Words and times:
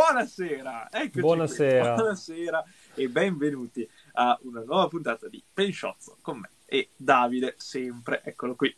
buonasera. 0.00 0.88
Eccoci 0.90 1.20
buonasera. 1.20 1.94
Buonasera 1.94 2.64
e 2.94 3.08
benvenuti 3.08 3.86
a 4.12 4.38
una 4.44 4.62
nuova 4.62 4.88
puntata 4.88 5.28
di 5.28 5.42
Pensciozzo 5.52 6.16
con 6.22 6.38
me 6.38 6.48
e 6.64 6.88
Davide, 6.96 7.54
sempre, 7.58 8.22
eccolo 8.24 8.54
qui. 8.54 8.74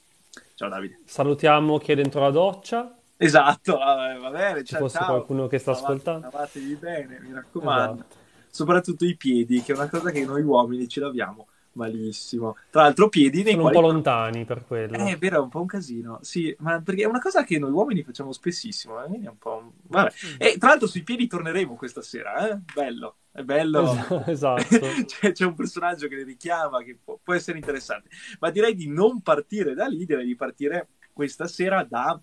Ciao 0.56 0.69
Davide. 0.69 0.98
Salutiamo 1.04 1.79
chi 1.79 1.93
è 1.93 1.95
dentro 1.95 2.21
la 2.21 2.30
doccia. 2.30 2.98
Esatto, 3.16 3.79
va 3.79 4.30
bene. 4.32 4.64
Ci 4.64 4.74
fosse 4.74 4.98
ciao. 4.98 5.06
qualcuno 5.06 5.46
che 5.46 5.58
sta 5.58 5.71
Lavate, 5.71 5.93
ascoltando. 5.93 6.21
Lavatevi 6.22 6.74
bene, 6.74 7.21
mi 7.21 7.33
raccomando. 7.33 8.03
Esatto. 8.03 8.17
Soprattutto 8.51 9.04
i 9.04 9.17
piedi, 9.17 9.63
che 9.63 9.73
è 9.73 9.77
una 9.77 9.89
cosa 9.89 10.11
che 10.11 10.25
noi 10.25 10.43
uomini 10.43 10.89
ci 10.89 10.99
laviamo 10.99 11.47
malissimo. 11.73 12.57
Tra 12.71 12.83
l'altro, 12.83 13.09
piedi 13.09 13.43
nei 13.43 13.53
Sono 13.53 13.63
quali... 13.63 13.77
un 13.77 13.83
po' 13.83 13.89
lontani 13.89 14.45
per 14.45 14.65
quello. 14.67 14.97
Eh, 14.97 15.13
è 15.13 15.19
vero, 15.19 15.37
è 15.37 15.41
un 15.41 15.49
po' 15.49 15.61
un 15.61 15.67
casino. 15.67 16.19
Sì, 16.23 16.55
ma 16.61 16.80
perché 16.80 17.02
è 17.02 17.07
una 17.07 17.21
cosa 17.21 17.45
che 17.45 17.59
noi 17.59 17.71
uomini 17.71 18.02
facciamo 18.02 18.33
spessissimo. 18.33 19.02
Eh? 19.02 19.09
Quindi 19.09 19.27
è 19.27 19.30
un 19.30 19.39
po'. 19.39 19.73
Vabbè. 19.83 20.12
Mm. 20.27 20.35
E 20.39 20.59
tra 20.59 20.69
l'altro, 20.71 20.87
sui 20.87 21.03
piedi 21.03 21.27
torneremo 21.27 21.75
questa 21.75 22.03
sera. 22.03 22.48
Eh? 22.48 22.59
Bello, 22.75 23.16
è 23.33 23.43
bello. 23.43 23.95
Esatto. 24.27 24.79
c'è, 25.07 25.33
c'è, 25.33 25.45
un 25.45 25.55
personaggio 25.55 26.09
che 26.09 26.16
le 26.16 26.25
richiama 26.25 26.83
che 26.83 26.99
può, 27.03 27.19
può 27.23 27.35
essere 27.35 27.59
interessante. 27.59 28.09
Ma 28.41 28.51
direi 28.51 28.75
di 28.75 28.89
non 28.89 29.21
partire 29.21 29.75
da 29.75 29.87
lì, 29.87 30.05
direi 30.05 30.27
di 30.27 30.37
partire 30.37 30.89
questa 31.13 31.47
sera 31.47 31.85
da 31.85 32.19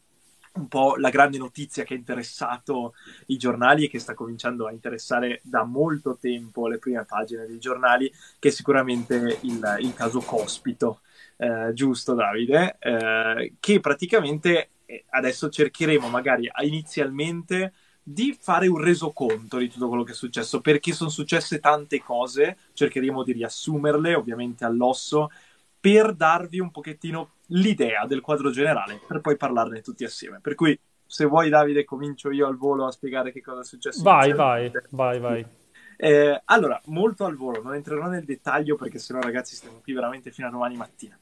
un 0.54 0.68
po' 0.68 0.96
la 0.96 1.10
grande 1.10 1.38
notizia 1.38 1.84
che 1.84 1.94
ha 1.94 1.98
interessato 1.98 2.94
i 3.28 3.38
giornali 3.38 3.86
e 3.86 3.90
che 3.90 4.00
sta 4.00 4.14
cominciando 4.14 4.68
a 4.68 4.72
interessare 4.72 5.42
da 5.44 5.64
molto 5.64 6.18
tempo 6.20 6.68
le 6.68 6.80
prime 6.80 7.06
pagine 7.06 7.46
dei 7.46 7.60
giornali, 7.60 8.12
che 8.40 8.50
è 8.50 8.52
sicuramente 8.52 9.40
il, 9.42 9.78
il 9.80 9.94
caso 9.94 10.20
Cospito, 10.20 11.02
eh, 11.38 11.72
giusto 11.74 12.14
Davide? 12.14 12.78
Eh, 12.80 13.54
che 13.60 13.80
praticamente 13.80 14.70
eh, 14.86 15.06
adesso 15.10 15.50
cercheremo 15.50 16.10
magari 16.10 16.50
inizialmente 16.64 17.74
di 18.02 18.36
fare 18.40 18.66
un 18.66 18.82
resoconto 18.82 19.58
di 19.58 19.70
tutto 19.70 19.88
quello 19.88 20.04
che 20.04 20.14
è 20.14 20.16
successo, 20.16 20.62
perché 20.62 20.94
sono 20.94 21.12
successe 21.12 21.60
tante 21.60 22.02
cose, 22.02 22.58
cercheremo 22.74 23.24
di 23.24 23.34
riassumerle 23.34 24.16
ovviamente 24.16 24.66
all'osso 24.66 25.30
per 25.80 26.14
darvi 26.14 26.60
un 26.60 26.72
pochettino 26.72 27.36
l'idea 27.48 28.06
del 28.06 28.22
quadro 28.22 28.52
generale, 28.52 29.00
per 29.08 29.22
poi 29.22 29.38
parlarne 29.38 29.82
tutti 29.82 30.04
assieme. 30.04 30.40
Per 30.42 30.56
cui, 30.56 30.78
se 31.06 31.26
vuoi, 31.26 31.50
Davide, 31.50 31.86
comincio 31.86 32.32
io 32.32 32.48
al 32.48 32.58
volo 32.58 32.86
a 32.86 32.92
spiegare 32.92 33.32
che 33.32 33.42
cosa 33.42 33.62
è 33.62 33.66
successo. 33.66 34.04
Vai, 34.04 34.34
vai, 34.34 34.72
vai, 34.90 35.20
vai. 35.20 35.46
Eh, 35.98 36.42
allora, 36.46 36.80
molto 36.86 37.26
al 37.26 37.36
volo, 37.36 37.62
non 37.62 37.76
entrerò 37.76 38.08
nel 38.08 38.24
dettaglio 38.24 38.76
perché 38.76 39.00
sennò, 39.00 39.20
ragazzi, 39.20 39.56
stiamo 39.56 39.80
qui 39.82 39.94
veramente 39.94 40.32
fino 40.32 40.48
a 40.48 40.52
domani 40.52 40.78
mattina. 40.78 41.18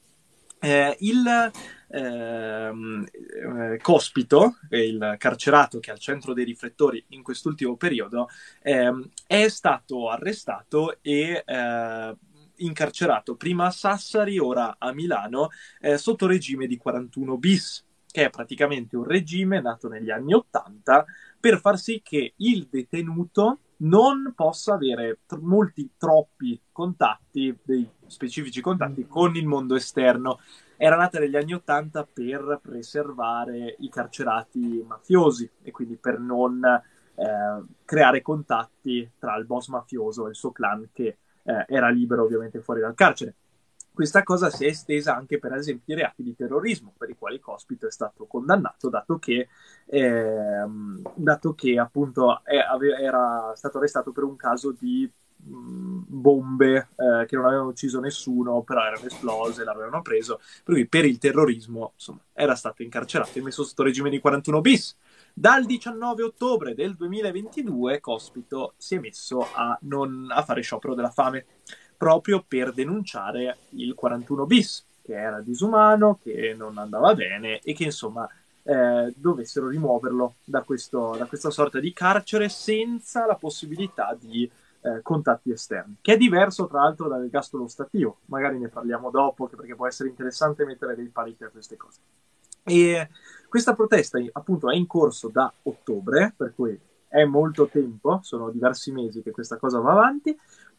Eh, 0.60 0.96
il 1.00 1.52
ehm, 1.88 3.06
eh, 3.12 3.78
Cospito, 3.80 4.56
il 4.70 5.14
carcerato 5.16 5.78
che 5.78 5.90
è 5.90 5.92
al 5.92 6.00
centro 6.00 6.32
dei 6.32 6.44
riflettori 6.44 7.04
in 7.08 7.22
quest'ultimo 7.22 7.76
periodo, 7.76 8.28
ehm, 8.62 9.08
è 9.26 9.48
stato 9.48 10.10
arrestato 10.10 10.98
e 11.00 11.44
eh, 11.46 12.16
incarcerato 12.58 13.36
prima 13.36 13.66
a 13.66 13.70
Sassari, 13.70 14.38
ora 14.38 14.76
a 14.78 14.92
Milano, 14.92 15.48
eh, 15.80 15.98
sotto 15.98 16.26
regime 16.26 16.66
di 16.66 16.76
41 16.76 17.36
bis, 17.36 17.84
che 18.10 18.26
è 18.26 18.30
praticamente 18.30 18.96
un 18.96 19.04
regime 19.04 19.60
nato 19.60 19.88
negli 19.88 20.10
anni 20.10 20.32
80 20.32 21.04
per 21.38 21.60
far 21.60 21.78
sì 21.78 22.00
che 22.02 22.34
il 22.36 22.66
detenuto 22.70 23.58
non 23.78 24.32
possa 24.34 24.74
avere 24.74 25.20
tr- 25.26 25.40
molti, 25.40 25.90
troppi 25.96 26.60
contatti, 26.72 27.56
dei 27.62 27.88
specifici 28.06 28.60
contatti 28.60 29.04
mm. 29.04 29.08
con 29.08 29.36
il 29.36 29.46
mondo 29.46 29.74
esterno. 29.74 30.40
Era 30.76 30.96
nata 30.96 31.18
negli 31.18 31.36
anni 31.36 31.54
80 31.54 32.08
per 32.12 32.60
preservare 32.62 33.76
i 33.78 33.88
carcerati 33.88 34.84
mafiosi 34.86 35.48
e 35.62 35.70
quindi 35.70 35.96
per 35.96 36.18
non 36.18 36.60
eh, 36.64 37.64
creare 37.84 38.22
contatti 38.22 39.10
tra 39.18 39.36
il 39.36 39.44
boss 39.44 39.68
mafioso 39.68 40.26
e 40.26 40.30
il 40.30 40.36
suo 40.36 40.52
clan 40.52 40.88
che 40.92 41.18
eh, 41.48 41.64
era 41.66 41.88
libero 41.88 42.24
ovviamente 42.24 42.60
fuori 42.60 42.80
dal 42.80 42.94
carcere. 42.94 43.34
Questa 43.92 44.22
cosa 44.22 44.48
si 44.48 44.64
è 44.64 44.68
estesa 44.68 45.16
anche 45.16 45.40
per 45.40 45.54
esempio 45.54 45.92
ai 45.92 46.00
reati 46.00 46.22
di 46.22 46.36
terrorismo, 46.36 46.92
per 46.96 47.10
i 47.10 47.16
quali 47.18 47.40
Cospito 47.40 47.88
è 47.88 47.90
stato 47.90 48.26
condannato, 48.26 48.88
dato 48.88 49.18
che, 49.18 49.48
ehm, 49.86 51.02
dato 51.14 51.54
che 51.54 51.78
appunto 51.80 52.44
è, 52.44 52.58
era 53.00 53.52
stato 53.56 53.78
arrestato 53.78 54.12
per 54.12 54.22
un 54.22 54.36
caso 54.36 54.72
di 54.78 55.10
mh, 55.36 56.02
bombe 56.06 56.88
eh, 56.94 57.26
che 57.26 57.34
non 57.34 57.46
avevano 57.46 57.70
ucciso 57.70 57.98
nessuno, 57.98 58.62
però 58.62 58.84
erano 58.84 59.06
esplose, 59.06 59.64
l'avevano 59.64 60.00
preso. 60.02 60.40
Per 60.62 60.74
cui 60.74 60.86
per 60.86 61.04
il 61.04 61.18
terrorismo 61.18 61.90
insomma, 61.94 62.20
era 62.32 62.54
stato 62.54 62.82
incarcerato 62.82 63.36
e 63.36 63.42
messo 63.42 63.64
sotto 63.64 63.82
regime 63.82 64.10
di 64.10 64.20
41 64.20 64.60
bis. 64.60 64.96
Dal 65.38 65.66
19 65.66 66.24
ottobre 66.24 66.74
del 66.74 66.96
2022 66.96 68.00
Cospito 68.00 68.72
si 68.76 68.96
è 68.96 68.98
messo 68.98 69.46
a, 69.54 69.78
non, 69.82 70.26
a 70.32 70.42
fare 70.42 70.62
sciopero 70.62 70.96
della 70.96 71.12
fame 71.12 71.44
proprio 71.96 72.44
per 72.46 72.72
denunciare 72.72 73.56
il 73.70 73.94
41 73.94 74.46
bis, 74.46 74.84
che 75.00 75.14
era 75.14 75.40
disumano, 75.40 76.18
che 76.20 76.56
non 76.58 76.76
andava 76.76 77.14
bene 77.14 77.60
e 77.60 77.72
che 77.72 77.84
insomma 77.84 78.28
eh, 78.64 79.14
dovessero 79.14 79.68
rimuoverlo 79.68 80.34
da, 80.42 80.62
questo, 80.62 81.14
da, 81.16 81.26
questa 81.26 81.50
sorta 81.50 81.78
di 81.78 81.92
carcere 81.92 82.48
senza 82.48 83.24
la 83.24 83.36
possibilità 83.36 84.18
di 84.18 84.42
eh, 84.80 85.02
contatti 85.02 85.52
esterni, 85.52 85.98
che 86.00 86.14
è 86.14 86.16
diverso 86.16 86.66
tra 86.66 86.80
l'altro 86.80 87.06
dall'ergastolo 87.06 87.68
stativo. 87.68 88.18
Magari 88.24 88.58
ne 88.58 88.66
parliamo 88.66 89.08
dopo, 89.10 89.46
perché 89.46 89.76
può 89.76 89.86
essere 89.86 90.08
interessante 90.08 90.64
mettere 90.64 90.96
dei 90.96 91.06
paletti 91.06 91.44
a 91.44 91.48
queste 91.48 91.76
cose. 91.76 92.00
E 92.64 93.08
questa 93.48 93.74
protesta 93.74 94.18
appunto 94.32 94.70
è 94.70 94.76
in 94.76 94.86
corso 94.86 95.28
da 95.28 95.52
ottobre, 95.62 96.34
per 96.36 96.54
cui 96.54 96.78
è 97.08 97.24
molto 97.24 97.68
tempo, 97.68 98.20
sono 98.22 98.50
diversi 98.50 98.92
mesi 98.92 99.22
che 99.22 99.30
questa 99.30 99.56
cosa 99.56 99.80
va 99.80 99.92
avanti, 99.92 100.36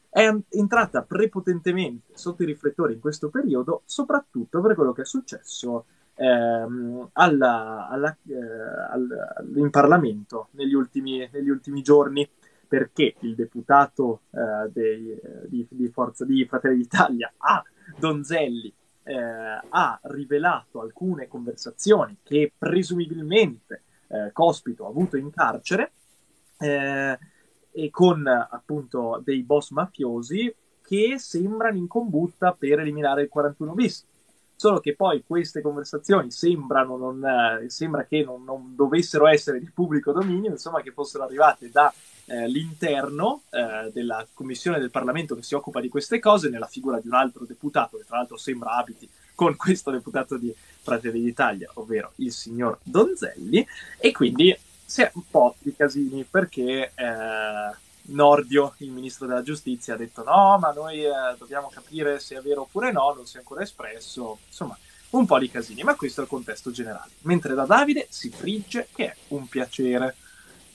è 0.10 0.32
entrata 0.50 1.04
prepotentemente 1.04 2.14
sotto 2.14 2.44
i 2.44 2.48
riflettori 2.48 2.94
in 2.94 3.00
questo 3.00 3.30
periodo, 3.30 3.82
soprattutto 3.86 4.62
per 4.62 4.76
quello 4.76 4.92
che 4.92 5.04
è 5.04 5.06
successo 5.06 5.86
ehm, 6.16 7.10
alla, 7.14 7.88
alla, 7.88 8.18
eh, 8.28 9.60
in 9.60 9.70
Parlamento 9.70 10.50
negli 10.52 10.74
ultimi, 10.74 11.28
negli 11.32 11.50
ultimi, 11.50 11.82
giorni, 11.82 12.28
perché 12.68 13.16
il 13.20 13.36
deputato 13.36 14.22
eh, 14.32 14.70
dei, 14.72 15.20
di, 15.48 15.66
di, 15.70 15.88
Forza 15.90 16.26
di 16.26 16.46
Fratelli 16.46 16.78
d'Italia, 16.78 17.32
A. 17.38 17.64
Donzelli, 17.98 18.72
eh, 19.10 19.60
ha 19.70 20.00
rivelato 20.04 20.82
alcune 20.82 21.28
conversazioni 21.28 22.18
che 22.22 22.54
presumibilmente 22.56 23.82
eh, 24.08 24.32
Cospito 24.32 24.86
ha 24.86 24.90
avuto 24.90 25.18
in 25.18 25.32
carcere 25.32 25.92
eh, 26.60 27.18
e 27.72 27.90
con 27.90 28.28
appunto 28.28 29.20
dei 29.24 29.42
boss 29.42 29.72
mafiosi 29.72 30.54
che 30.84 31.16
sembrano 31.18 31.78
in 31.78 31.88
combutta 31.88 32.54
per 32.54 32.80
eliminare 32.80 33.24
il 33.24 33.30
41 33.30 33.74
bis. 33.74 34.06
Solo 34.56 34.80
che 34.80 34.96
poi 34.96 35.24
queste 35.26 35.62
conversazioni 35.62 36.30
sembrano 36.30 36.98
non, 36.98 37.24
eh, 37.26 37.70
sembra 37.70 38.06
che 38.06 38.24
non, 38.24 38.44
non, 38.44 38.76
dovessero 38.76 39.26
essere 39.26 39.60
di 39.60 39.72
pubblico 39.72 40.12
dominio, 40.12 40.52
insomma 40.52 40.82
che 40.82 40.92
fossero 40.92 41.24
arrivate 41.24 41.72
da 41.72 41.92
eh, 42.30 42.48
l'interno 42.48 43.42
eh, 43.50 43.90
della 43.92 44.26
commissione 44.34 44.80
del 44.80 44.92
Parlamento 44.92 45.36
che 45.36 45.42
si 45.42 45.56
occupa 45.56 45.82
di 45.82 45.90
queste 45.90 46.20
cose, 46.20 46.50
nella 46.50 46.68
figura 46.68 47.00
di 47.00 47.08
un 47.08 47.16
altro 47.16 47.46
deputato, 47.46 47.98
che 47.98 48.06
tra 48.06 48.18
l'altro 48.18 48.38
sembra 48.38 48.72
abiti 48.72 49.10
con 49.34 49.56
questo 49.58 49.90
deputato 49.90 50.38
di 50.38 50.54
Fratelli 50.82 51.22
d'Italia, 51.22 51.72
ovvero 51.76 52.14
il 52.18 52.32
signor 52.32 52.78
Donzelli, 52.84 53.66
e 53.98 54.12
quindi 54.12 54.56
si 54.86 55.02
è 55.02 55.12
un 55.16 55.24
po' 55.30 55.56
di 55.60 55.76
casini 55.76 56.24
perché 56.24 56.92
eh, 56.94 57.76
Nordio, 58.04 58.74
il 58.78 58.92
ministro 58.92 59.28
della 59.28 59.44
giustizia, 59.44 59.96
ha 59.96 59.98
detto 59.98 60.24
no, 60.24 60.58
ma 60.60 60.72
noi 60.72 61.04
eh, 61.04 61.12
dobbiamo 61.38 61.70
capire 61.74 62.20
se 62.20 62.38
è 62.38 62.42
vero 62.42 62.62
oppure 62.62 62.92
no, 62.92 63.14
non 63.16 63.26
si 63.26 63.36
è 63.38 63.40
ancora 63.40 63.62
espresso, 63.62 64.40
insomma 64.48 64.78
un 65.12 65.26
po' 65.26 65.40
di 65.40 65.50
casini, 65.50 65.82
ma 65.82 65.96
questo 65.96 66.22
è 66.22 66.24
il 66.24 66.30
contesto 66.30 66.70
generale. 66.70 67.12
Mentre 67.22 67.56
da 67.56 67.66
Davide 67.66 68.08
si 68.10 68.30
frigge 68.30 68.88
che 68.94 69.06
è 69.06 69.16
un 69.30 69.48
piacere. 69.48 70.16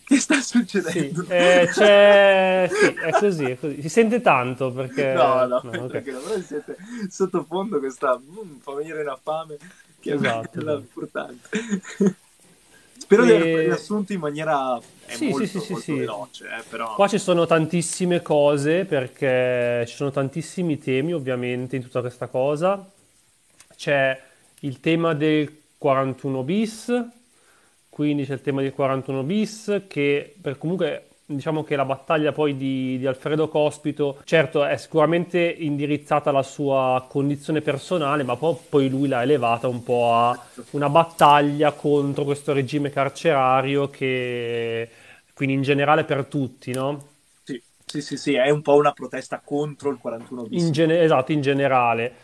Che 0.04 0.18
sta 0.18 0.40
succedendo? 0.40 1.22
Sì, 1.24 1.30
eh, 1.30 1.68
c'è... 1.72 2.70
sì, 2.70 2.94
è 2.94 3.10
così, 3.12 3.44
è 3.44 3.58
così. 3.58 3.80
Si 3.80 3.88
sente 3.88 4.20
tanto 4.20 4.70
perché... 4.70 5.14
No, 5.14 5.46
no, 5.46 5.60
no 5.62 5.86
perché 5.86 6.14
okay. 6.14 6.42
siete 6.42 6.76
sottofondo 7.08 7.78
questa... 7.78 8.18
Mm, 8.18 8.56
fa 8.58 8.74
venire 8.74 9.00
una 9.00 9.18
fame 9.20 9.56
che 10.00 10.12
esatto, 10.12 10.60
è 10.60 10.76
importante. 10.76 11.48
Spero 12.98 13.22
e... 13.22 13.26
di 13.26 13.32
aver 13.32 13.64
riassunto 13.64 14.12
in 14.12 14.20
maniera 14.20 14.78
sì, 15.06 15.28
molto, 15.28 15.46
sì, 15.46 15.58
sì, 15.58 15.72
molto 15.72 15.80
sì, 15.80 15.92
veloce, 15.94 16.44
eh, 16.44 16.62
però... 16.68 16.94
Qua 16.94 17.08
ci 17.08 17.18
sono 17.18 17.46
tantissime 17.46 18.20
cose 18.20 18.84
perché 18.84 19.84
ci 19.86 19.94
sono 19.94 20.10
tantissimi 20.10 20.78
temi 20.78 21.14
ovviamente 21.14 21.76
in 21.76 21.82
tutta 21.82 22.00
questa 22.00 22.26
cosa. 22.26 22.86
C'è 23.74 24.20
il 24.60 24.80
tema 24.80 25.14
del 25.14 25.60
41 25.78 26.42
bis, 26.42 27.04
quindi 27.94 28.26
c'è 28.26 28.32
il 28.32 28.40
tema 28.40 28.60
del 28.60 28.72
41 28.72 29.22
bis 29.22 29.82
che 29.86 30.34
per 30.40 30.58
comunque 30.58 31.10
diciamo 31.26 31.62
che 31.62 31.76
la 31.76 31.84
battaglia 31.84 32.32
poi 32.32 32.56
di, 32.56 32.98
di, 32.98 33.06
Alfredo 33.06 33.46
Cospito 33.46 34.18
certo 34.24 34.64
è 34.64 34.76
sicuramente 34.76 35.38
indirizzata 35.38 36.30
alla 36.30 36.42
sua 36.42 37.06
condizione 37.08 37.60
personale 37.60 38.24
ma 38.24 38.34
poi, 38.34 38.56
poi 38.68 38.88
lui 38.88 39.06
l'ha 39.06 39.22
elevata 39.22 39.68
un 39.68 39.84
po' 39.84 40.12
a 40.12 40.36
una 40.70 40.88
battaglia 40.88 41.70
contro 41.70 42.24
questo 42.24 42.52
regime 42.52 42.90
carcerario 42.90 43.88
che 43.88 44.88
quindi 45.32 45.54
in 45.54 45.62
generale 45.62 46.02
per 46.02 46.24
tutti, 46.24 46.72
no? 46.72 47.10
Sì, 47.44 47.62
sì, 47.84 48.00
sì, 48.00 48.16
sì, 48.16 48.34
è 48.34 48.50
un 48.50 48.60
po' 48.60 48.74
una 48.74 48.92
protesta 48.92 49.40
contro 49.44 49.90
il 49.90 49.98
41 49.98 50.42
bis. 50.44 50.62
In 50.64 50.72
gene- 50.72 51.00
esatto, 51.00 51.30
in 51.30 51.40
generale. 51.42 52.14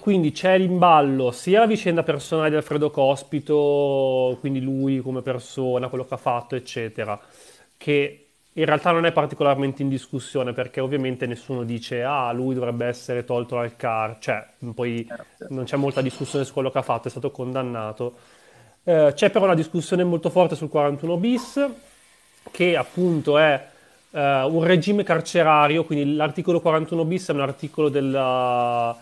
Quindi 0.00 0.32
c'è 0.32 0.54
in 0.54 0.78
ballo 0.78 1.30
sia 1.30 1.60
la 1.60 1.66
vicenda 1.66 2.02
personale 2.02 2.48
di 2.50 2.56
Alfredo 2.56 2.90
Cospito, 2.90 4.36
quindi 4.40 4.60
lui 4.62 5.00
come 5.00 5.20
persona, 5.22 5.88
quello 5.88 6.06
che 6.06 6.14
ha 6.14 6.16
fatto, 6.16 6.56
eccetera, 6.56 7.20
che 7.76 8.30
in 8.52 8.64
realtà 8.64 8.92
non 8.92 9.04
è 9.06 9.12
particolarmente 9.12 9.82
in 9.82 9.88
discussione 9.88 10.52
perché 10.52 10.80
ovviamente 10.80 11.26
nessuno 11.26 11.64
dice 11.64 12.02
ah 12.02 12.32
lui 12.32 12.54
dovrebbe 12.54 12.86
essere 12.86 13.24
tolto 13.24 13.56
dal 13.56 13.76
car, 13.76 14.18
cioè 14.20 14.46
poi 14.74 15.06
Certo. 15.06 15.46
non 15.48 15.64
c'è 15.64 15.76
molta 15.76 16.00
discussione 16.02 16.44
su 16.44 16.52
quello 16.52 16.70
che 16.70 16.78
ha 16.78 16.82
fatto, 16.82 17.08
è 17.08 17.10
stato 17.10 17.30
condannato. 17.30 18.16
Eh, 18.84 19.12
c'è 19.14 19.30
però 19.30 19.44
una 19.44 19.54
discussione 19.54 20.04
molto 20.04 20.30
forte 20.30 20.56
sul 20.56 20.68
41 20.70 21.16
bis 21.18 21.70
che 22.50 22.76
appunto 22.76 23.38
è 23.38 23.68
eh, 24.10 24.42
un 24.44 24.64
regime 24.64 25.02
carcerario, 25.02 25.84
quindi 25.84 26.14
l'articolo 26.14 26.60
41 26.60 27.04
bis 27.04 27.28
è 27.28 27.32
un 27.32 27.40
articolo 27.40 27.88
della, 27.88 28.96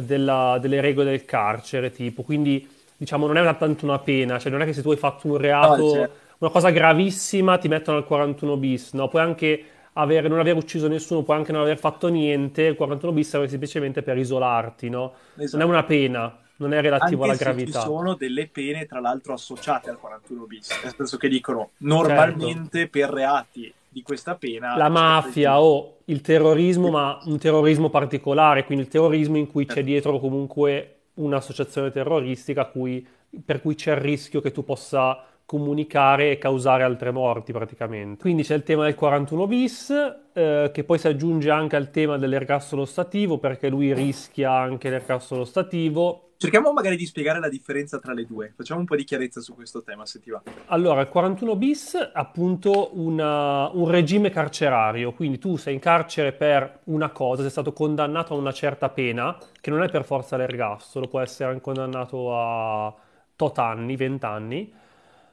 della- 0.00 0.58
delle 0.60 0.80
regole 0.80 1.10
del 1.10 1.24
carcere, 1.24 1.90
tipo, 1.90 2.22
quindi 2.22 2.68
diciamo 2.96 3.26
non 3.26 3.36
è 3.36 3.56
tanto 3.56 3.84
una 3.84 3.98
pena, 3.98 4.38
cioè 4.38 4.50
non 4.52 4.62
è 4.62 4.64
che 4.64 4.72
se 4.72 4.82
tu 4.82 4.90
hai 4.90 4.96
fatto 4.96 5.26
un 5.28 5.36
No, 5.36 5.38
reato, 5.38 5.84
certo, 5.84 6.22
una 6.38 6.50
cosa 6.50 6.70
gravissima, 6.70 7.58
ti 7.58 7.68
mettono 7.68 7.96
al 7.98 8.04
41 8.04 8.56
bis, 8.56 8.92
no? 8.92 9.08
Puoi 9.08 9.22
anche 9.22 9.64
avere, 9.94 10.28
non 10.28 10.38
aver 10.40 10.56
ucciso 10.56 10.88
nessuno, 10.88 11.22
puoi 11.22 11.36
anche 11.36 11.52
non 11.52 11.62
aver 11.62 11.78
fatto 11.78 12.08
niente, 12.08 12.62
il 12.62 12.76
41 12.76 13.12
bis 13.12 13.28
serve 13.28 13.48
semplicemente 13.48 14.02
per 14.02 14.18
isolarti, 14.18 14.88
no? 14.88 15.14
Non 15.50 15.62
è 15.62 15.64
esatto. 15.64 15.66
una 15.66 15.84
pena, 15.84 16.38
non 16.56 16.72
è 16.72 16.80
relativo 16.80 17.24
alla 17.24 17.32
Anche 17.32 17.44
ci 17.54 17.66
gravità. 17.66 17.70
sono 17.70 18.14
delle 18.14 18.48
pene, 18.48 18.86
tra 18.86 19.00
l'altro, 19.00 19.32
associate 19.34 19.90
al 19.90 19.98
41 19.98 20.46
bis, 20.46 20.80
nel 20.82 20.94
senso 20.96 21.16
che 21.16 21.28
dicono 21.28 21.72
Certo. 22.00 22.46
normalmente 22.46 22.88
per 22.88 23.10
reati 23.10 23.74
di 23.94 24.02
questa 24.02 24.34
pena 24.34 24.76
la 24.76 24.88
mafia 24.88 25.60
o 25.60 25.98
il 26.06 26.20
terrorismo, 26.20 26.90
ma 26.90 27.20
un 27.26 27.38
terrorismo 27.38 27.88
particolare, 27.90 28.64
quindi 28.64 28.82
il 28.84 28.90
terrorismo 28.90 29.36
in 29.36 29.46
cui 29.46 29.64
c'è 29.66 29.74
Certo. 29.74 29.88
dietro 29.88 30.18
comunque 30.18 30.96
un'associazione 31.14 31.92
terroristica 31.92 32.66
cui- 32.66 33.06
per 33.44 33.62
cui 33.62 33.76
c'è 33.76 33.92
il 33.92 33.98
rischio 33.98 34.40
che 34.40 34.50
tu 34.50 34.64
possa 34.64 35.24
comunicare 35.46 36.32
e 36.32 36.38
causare 36.38 36.82
altre 36.82 37.12
morti 37.12 37.52
praticamente. 37.52 38.20
Quindi 38.22 38.42
c'è 38.42 38.54
il 38.56 38.62
tema 38.64 38.84
del 38.84 38.94
41 38.96 39.46
bis, 39.46 39.92
eh, 40.32 40.70
che 40.72 40.84
poi 40.84 40.98
si 40.98 41.06
aggiunge 41.06 41.50
anche 41.50 41.76
al 41.76 41.90
tema 41.90 42.16
dell'ergastolo 42.18 42.84
stativo, 42.84 43.38
perché 43.38 43.68
lui 43.68 43.92
rischia 43.94 44.50
anche 44.52 44.90
l'ergastolo 44.90 45.44
stativo. 45.44 46.30
Cerchiamo 46.44 46.74
magari 46.74 46.96
di 46.96 47.06
spiegare 47.06 47.40
la 47.40 47.48
differenza 47.48 47.98
tra 47.98 48.12
le 48.12 48.26
due. 48.26 48.52
Facciamo 48.54 48.80
un 48.80 48.84
po' 48.84 48.96
di 48.96 49.04
chiarezza 49.04 49.40
su 49.40 49.54
questo 49.54 49.82
tema, 49.82 50.04
se 50.04 50.20
ti 50.20 50.28
va. 50.28 50.42
Allora, 50.66 51.00
il 51.00 51.08
41 51.08 51.56
bis 51.56 51.96
appunto 52.12 52.90
una- 53.00 53.70
un 53.70 53.88
regime 53.88 54.28
carcerario, 54.28 55.14
quindi 55.14 55.38
tu 55.38 55.56
sei 55.56 55.72
in 55.72 55.80
carcere 55.80 56.32
per 56.32 56.80
una 56.84 57.08
cosa, 57.08 57.40
sei 57.40 57.50
stato 57.50 57.72
condannato 57.72 58.34
a 58.34 58.36
una 58.36 58.52
certa 58.52 58.90
pena, 58.90 59.38
che 59.58 59.70
non 59.70 59.82
è 59.82 59.88
per 59.88 60.04
forza 60.04 60.36
l'ergastolo, 60.36 61.08
può 61.08 61.20
essere 61.20 61.48
anche 61.48 61.62
condannato 61.62 62.36
a 62.36 62.94
tot 63.36 63.58
anni, 63.58 63.96
20 63.96 64.26
anni, 64.26 64.70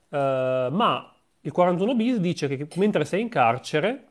eh, 0.09 0.67
ma 0.71 1.13
il 1.41 1.51
41 1.51 1.93
bis 1.93 2.19
dice 2.19 2.47
che 2.47 2.67
mentre 2.77 3.03
sei 3.03 3.19
in 3.19 3.27
carcere 3.27 4.05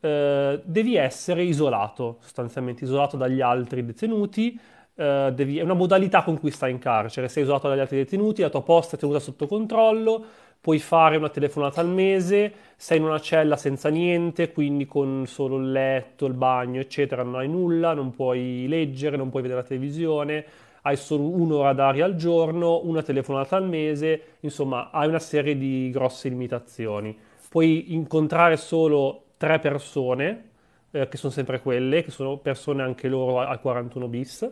eh, 0.00 0.60
devi 0.64 0.96
essere 0.96 1.44
isolato, 1.44 2.16
sostanzialmente 2.22 2.82
isolato 2.82 3.16
dagli 3.16 3.40
altri 3.40 3.84
detenuti, 3.84 4.58
eh, 5.00 5.32
devi- 5.34 5.58
è 5.58 5.62
una 5.62 5.72
modalità 5.72 6.22
con 6.22 6.38
cui 6.38 6.50
stai 6.50 6.70
in 6.72 6.78
carcere, 6.78 7.28
sei 7.28 7.44
isolato 7.44 7.68
dagli 7.68 7.78
altri 7.78 7.96
detenuti, 7.96 8.42
la 8.42 8.50
tua 8.50 8.62
posta 8.62 8.96
è 8.96 8.98
tenuta 8.98 9.18
sotto 9.18 9.46
controllo, 9.46 10.22
puoi 10.60 10.78
fare 10.78 11.16
una 11.16 11.30
telefonata 11.30 11.80
al 11.80 11.88
mese, 11.88 12.52
sei 12.76 12.98
in 12.98 13.04
una 13.04 13.18
cella 13.18 13.56
senza 13.56 13.88
niente, 13.88 14.52
quindi 14.52 14.84
con 14.84 15.24
solo 15.26 15.56
il 15.56 15.72
letto, 15.72 16.26
il 16.26 16.34
bagno, 16.34 16.80
eccetera, 16.80 17.22
non 17.22 17.36
hai 17.36 17.48
nulla, 17.48 17.94
non 17.94 18.10
puoi 18.10 18.66
leggere, 18.68 19.16
non 19.16 19.30
puoi 19.30 19.40
vedere 19.40 19.62
la 19.62 19.66
televisione, 19.66 20.44
hai 20.82 20.96
solo 20.96 21.22
un'ora 21.30 21.72
d'aria 21.72 22.04
al 22.04 22.16
giorno, 22.16 22.82
una 22.84 23.02
telefonata 23.02 23.56
al 23.56 23.66
mese, 23.66 24.36
insomma, 24.40 24.90
hai 24.90 25.08
una 25.08 25.18
serie 25.18 25.56
di 25.56 25.88
grosse 25.90 26.28
limitazioni. 26.28 27.16
Puoi 27.48 27.94
incontrare 27.94 28.58
solo 28.58 29.28
tre 29.38 29.58
persone, 29.60 30.50
eh, 30.90 31.08
che 31.08 31.16
sono 31.16 31.32
sempre 31.32 31.60
quelle, 31.62 32.02
che 32.02 32.10
sono 32.10 32.36
persone 32.36 32.82
anche 32.82 33.08
loro 33.08 33.40
al 33.40 33.60
41 33.60 34.08
bis, 34.08 34.50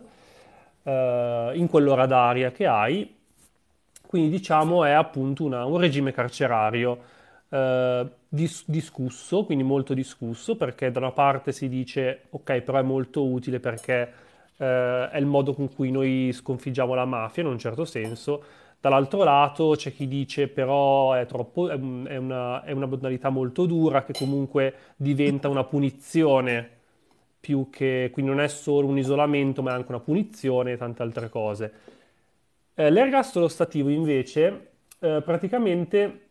eh, 0.83 1.51
in 1.55 1.67
quell'ora 1.67 2.05
d'aria 2.05 2.51
che 2.51 2.65
hai. 2.67 3.17
Quindi 4.05 4.29
diciamo 4.29 4.83
è 4.85 4.91
appunto 4.91 5.43
una- 5.43 5.65
un 5.65 5.77
regime 5.79 6.11
carcerario 6.11 7.17
eh, 7.51 8.07
dis- 8.27 8.63
discusso, 8.67 9.43
quindi 9.45 9.63
molto 9.63 9.93
discusso, 9.93 10.55
perché 10.55 10.91
da 10.91 10.99
una 10.99 11.11
parte 11.11 11.51
si 11.51 11.67
dice 11.69 12.23
ok, 12.29 12.61
però 12.61 12.79
è 12.79 12.81
molto 12.83 13.25
utile 13.25 13.59
perché 13.59 14.11
eh, 14.57 15.09
è 15.11 15.17
il 15.17 15.25
modo 15.25 15.53
con 15.53 15.73
cui 15.73 15.91
noi 15.91 16.31
sconfiggiamo 16.33 16.93
la 16.93 17.05
mafia 17.05 17.43
in 17.43 17.49
un 17.49 17.59
certo 17.59 17.85
senso. 17.85 18.43
Dall'altro 18.81 19.23
lato 19.23 19.71
c'è 19.75 19.91
chi 19.93 20.07
dice 20.07 20.47
però 20.47 21.13
è 21.13 21.25
troppo, 21.25 21.69
è 21.69 21.73
un- 21.75 22.05
è 22.07 22.17
una, 22.17 22.63
è 22.63 22.71
una 22.71 22.85
modalità 22.85 23.29
molto 23.29 23.65
dura 23.65 24.03
che 24.03 24.13
comunque 24.13 24.73
diventa 24.95 25.49
una 25.49 25.63
punizione 25.65 26.77
più 27.39 27.69
che, 27.69 28.09
quindi 28.11 28.31
non 28.31 28.41
è 28.41 28.47
solo 28.47 28.87
un 28.87 28.97
isolamento 28.97 29.61
ma 29.61 29.71
è 29.71 29.73
anche 29.73 29.91
una 29.91 29.99
punizione 29.99 30.73
e 30.73 30.77
tante 30.77 31.01
altre 31.01 31.29
cose. 31.29 31.73
Eh, 32.75 32.89
l'ergastolo 32.89 33.47
stativo 33.47 33.89
invece 33.89 34.67
eh, 34.99 35.21
praticamente 35.23 36.27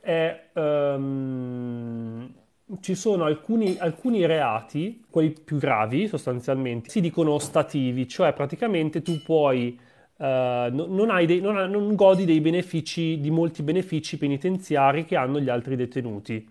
è, 0.00 0.48
ehm, 0.52 2.32
ci 2.80 2.94
sono 2.94 3.24
alcuni, 3.24 3.76
alcuni 3.78 4.24
reati, 4.26 5.04
quelli 5.10 5.32
più 5.44 5.58
gravi 5.58 6.08
sostanzialmente, 6.08 6.90
si 6.90 7.00
dicono 7.00 7.32
ostativi, 7.32 8.08
cioè 8.08 8.32
praticamente 8.32 9.02
tu 9.02 9.22
puoi, 9.22 9.78
eh, 10.18 10.68
no- 10.72 10.86
non 10.86 11.24
dei- 11.26 11.40
non 11.40 11.54
non 11.70 11.94
godi 11.94 12.24
dei 12.24 12.40
benefici, 12.40 13.18
di 13.20 13.30
molti 13.30 13.62
benefici 13.62 14.18
penitenziari 14.18 15.04
che 15.04 15.16
hanno 15.16 15.40
gli 15.40 15.48
altri 15.48 15.76
detenuti. 15.76 16.48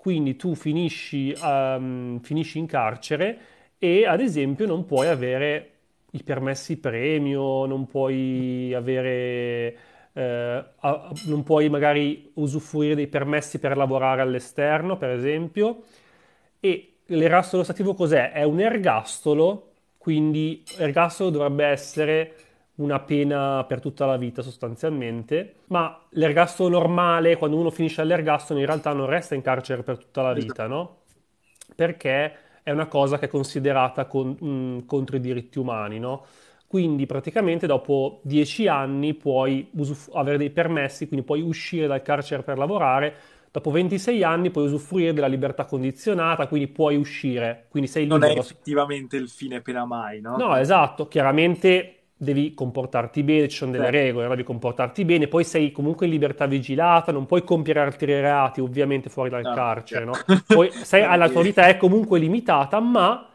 Quindi 0.00 0.34
tu 0.34 0.54
finisci, 0.54 1.30
ehm, 1.30 2.20
finisci 2.20 2.58
in 2.58 2.64
carcere 2.64 3.38
e 3.76 4.06
ad 4.06 4.20
esempio 4.20 4.66
non 4.66 4.86
puoi 4.86 5.08
avere 5.08 5.72
i 6.12 6.22
permessi 6.22 6.78
premio, 6.78 7.66
non 7.66 7.86
puoi 7.86 8.72
avere, 8.72 9.76
eh, 10.14 10.64
non 11.26 11.42
puoi 11.44 11.68
magari 11.68 12.30
usufruire 12.36 12.94
dei 12.94 13.08
permessi 13.08 13.58
per 13.58 13.76
lavorare 13.76 14.22
all'esterno, 14.22 14.96
per 14.96 15.10
esempio. 15.10 15.82
E 16.60 16.94
l'ergastolo 17.06 17.62
stativo 17.62 17.92
cos'è? 17.92 18.32
È 18.32 18.42
un 18.42 18.60
ergastolo, 18.60 19.72
quindi 19.98 20.62
ergastolo 20.78 21.28
dovrebbe 21.28 21.66
essere 21.66 22.34
una 22.82 23.00
pena 23.00 23.64
per 23.66 23.80
tutta 23.80 24.06
la 24.06 24.16
vita 24.16 24.42
sostanzialmente, 24.42 25.56
ma 25.68 26.06
l'ergastolo 26.10 26.68
normale, 26.70 27.36
quando 27.36 27.56
uno 27.58 27.70
finisce 27.70 28.00
all'ergastolo, 28.00 28.58
in 28.60 28.66
realtà 28.66 28.92
non 28.92 29.06
resta 29.06 29.34
in 29.34 29.42
carcere 29.42 29.82
per 29.82 29.98
tutta 29.98 30.22
la 30.22 30.32
vita, 30.32 30.66
no? 30.66 30.98
Perché 31.74 32.34
è 32.62 32.70
una 32.70 32.86
cosa 32.86 33.18
che 33.18 33.26
è 33.26 33.28
considerata 33.28 34.06
con- 34.06 34.30
mh, 34.38 34.86
contro 34.86 35.16
i 35.16 35.20
diritti 35.20 35.58
umani, 35.58 35.98
no? 35.98 36.24
Quindi 36.66 37.06
praticamente 37.06 37.66
dopo 37.66 38.20
dieci 38.24 38.66
anni 38.68 39.14
puoi 39.14 39.68
usuf- 39.74 40.14
avere 40.14 40.38
dei 40.38 40.50
permessi, 40.50 41.06
quindi 41.08 41.24
puoi 41.26 41.40
uscire 41.42 41.86
dal 41.86 42.02
carcere 42.02 42.42
per 42.42 42.58
lavorare. 42.58 43.14
Dopo 43.50 43.70
26 43.70 44.22
anni 44.22 44.50
puoi 44.50 44.66
usufruire 44.66 45.12
della 45.12 45.26
libertà 45.26 45.64
condizionata, 45.64 46.46
quindi 46.46 46.68
puoi 46.68 46.96
uscire, 46.96 47.66
quindi 47.70 47.88
sei 47.88 48.06
Non 48.10 48.24
è 48.24 48.28
libero. 48.28 48.36
effettivamente 48.36 49.16
il 49.16 49.30
fine 49.30 49.62
pena 49.62 49.86
mai, 49.86 50.20
no? 50.20 50.50
No, 50.50 50.54
esatto, 50.56 51.08
chiaramente 51.08 51.99
devi 52.22 52.52
comportarti 52.54 53.22
bene, 53.22 53.48
ci 53.48 53.56
sono 53.56 53.70
delle 53.72 53.88
Certo. 53.88 53.90
regole, 53.90 54.24
no? 54.26 54.30
devi 54.32 54.44
comportarti 54.44 55.04
bene, 55.06 55.26
poi 55.26 55.42
sei 55.44 55.72
comunque 55.72 56.04
in 56.06 56.12
libertà 56.12 56.46
vigilata, 56.46 57.12
non 57.12 57.24
puoi 57.26 57.42
compiere 57.44 57.80
altri 57.80 58.12
reati 58.12 58.60
ovviamente 58.60 59.08
fuori 59.08 59.30
dal 59.30 59.48
No, 59.48 59.50
carcere, 59.50 60.04
no? 60.04 60.20
chiaro. 60.24 60.44
Poi 60.50 60.74
sei, 60.82 61.02
la 61.16 61.28
tua 61.30 61.42
vita 61.42 61.66
è 61.66 61.76
comunque 61.78 62.18
limitata, 62.18 62.78
ma 62.80 63.26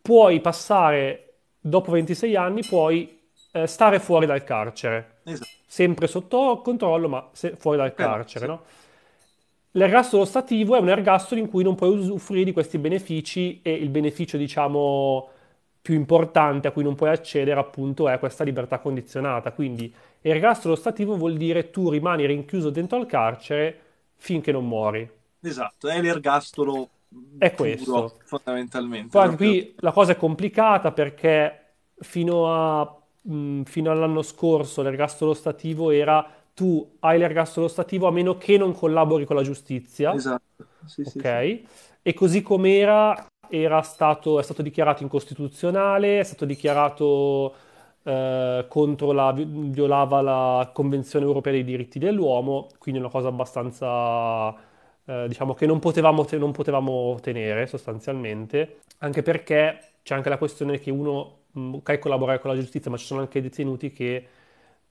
puoi 0.00 0.40
passare, 0.40 1.34
dopo 1.60 1.90
26 1.92 2.34
anni, 2.36 2.64
puoi 2.64 3.20
eh, 3.52 3.66
stare 3.66 4.00
fuori 4.00 4.24
dal 4.26 4.44
carcere, 4.44 5.16
Esatto. 5.24 5.50
sempre 5.66 6.06
sotto 6.06 6.60
controllo, 6.62 7.08
ma 7.08 7.28
se- 7.32 7.56
fuori 7.58 7.76
dal 7.76 7.94
Però, 7.94 8.16
carcere, 8.16 8.46
sì. 8.46 8.46
no? 8.46 8.62
L'ergastolo 9.74 10.26
stativo 10.26 10.76
è 10.76 10.80
un 10.80 10.90
ergastolo 10.90 11.40
in 11.40 11.48
cui 11.48 11.62
non 11.62 11.74
puoi 11.74 11.96
usufruire 11.96 12.44
di 12.44 12.52
questi 12.52 12.76
benefici 12.76 13.60
e 13.62 13.72
il 13.72 13.88
beneficio, 13.88 14.36
diciamo, 14.36 15.30
più 15.82 15.94
importante 15.94 16.68
a 16.68 16.72
cui 16.72 16.82
non 16.84 16.94
puoi 16.94 17.10
accedere, 17.10 17.58
appunto, 17.60 18.08
è 18.08 18.18
questa 18.18 18.44
libertà 18.44 18.78
condizionata. 18.78 19.52
Quindi, 19.52 19.92
ergastolo 20.20 20.76
stativo 20.76 21.16
vuol 21.16 21.36
dire 21.36 21.70
tu 21.70 21.90
rimani 21.90 22.26
rinchiuso 22.26 22.70
dentro 22.70 22.98
al 22.98 23.06
carcere 23.06 23.80
finché 24.16 24.52
non 24.52 24.66
muori. 24.66 25.08
Esatto, 25.40 25.88
è 25.88 26.00
l'ergastolo 26.00 26.88
È 27.36 27.52
puro, 27.54 27.54
questo. 27.54 28.20
fondamentalmente. 28.24 29.18
Poi 29.18 29.34
proprio. 29.36 29.36
qui 29.36 29.74
la 29.78 29.92
cosa 29.92 30.12
è 30.12 30.16
complicata 30.16 30.92
perché 30.92 31.74
fino 31.98 32.52
a, 32.52 33.02
mh, 33.22 33.62
fino 33.64 33.90
all'anno 33.90 34.22
scorso 34.22 34.82
l'ergastolo 34.82 35.34
stativo 35.34 35.90
era 35.90 36.26
tu 36.54 36.96
hai 37.00 37.18
l'ergastolo 37.18 37.68
stativo 37.68 38.06
a 38.06 38.10
meno 38.12 38.36
che 38.38 38.56
non 38.58 38.72
collabori 38.74 39.24
con 39.26 39.36
la 39.36 39.42
giustizia. 39.42 40.18
Esatto, 40.18 40.68
sì, 40.84 41.04
sì, 41.04 41.20
Ok? 41.20 41.24
sì. 41.24 41.34
E 42.02 42.14
così 42.14 42.42
com'era, 42.42 43.14
era 43.14 43.26
stato, 43.82 44.38
è 44.40 44.42
stato 44.42 44.62
dichiarato 44.62 45.02
incostituzionale, 45.02 46.20
è 46.20 46.22
stato 46.24 46.44
dichiarato 46.44 47.54
eh, 48.02 48.66
contro 48.68 49.12
la, 49.12 49.32
violava 49.32 50.20
la 50.22 50.70
Convenzione 50.72 51.24
Europea 51.24 51.52
dei 51.52 51.64
diritti 51.64 51.98
dell'uomo, 51.98 52.68
quindi 52.78 53.00
una 53.00 53.10
cosa 53.10 53.28
abbastanza, 53.28 54.54
eh, 55.04 55.26
diciamo, 55.28 55.54
che 55.54 55.66
non 55.66 55.78
potevamo, 55.78 56.24
te- 56.24 56.38
non 56.38 56.52
potevamo 56.52 56.90
ottenere 56.92 57.66
sostanzialmente, 57.66 58.80
anche 58.98 59.22
perché 59.22 59.78
c'è 60.02 60.14
anche 60.14 60.28
la 60.28 60.38
questione 60.38 60.78
che 60.78 60.90
uno, 60.90 61.40
ok, 61.54 61.98
collaborare 61.98 62.38
con 62.40 62.50
la 62.50 62.56
giustizia, 62.60 62.90
ma 62.90 62.96
ci 62.96 63.06
sono 63.06 63.20
anche 63.20 63.40
detenuti 63.42 63.92
che 63.92 64.28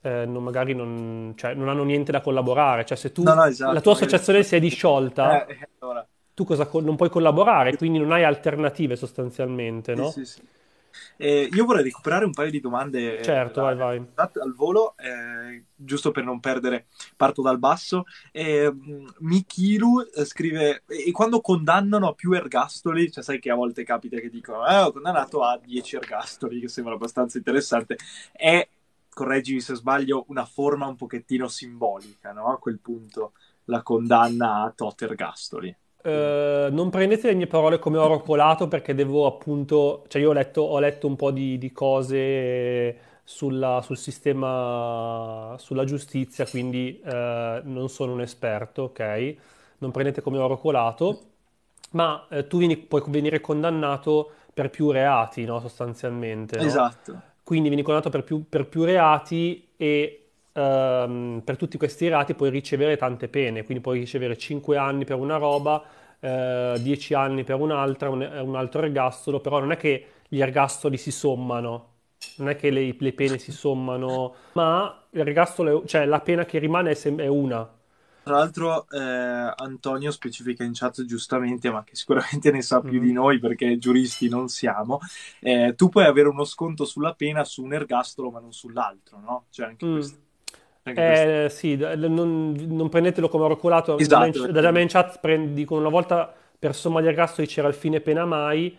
eh, 0.01 0.25
non- 0.25 0.44
magari 0.44 0.74
non, 0.74 1.34
cioè, 1.36 1.53
non 1.53 1.70
hanno 1.70 1.84
niente 1.84 2.12
da 2.12 2.22
collaborare, 2.22 2.86
cioè 2.86 2.98
se 2.98 3.12
No, 3.27 3.34
tu, 3.34 3.36
no, 3.36 3.46
la 3.65 3.82
esatto, 3.82 3.82
tua 3.82 3.94
magari... 3.94 4.22
associazione 4.22 4.44
si 4.44 4.56
è 4.56 4.60
disciolta, 4.60 5.46
Eh, 5.48 5.68
allora... 5.80 6.08
tu 6.34 6.44
cosa 6.46 6.66
co- 6.68 6.80
non 6.82 6.96
puoi 6.96 7.10
collaborare, 7.10 7.76
quindi 7.78 8.00
non 8.00 8.12
hai 8.12 8.24
alternative 8.24 8.96
sostanzialmente, 8.96 9.94
Sì, 9.94 10.04
no? 10.04 10.24
sì, 10.24 10.26
sì. 10.26 10.42
Eh, 11.18 11.50
io 11.52 11.66
vorrei 11.66 11.84
recuperare 11.84 12.26
un 12.26 12.34
paio 12.34 12.50
di 12.52 12.60
domande 12.60 13.20
eh, 13.20 13.28
Certo, 13.28 13.62
vai, 13.62 13.76
da- 13.76 13.76
vai. 13.76 14.06
da- 14.14 14.32
al 14.42 14.54
volo, 14.54 14.96
eh, 14.98 15.66
giusto 15.76 16.12
per 16.12 16.24
non 16.24 16.40
perdere, 16.40 16.88
parto 17.16 17.42
dal 17.42 17.60
basso. 17.60 18.06
Eh, 18.32 18.72
mh, 18.72 19.16
Mikiru 19.20 20.02
eh, 20.02 20.26
scrive, 20.26 20.84
e 20.88 21.12
quando 21.12 21.42
condannano 21.42 22.08
a 22.10 22.14
più 22.14 22.32
ergastoli, 22.34 23.12
cioè 23.12 23.24
sai 23.24 23.40
che 23.40 23.50
a 23.52 23.56
volte 23.56 23.84
capita 23.84 24.18
che 24.20 24.30
dicono, 24.30 24.66
eh, 24.68 24.78
ho 24.82 24.92
condannato 24.92 25.44
a 25.44 25.58
10 25.58 25.96
ergastoli, 25.98 26.60
che 26.62 26.68
sembra 26.70 26.94
abbastanza 26.94 27.38
interessante, 27.38 27.98
è, 28.32 28.68
correggimi 29.10 29.60
se 29.62 29.76
sbaglio, 29.76 30.26
una 30.30 30.46
forma 30.46 30.88
un 30.88 30.96
pochettino 30.96 31.48
simbolica, 31.50 32.32
no? 32.32 32.48
A 32.52 32.60
quel 32.60 32.80
punto, 32.80 33.34
la 33.66 33.82
condanna 33.84 34.64
a 34.64 34.72
tot 34.72 35.02
ergastoli. 35.02 35.76
Eh, 36.03 36.70
non 36.72 36.89
prendete 36.89 37.27
le 37.27 37.36
mie 37.36 37.46
parole 37.48 37.77
come 37.79 37.98
oro 37.98 38.22
colato 38.22 38.67
perché 38.67 38.96
devo 38.96 39.27
appunto, 39.27 40.03
cioè 40.08 40.22
io 40.22 40.29
ho 40.29 40.34
letto, 40.34 40.62
ho 40.62 40.79
letto 40.79 41.05
un 41.08 41.15
po' 41.15 41.31
di, 41.31 41.58
di 41.60 41.72
cose 41.72 42.98
sulla- 43.24 43.81
sul 43.84 43.98
sistema, 43.98 45.55
sulla 45.60 45.84
giustizia, 45.86 46.46
quindi 46.48 47.00
eh, 47.03 47.62
non 47.65 47.88
sono 47.89 48.13
un 48.13 48.22
esperto, 48.22 48.84
ok? 48.84 49.36
Non 49.79 49.91
prendete 49.91 50.22
come 50.22 50.38
oro 50.39 50.58
colato, 50.58 51.22
ma 51.91 52.27
eh, 52.29 52.48
tu 52.48 52.58
vieni- 52.60 52.77
puoi 52.77 53.03
venire 53.08 53.39
condannato 53.41 54.31
per 54.53 54.70
più 54.70 54.91
reati, 54.91 55.43
no? 55.46 55.60
Sostanzialmente, 55.60 56.62
no? 56.62 56.88
Esatto. 56.88 57.22
Quindi 57.43 57.67
vieni 57.70 57.84
condannato 57.84 58.10
per 58.12 58.24
più, 58.24 58.48
per 58.48 58.67
più 58.67 58.84
reati 58.84 59.67
e 59.75 60.21
ehm, 60.53 61.41
per 61.43 61.58
tutti 61.58 61.77
questi 61.77 62.08
reati 62.08 62.34
puoi 62.36 62.50
ricevere 62.50 62.98
tante 62.98 63.27
pene, 63.27 63.63
quindi 63.63 63.81
puoi 63.84 64.00
ricevere 64.00 64.38
5 64.38 64.77
anni 64.77 65.05
per 65.05 65.17
una 65.17 65.38
roba, 65.38 65.84
eh, 66.20 66.77
10 66.79 67.13
anni 67.13 67.43
per 67.43 67.55
un'altra, 67.60 68.10
un, 68.10 68.22
un 68.22 68.55
altro 68.55 68.81
ergastolo, 68.84 69.39
però 69.39 69.60
non 69.60 69.72
è 69.72 69.77
che 69.77 70.05
gli 70.27 70.39
ergastoli 70.41 70.98
si 70.98 71.12
sommano, 71.12 71.89
non 72.36 72.50
è 72.50 72.55
che 72.55 72.70
le, 72.70 72.96
le 72.98 73.13
pene 73.13 73.38
si 73.38 73.51
sommano, 73.51 74.36
ma 74.53 75.08
è- 75.10 75.24
cioè 75.86 76.05
la 76.05 76.20
pena 76.22 76.46
che 76.46 76.60
rimane 76.60 76.91
è, 76.91 76.93
sem- 76.93 77.20
è 77.22 77.27
una. 77.27 77.70
Tra 78.24 78.36
l'altro, 78.38 78.88
eh, 78.89 79.00
Antonio 79.55 80.12
specifica 80.12 80.63
in 80.63 80.74
chat 80.74 81.03
giustamente, 81.05 81.72
ma 81.72 81.84
che 81.84 81.96
sicuramente 81.96 82.51
ne 82.51 82.62
sa 82.62 82.84
più 82.84 83.00
di 83.00 83.12
Mhm. 83.12 83.12
noi 83.12 83.39
perché 83.39 83.77
giuristi 83.79 84.29
non 84.29 84.48
siamo. 84.48 85.00
eh, 85.39 85.74
tu 85.75 85.89
puoi 85.89 86.05
avere 86.05 86.27
uno 86.27 86.43
sconto 86.43 86.86
sulla 86.86 87.15
pena 87.15 87.43
su 87.43 87.63
un 87.63 87.74
ergastolo, 87.74 88.29
ma 88.29 88.39
non 88.39 88.53
sull'altro, 88.53 89.20
no? 89.20 89.48
C'è 89.50 89.63
anche 89.65 89.88
Mm. 89.88 89.89
questo. 89.89 90.20
Eh, 90.84 91.48
sì, 91.50 91.76
non, 91.76 92.54
non 92.54 92.90
prendetelo 92.90 93.30
come 93.30 93.44
oro 93.44 93.58
colato. 93.58 93.98
Esatto. 93.98 94.48
da 94.48 94.72
me 94.72 94.82
in 94.82 94.88
chat 94.88 95.20
dicono 95.50 95.82
una 95.82 95.90
volta 95.90 96.34
per 96.58 96.76
somma 96.76 97.02
di 97.02 97.08
ergastoli 97.08 97.48
c'era 97.48 97.68
il 97.68 97.74
fine 97.74 98.02
pena 98.02 98.26
mai. 98.26 98.78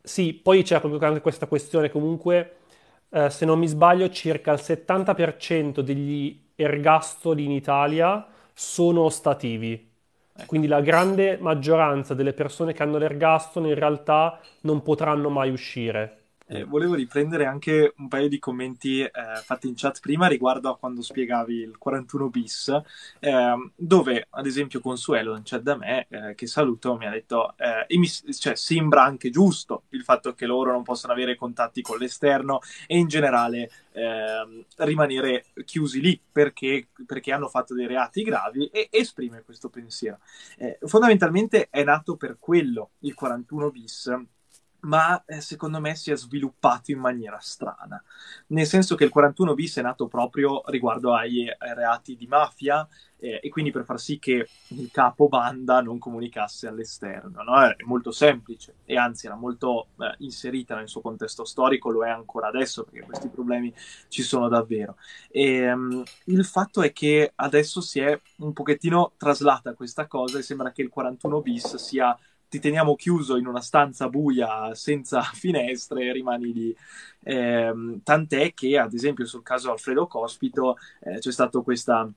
Sì, 0.00 0.34
poi 0.34 0.62
c'è 0.62 0.80
proprio 0.80 1.00
anche 1.08 1.20
questa 1.20 1.46
questione. 1.46 1.90
Comunque, 1.90 2.56
eh, 3.10 3.30
se 3.30 3.44
non 3.44 3.58
mi 3.58 3.66
sbaglio, 3.66 4.08
circa 4.10 4.52
il 4.52 4.60
70% 4.60 5.80
degli 5.80 6.46
ergastoli 6.54 7.44
in 7.44 7.52
Italia 7.52 8.26
sono 8.52 9.02
ostativi. 9.02 9.86
Ecco. 10.34 10.46
Quindi 10.46 10.66
la 10.66 10.80
grande 10.80 11.36
maggioranza 11.40 12.14
delle 12.14 12.32
persone 12.32 12.72
che 12.72 12.82
hanno 12.82 12.98
l'ergastolo 12.98 13.66
in 13.66 13.74
realtà 13.74 14.38
non 14.62 14.82
potranno 14.82 15.30
mai 15.30 15.50
uscire. 15.50 16.18
Eh, 16.50 16.64
volevo 16.64 16.94
riprendere 16.94 17.44
anche 17.44 17.92
un 17.98 18.08
paio 18.08 18.26
di 18.26 18.38
commenti 18.38 19.02
eh, 19.02 19.10
fatti 19.44 19.68
in 19.68 19.74
chat 19.76 20.00
prima 20.00 20.28
riguardo 20.28 20.70
a 20.70 20.78
quando 20.78 21.02
spiegavi 21.02 21.54
il 21.56 21.76
41 21.76 22.30
bis, 22.30 22.74
ehm, 23.20 23.72
dove 23.76 24.26
ad 24.30 24.46
esempio 24.46 24.80
Consuelo 24.80 25.36
in 25.36 25.42
chat 25.44 25.60
da 25.60 25.76
me, 25.76 26.06
eh, 26.08 26.34
che 26.34 26.46
saluto, 26.46 26.96
mi 26.96 27.06
ha 27.06 27.10
detto, 27.10 27.54
eh, 27.58 27.84
mi- 27.98 28.08
cioè, 28.08 28.54
sembra 28.56 29.02
anche 29.04 29.28
giusto 29.28 29.82
il 29.90 30.02
fatto 30.02 30.32
che 30.32 30.46
loro 30.46 30.72
non 30.72 30.82
possano 30.82 31.12
avere 31.12 31.36
contatti 31.36 31.82
con 31.82 31.98
l'esterno 31.98 32.60
e 32.86 32.96
in 32.96 33.08
generale 33.08 33.70
ehm, 33.92 34.64
rimanere 34.78 35.44
chiusi 35.66 36.00
lì 36.00 36.18
perché, 36.32 36.88
perché 37.04 37.30
hanno 37.30 37.48
fatto 37.48 37.74
dei 37.74 37.86
reati 37.86 38.22
gravi 38.22 38.68
e 38.68 38.88
esprime 38.90 39.42
questo 39.42 39.68
pensiero. 39.68 40.18
Eh, 40.56 40.78
fondamentalmente 40.86 41.68
è 41.68 41.84
nato 41.84 42.16
per 42.16 42.38
quello 42.38 42.92
il 43.00 43.12
41 43.12 43.70
bis 43.70 44.10
ma 44.80 45.22
eh, 45.26 45.40
secondo 45.40 45.80
me 45.80 45.94
si 45.94 46.10
è 46.10 46.16
sviluppato 46.16 46.90
in 46.90 46.98
maniera 46.98 47.38
strana, 47.40 48.02
nel 48.48 48.66
senso 48.66 48.94
che 48.94 49.04
il 49.04 49.10
41 49.10 49.54
bis 49.54 49.78
è 49.78 49.82
nato 49.82 50.06
proprio 50.06 50.62
riguardo 50.66 51.14
ai, 51.14 51.48
ai 51.48 51.74
reati 51.74 52.16
di 52.16 52.26
mafia 52.26 52.86
eh, 53.18 53.40
e 53.42 53.48
quindi 53.48 53.70
per 53.70 53.84
far 53.84 53.98
sì 53.98 54.18
che 54.18 54.48
il 54.68 54.90
capo 54.90 55.28
banda 55.28 55.80
non 55.80 55.98
comunicasse 55.98 56.68
all'esterno, 56.68 57.42
no? 57.42 57.60
È 57.62 57.76
molto 57.84 58.12
semplice 58.12 58.76
e 58.84 58.96
anzi 58.96 59.26
era 59.26 59.34
molto 59.34 59.88
eh, 59.98 60.14
inserita 60.18 60.76
nel 60.76 60.88
suo 60.88 61.00
contesto 61.00 61.44
storico, 61.44 61.90
lo 61.90 62.04
è 62.04 62.10
ancora 62.10 62.48
adesso 62.48 62.84
perché 62.84 63.00
questi 63.04 63.28
problemi 63.28 63.74
ci 64.08 64.22
sono 64.22 64.48
davvero. 64.48 64.96
E, 65.30 65.70
um, 65.72 66.02
il 66.24 66.44
fatto 66.44 66.82
è 66.82 66.92
che 66.92 67.32
adesso 67.34 67.80
si 67.80 68.00
è 68.00 68.18
un 68.36 68.52
pochettino 68.52 69.12
traslata 69.16 69.74
questa 69.74 70.06
cosa 70.06 70.38
e 70.38 70.42
sembra 70.42 70.70
che 70.70 70.82
il 70.82 70.88
41 70.88 71.40
bis 71.40 71.74
sia 71.76 72.16
ti 72.48 72.60
teniamo 72.60 72.94
chiuso 72.94 73.36
in 73.36 73.46
una 73.46 73.60
stanza 73.60 74.08
buia 74.08 74.74
senza 74.74 75.22
finestre 75.34 76.06
e 76.06 76.12
rimani 76.12 76.52
lì. 76.52 76.76
Ehm, 77.24 78.00
tant'è 78.02 78.54
che, 78.54 78.78
ad 78.78 78.94
esempio, 78.94 79.26
sul 79.26 79.42
caso 79.42 79.70
Alfredo 79.70 80.06
Cospito 80.06 80.76
eh, 81.00 81.18
c'è 81.18 81.32
stata 81.32 81.60
questa, 81.60 82.10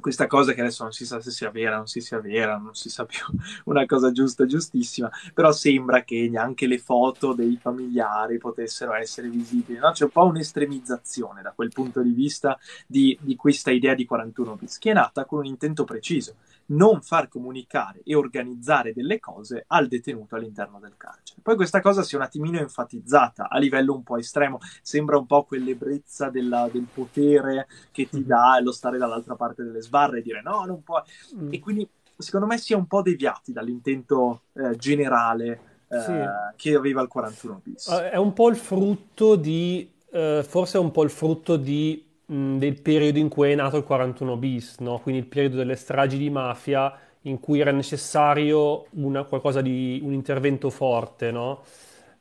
questa 0.00 0.26
cosa 0.26 0.52
che 0.52 0.60
adesso 0.60 0.82
non 0.82 0.92
si 0.92 1.06
sa 1.06 1.20
se 1.20 1.30
sia 1.30 1.50
vera, 1.50 1.76
non 1.76 1.86
si 1.86 2.00
sia 2.00 2.20
vera, 2.20 2.56
non 2.56 2.74
si 2.74 2.88
sa 2.88 3.04
più 3.04 3.24
una 3.66 3.86
cosa 3.86 4.10
giusta, 4.10 4.46
giustissima, 4.46 5.10
però 5.32 5.52
sembra 5.52 6.02
che 6.02 6.28
neanche 6.28 6.66
le 6.66 6.78
foto 6.78 7.32
dei 7.32 7.56
familiari 7.60 8.38
potessero 8.38 8.94
essere 8.94 9.28
visibili. 9.28 9.78
No? 9.78 9.92
C'è 9.92 10.04
un 10.04 10.10
po' 10.10 10.24
un'estremizzazione 10.24 11.42
da 11.42 11.52
quel 11.52 11.70
punto 11.70 12.02
di 12.02 12.12
vista 12.12 12.58
di, 12.86 13.16
di 13.20 13.36
questa 13.36 13.70
idea 13.70 13.94
di 13.94 14.04
41 14.04 14.56
bis, 14.56 14.78
che 14.78 14.90
è 14.90 14.94
nata 14.94 15.24
con 15.24 15.40
un 15.40 15.46
intento 15.46 15.84
preciso 15.84 16.34
non 16.70 17.00
far 17.02 17.28
comunicare 17.28 18.02
e 18.04 18.14
organizzare 18.14 18.92
delle 18.92 19.18
cose 19.18 19.64
al 19.68 19.88
detenuto 19.88 20.36
all'interno 20.36 20.78
del 20.78 20.94
carcere. 20.96 21.40
Poi 21.42 21.56
questa 21.56 21.80
cosa 21.80 22.02
si 22.02 22.14
è 22.14 22.18
un 22.18 22.24
attimino 22.24 22.58
enfatizzata 22.58 23.48
a 23.48 23.58
livello 23.58 23.94
un 23.94 24.02
po' 24.02 24.16
estremo, 24.16 24.58
sembra 24.82 25.16
un 25.16 25.26
po' 25.26 25.44
quell'ebbrezza 25.44 26.30
della, 26.30 26.68
del 26.70 26.86
potere 26.92 27.66
che 27.90 28.08
ti 28.08 28.24
dà 28.24 28.58
lo 28.60 28.72
stare 28.72 28.98
dall'altra 28.98 29.34
parte 29.36 29.62
delle 29.62 29.82
sbarre 29.82 30.18
e 30.18 30.22
dire 30.22 30.42
no, 30.42 30.64
non 30.64 30.82
può. 30.82 31.02
Mm. 31.36 31.52
E 31.52 31.58
quindi 31.58 31.88
secondo 32.16 32.46
me 32.46 32.58
si 32.58 32.72
è 32.72 32.76
un 32.76 32.86
po' 32.86 33.02
deviati 33.02 33.52
dall'intento 33.52 34.42
eh, 34.52 34.76
generale 34.76 35.60
eh, 35.88 36.00
Sì. 36.00 36.12
che 36.56 36.74
aveva 36.76 37.02
il 37.02 37.08
41 37.08 37.60
bis. 37.64 37.88
Eh, 37.88 38.10
È 38.10 38.16
un 38.16 38.32
po' 38.32 38.48
il 38.48 38.56
frutto 38.56 39.36
di, 39.36 39.90
eh, 40.12 40.44
forse 40.46 40.78
è 40.78 40.80
un 40.80 40.92
po' 40.92 41.02
il 41.02 41.10
frutto 41.10 41.56
di, 41.56 42.04
mh, 42.30 42.56
del 42.58 42.80
periodo 42.80 43.18
in 43.18 43.28
cui 43.28 43.50
è 43.52 43.54
nato 43.54 43.76
il 43.76 43.84
41 43.84 44.36
bis, 44.36 44.78
no? 44.78 44.98
Quindi 45.00 45.20
il 45.22 45.26
periodo 45.26 45.56
delle 45.56 45.76
stragi 45.76 46.18
di 46.18 46.30
mafia 46.30 46.96
in 47.22 47.38
cui 47.40 47.60
era 47.60 47.70
necessario 47.70 48.86
una- 48.92 49.26
di, 49.62 50.00
un 50.02 50.12
intervento 50.12 50.70
forte, 50.70 51.30
no? 51.30 51.62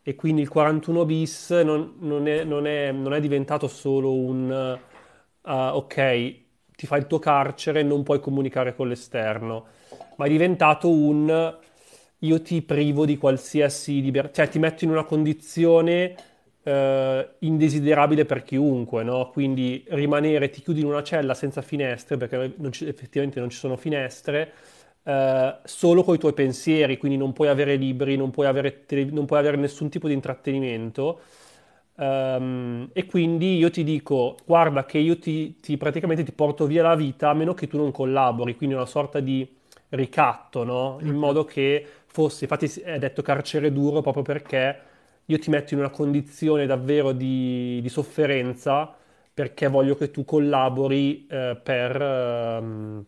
E 0.04 0.16
quindi 0.16 0.42
il 0.42 0.50
41 0.50 1.06
bis 1.06 1.52
non, 1.52 1.96
non 2.00 2.28
è, 2.28 2.44
non 2.44 2.66
è- 2.68 2.92
non 2.92 3.14
è 3.14 3.20
diventato 3.20 3.68
solo 3.68 4.14
un, 4.14 4.78
ah, 5.42 5.76
ok, 5.76 6.36
ti 6.76 6.88
fai 6.88 7.00
il 7.00 7.08
tuo 7.08 7.20
carcere, 7.20 7.84
non 7.84 8.04
puoi 8.04 8.20
comunicare 8.20 8.76
con 8.76 8.88
l'esterno, 8.88 9.66
ma 10.16 10.26
è 10.26 10.30
diventato 10.30 10.90
un 10.90 11.58
io 12.24 12.42
ti 12.42 12.62
privo 12.62 13.06
di 13.06 13.18
qualsiasi 13.18 14.02
libertà, 14.02 14.44
cioè 14.44 14.50
ti 14.50 14.60
metto 14.60 14.84
in 14.84 14.90
una 14.92 15.06
condizione 15.06 16.16
eh, 16.70 17.30
indesiderabile 17.40 18.26
per 18.26 18.44
chiunque, 18.44 19.04
no? 19.04 19.30
Quindi 19.32 19.84
rimanere, 19.90 20.50
ti 20.50 20.62
chiudi 20.62 20.82
in 20.82 20.86
una 20.88 21.04
cella 21.04 21.34
senza 21.34 21.62
finestre, 21.62 22.18
perché 22.18 22.54
non 22.58 22.72
ci- 22.72 22.88
effettivamente 22.88 23.40
non 23.40 23.50
ci 23.50 23.58
sono 23.58 23.76
finestre, 23.78 24.52
eh, 25.04 25.58
solo 25.64 26.04
con 26.04 26.16
i 26.16 26.18
tuoi 26.20 26.34
pensieri, 26.34 26.98
quindi 26.98 27.18
non 27.18 27.34
puoi 27.34 27.48
avere 27.48 27.76
libri, 27.76 28.16
non 28.18 28.32
puoi 28.32 28.46
avere, 28.48 28.86
tele- 28.86 29.06
non 29.12 29.26
puoi 29.26 29.40
avere 29.40 29.58
nessun 29.58 29.90
tipo 29.90 30.08
di 30.08 30.14
intrattenimento. 30.14 31.20
Ehm, 31.98 32.90
e 32.94 33.06
quindi 33.06 33.58
io 33.58 33.70
ti 33.70 33.84
dico, 33.84 34.38
guarda 34.46 34.86
che 34.86 35.00
io 35.00 35.20
ti, 35.20 35.60
ti 35.60 35.76
praticamente 35.78 36.24
ti 36.24 36.32
porto 36.32 36.66
via 36.66 36.82
la 36.84 36.96
vita 36.96 37.30
a 37.30 37.34
meno 37.34 37.54
che 37.54 37.68
tu 37.68 37.78
non 37.78 37.92
collabori, 37.92 38.56
quindi 38.56 38.76
una 38.76 38.86
sorta 38.86 39.20
di 39.20 39.48
ricatto, 39.90 40.64
no? 40.64 40.98
In 41.02 41.10
Mhm. 41.10 41.18
modo 41.18 41.44
che 41.46 41.86
fosse, 42.06 42.46
infatti 42.46 42.68
è 42.82 42.98
detto 43.00 43.22
carcere 43.22 43.72
duro 43.74 44.02
proprio 44.02 44.24
perché 44.24 44.80
io 45.30 45.38
ti 45.40 45.50
metto 45.50 45.74
in 45.74 45.80
una 45.80 45.90
condizione 45.90 46.66
davvero 46.66 47.12
di, 47.12 47.80
di 47.82 47.90
sofferenza 47.90 48.96
perché 49.34 49.68
voglio 49.68 49.96
che 49.96 50.12
tu 50.12 50.26
collabori 50.26 51.28
eh, 51.28 51.60
per 51.62 52.02
ehm, 52.02 53.06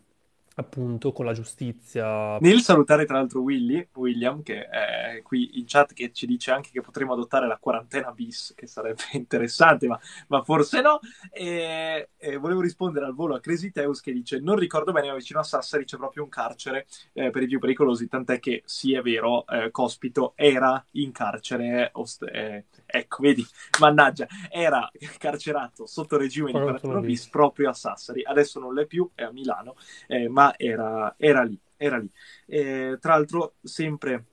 appunto 0.55 1.11
con 1.11 1.25
la 1.25 1.33
giustizia. 1.33 2.37
Nel 2.39 2.61
salutare 2.61 3.05
tra 3.05 3.17
l'altro 3.17 3.41
Willy, 3.41 3.87
William, 3.93 4.43
che 4.43 4.67
è 4.67 5.21
qui 5.23 5.59
in 5.59 5.65
chat, 5.65 5.93
che 5.93 6.11
ci 6.11 6.25
dice 6.25 6.51
anche 6.51 6.69
che 6.71 6.81
potremmo 6.81 7.13
adottare 7.13 7.47
la 7.47 7.57
quarantena 7.57 8.11
bis, 8.11 8.53
che 8.55 8.67
sarebbe 8.67 9.03
interessante, 9.13 9.87
ma, 9.87 9.99
ma 10.27 10.43
forse 10.43 10.81
no. 10.81 10.99
E, 11.31 12.09
e 12.17 12.37
volevo 12.37 12.61
rispondere 12.61 13.05
al 13.05 13.13
volo 13.13 13.35
a 13.35 13.39
Cresiteus 13.39 14.01
che 14.01 14.11
dice: 14.11 14.39
Non 14.39 14.55
ricordo 14.57 14.91
bene, 14.91 15.07
ma 15.07 15.15
vicino 15.15 15.39
a 15.39 15.43
Sassari 15.43 15.85
c'è 15.85 15.97
proprio 15.97 16.23
un 16.23 16.29
carcere 16.29 16.85
eh, 17.13 17.29
per 17.29 17.43
i 17.43 17.47
più 17.47 17.59
pericolosi. 17.59 18.07
Tant'è 18.07 18.39
che 18.39 18.63
sì, 18.65 18.93
è 18.93 19.01
vero, 19.01 19.45
eh, 19.47 19.71
Cospito 19.71 20.33
era 20.35 20.83
in 20.91 21.11
carcere. 21.11 21.89
ost- 21.93 22.27
eh, 22.31 22.65
ecco, 22.85 23.21
vedi, 23.21 23.45
mannaggia, 23.79 24.27
era 24.49 24.89
carcerato 25.17 25.85
sotto 25.85 26.17
regime 26.17 26.47
di 26.47 26.59
41 26.59 26.79
41 26.81 27.01
bis 27.01 27.27
proprio 27.29 27.69
a 27.69 27.73
Sassari. 27.73 28.23
Adesso 28.23 28.59
non 28.59 28.73
l'è 28.73 28.85
più, 28.85 29.09
è 29.15 29.23
a 29.23 29.31
Milano 29.31 29.75
eh, 30.07 30.27
ma 30.41 30.53
era, 30.57 31.13
era 31.17 31.43
lì, 31.43 31.59
era 31.77 31.97
lì. 31.97 32.09
Eh, 32.47 32.97
tra 32.99 33.13
l'altro, 33.13 33.55
sempre, 33.61 34.25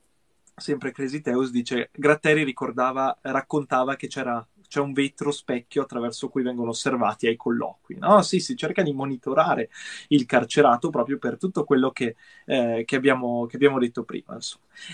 sempre 0.55 0.91
Crazy 0.91 1.21
Teus 1.21 1.51
dice, 1.51 1.89
Gratteri 1.93 2.43
ricordava, 2.43 3.17
raccontava 3.21 3.95
che 3.95 4.07
c'era, 4.07 4.45
c'è 4.69 4.79
un 4.79 4.93
vetro 4.93 5.31
specchio 5.31 5.81
attraverso 5.81 6.29
cui 6.29 6.43
vengono 6.43 6.69
osservati 6.69 7.27
ai 7.27 7.35
colloqui. 7.35 7.97
No, 7.97 8.21
sì, 8.21 8.39
si 8.39 8.55
cerca 8.55 8.83
di 8.83 8.93
monitorare 8.93 9.69
il 10.09 10.25
carcerato 10.25 10.89
proprio 10.89 11.17
per 11.17 11.37
tutto 11.37 11.65
quello 11.65 11.91
che, 11.91 12.15
eh, 12.45 12.83
che 12.85 12.95
abbiamo, 12.95 13.45
che 13.47 13.57
abbiamo 13.57 13.79
detto 13.79 14.03
prima. 14.03 14.37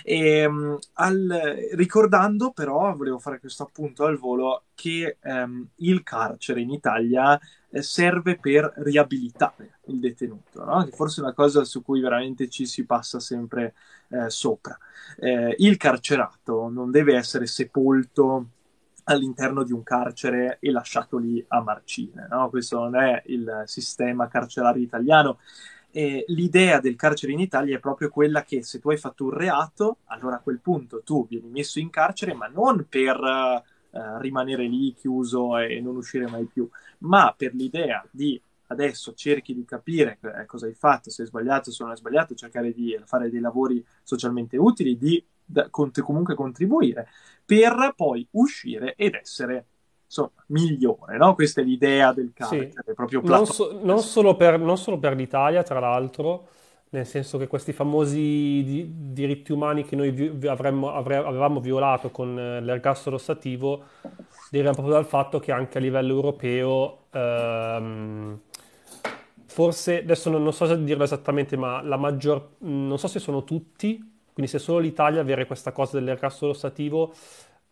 E, 0.04 0.48
mh, 0.48 0.80
al- 0.94 1.68
ricordando 1.74 2.52
però, 2.52 2.96
volevo 2.96 3.20
fare 3.20 3.40
questo 3.40 3.64
appunto 3.64 4.06
al 4.06 4.18
volo, 4.18 4.64
che 4.74 5.18
ehm, 5.22 5.68
il 5.78 6.04
carcere 6.04 6.62
in 6.62 6.70
Italia 6.72 7.40
eh, 7.70 7.82
serve 7.82 8.38
per 8.38 8.72
riabilitare 8.78 9.80
il 9.88 10.00
detenuto, 10.00 10.64
no? 10.64 10.84
Che 10.84 10.92
forse 10.92 11.22
è 11.22 11.24
una 11.24 11.34
cosa 11.34 11.64
su 11.64 11.82
cui 11.84 12.00
veramente 12.02 12.50
ci 12.50 12.66
si 12.66 12.86
passa 12.86 13.20
sempre 13.20 13.76
eh, 14.10 14.30
sopra. 14.30 14.78
Eh, 15.18 15.56
il 15.60 15.78
carcerato 15.78 16.70
non 16.70 16.92
deve 16.92 17.16
essere 17.16 17.46
sepolto 17.48 18.50
all'interno 19.06 19.64
di 19.64 19.72
un 19.72 19.84
carcere 19.84 20.58
e 20.60 20.72
lasciato 20.72 21.18
lì 21.18 21.44
a 21.48 21.62
marcire, 21.62 22.28
no? 22.30 22.50
Questo 22.50 22.80
non 22.80 22.96
è 22.96 23.22
il 23.28 23.64
sistema 23.66 24.28
carcerario 24.28 24.82
italiano. 24.84 25.40
E 25.92 26.26
l'idea 26.28 26.80
del 26.82 26.98
carcere 26.98 27.32
in 27.32 27.40
Italia 27.40 27.78
è 27.78 27.80
proprio 27.80 28.10
quella 28.10 28.44
che 28.44 28.64
se 28.64 28.80
tu 28.80 28.90
hai 28.90 28.98
fatto 28.98 29.24
un 29.24 29.30
reato, 29.32 30.00
allora 30.06 30.36
a 30.36 30.40
quel 30.40 30.60
punto 30.60 31.02
tu 31.04 31.26
vieni 31.28 31.48
messo 31.50 31.80
in 31.80 31.90
carcere, 31.90 32.34
ma 32.34 32.48
non 32.48 32.86
per 32.90 33.18
eh, 33.18 34.20
rimanere 34.20 34.68
lì 34.68 34.94
chiuso 34.94 35.58
e 35.58 35.80
non 35.80 35.96
uscire 35.96 36.28
mai 36.28 36.46
più, 36.46 36.70
ma 37.00 37.34
per 37.38 37.54
l'idea 37.54 38.06
di 38.12 38.42
adesso 38.68 39.14
cerchi 39.14 39.54
di 39.54 39.64
capire 39.64 40.18
eh, 40.22 40.46
cosa 40.46 40.66
hai 40.66 40.74
fatto, 40.74 41.10
se 41.10 41.22
hai 41.22 41.28
sbagliato, 41.30 41.72
se 41.72 41.84
non 41.84 41.92
hai 41.92 41.98
sbagliato, 41.98 42.36
cercare 42.36 42.74
di 42.74 43.00
fare 43.06 43.30
dei 43.30 43.40
lavori 43.40 43.86
socialmente 44.04 44.58
utili, 44.58 44.98
di 44.98 45.24
da- 45.46 45.70
cont- 45.70 46.02
comunque 46.02 46.36
contribuire, 46.36 47.08
per 47.46 47.94
poi 47.96 48.28
uscire 48.32 48.96
ed 48.96 49.14
essere 49.16 49.68
insomma 50.06 50.44
migliore, 50.48 51.18
no? 51.18 51.36
Questa 51.36 51.62
è 51.62 51.64
l'idea 51.64 52.14
del 52.14 52.32
Sì, 52.38 52.78
carcere, 52.78 52.94
proprio 52.94 53.22
non, 53.22 53.46
so- 53.48 53.80
non 53.84 54.04
solo 54.04 54.36
per, 54.36 54.60
non 54.60 54.78
solo 54.78 55.00
per 55.00 55.16
l'Italia, 55.16 55.64
tra 55.64 55.80
l'altro, 55.80 56.48
nel 56.90 57.06
senso 57.06 57.38
che 57.38 57.48
questi 57.48 57.74
famosi 57.74 58.18
di- 58.64 58.88
diritti 59.14 59.52
umani 59.52 59.84
che 59.84 59.96
noi 59.96 60.12
vi- 60.12 60.48
avremmo- 60.48 60.92
avre- 60.92 61.18
avevamo 61.18 61.60
violato 61.60 62.12
con 62.12 62.38
eh, 62.38 62.62
l'ergastolo 62.62 63.16
ostativo 63.16 63.84
derivano 64.50 64.76
proprio 64.76 64.96
dal 64.96 65.06
fatto 65.08 65.40
che 65.40 65.52
anche 65.52 65.78
a 65.80 65.82
livello 65.82 66.14
europeo, 66.14 67.08
ehm, 67.12 68.40
forse, 69.46 70.00
adesso 70.00 70.30
non, 70.30 70.44
non 70.44 70.54
so 70.54 70.66
se 70.68 70.84
dirlo 70.84 71.04
esattamente, 71.04 71.58
ma 71.58 71.82
la 71.82 71.98
maggior, 71.98 72.56
non 72.60 72.98
so 73.00 73.08
se 73.08 73.20
sono 73.20 73.44
tutti, 73.44 74.15
quindi 74.36 74.52
se 74.52 74.60
solo 74.60 74.80
l'Italia 74.80 75.22
avere 75.22 75.48
questa 75.48 75.72
cosa 75.72 75.98
dell'ergastolo 75.98 76.52
ostativo 76.52 77.14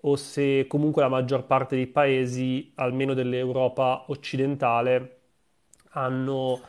o 0.05 0.15
se 0.15 0.65
comunque 0.67 1.01
la 1.01 1.09
maggior 1.09 1.45
parte 1.45 1.75
dei 1.75 1.87
paesi, 1.87 2.71
almeno 2.75 3.13
dell'Europa 3.13 4.05
occidentale, 4.07 5.19
hanno, 5.91 6.61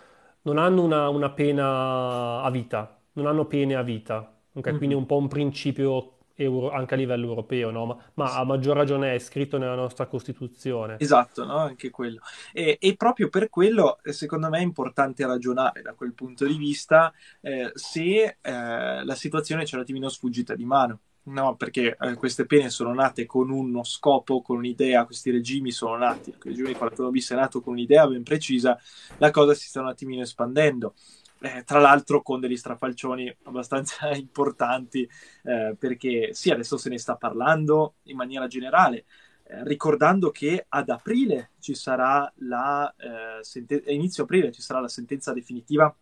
non 0.42 0.58
hanno 0.58 0.82
una, 0.82 1.08
una 1.08 1.30
pena 1.30 2.42
a 2.42 2.50
vita, 2.50 3.00
non 3.12 3.26
hanno 3.26 3.46
pene 3.46 3.74
a 3.76 3.82
vita. 3.82 4.30
Ok, 4.54 4.74
quindi 4.76 4.94
è 4.94 4.98
un 4.98 5.06
po' 5.06 5.16
un 5.16 5.28
principio 5.28 6.13
euro- 6.34 6.70
anche 6.70 6.94
a 6.94 6.96
livello 6.96 7.26
europeo, 7.26 7.70
no? 7.70 7.86
Ma, 7.86 7.96
ma 8.14 8.34
a 8.34 8.44
maggior 8.44 8.76
ragione 8.76 9.14
è 9.14 9.18
scritto 9.18 9.58
nella 9.58 9.74
nostra 9.74 10.06
Costituzione. 10.06 10.96
Esatto, 10.98 11.44
no? 11.44 11.56
Anche 11.56 11.90
quello. 11.90 12.20
E, 12.52 12.78
e 12.80 12.96
proprio 12.96 13.28
per 13.28 13.48
quello, 13.48 13.98
eh, 14.02 14.12
secondo 14.12 14.48
me, 14.48 14.58
è 14.58 14.62
importante 14.62 15.26
ragionare 15.26 15.82
da 15.82 15.94
quel 15.94 16.12
punto 16.14 16.46
di 16.46 16.56
vista 16.56 17.12
eh, 17.40 17.70
se 17.74 18.38
eh, 18.40 19.04
la 19.04 19.14
situazione 19.14 19.64
c'è 19.64 19.76
un 19.76 19.82
attimino 19.82 20.08
sfuggita 20.08 20.54
di 20.54 20.64
mano. 20.64 21.00
No, 21.26 21.56
perché 21.56 21.96
eh, 21.98 22.14
queste 22.16 22.44
pene 22.44 22.68
sono 22.68 22.92
nate 22.92 23.24
con 23.24 23.48
uno 23.48 23.82
scopo, 23.82 24.42
con 24.42 24.58
un'idea, 24.58 25.06
questi 25.06 25.30
regimi 25.30 25.70
sono 25.70 25.96
nati, 25.96 26.28
il 26.28 26.36
regime 26.38 26.68
di 26.68 26.74
41 26.74 27.10
bis 27.10 27.30
è 27.32 27.34
nato 27.34 27.62
con 27.62 27.72
un'idea 27.72 28.06
ben 28.06 28.22
precisa, 28.22 28.78
la 29.16 29.30
cosa 29.30 29.54
si 29.54 29.66
sta 29.66 29.80
un 29.80 29.88
attimino 29.88 30.20
espandendo. 30.20 30.94
Eh, 31.44 31.62
tra 31.64 31.78
l'altro 31.78 32.22
con 32.22 32.40
degli 32.40 32.56
strafalcioni 32.56 33.34
abbastanza 33.42 34.08
importanti, 34.16 35.06
eh, 35.42 35.76
perché 35.78 36.32
sì, 36.32 36.50
adesso 36.50 36.78
se 36.78 36.88
ne 36.88 36.96
sta 36.98 37.16
parlando 37.16 37.96
in 38.04 38.16
maniera 38.16 38.46
generale, 38.46 39.04
eh, 39.44 39.62
ricordando 39.64 40.30
che 40.30 40.64
ad 40.66 40.88
aprile 40.88 41.50
ci 41.58 41.74
sarà 41.74 42.32
la 42.36 42.90
eh, 42.96 43.44
senten- 43.44 43.82
a 43.86 43.92
inizio 43.92 44.22
aprile 44.22 44.50
ci 44.52 44.62
sarà 44.62 44.80
la 44.80 44.88
sentenza 44.88 45.34
definitiva 45.34 45.94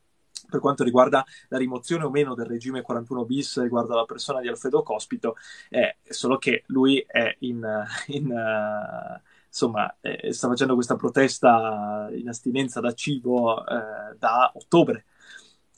per 0.48 0.60
quanto 0.60 0.84
riguarda 0.84 1.24
la 1.48 1.58
rimozione 1.58 2.04
o 2.04 2.10
meno 2.10 2.34
del 2.34 2.46
regime 2.46 2.82
41 2.82 3.24
bis 3.24 3.60
riguardo 3.60 3.94
alla 3.94 4.04
persona 4.04 4.40
di 4.40 4.46
Alfredo 4.48 4.82
Cospito, 4.84 5.34
eh, 5.70 5.96
solo 6.04 6.38
che 6.38 6.62
lui 6.66 7.04
è 7.06 7.34
in, 7.40 7.66
in, 8.08 8.26
uh, 8.30 9.20
insomma, 9.46 9.96
eh, 10.00 10.32
sta 10.32 10.48
facendo 10.48 10.74
questa 10.74 10.96
protesta 10.96 12.08
in 12.12 12.28
astinenza 12.28 12.80
da 12.80 12.92
cibo 12.94 13.66
eh, 13.66 14.16
da 14.18 14.52
ottobre. 14.54 15.04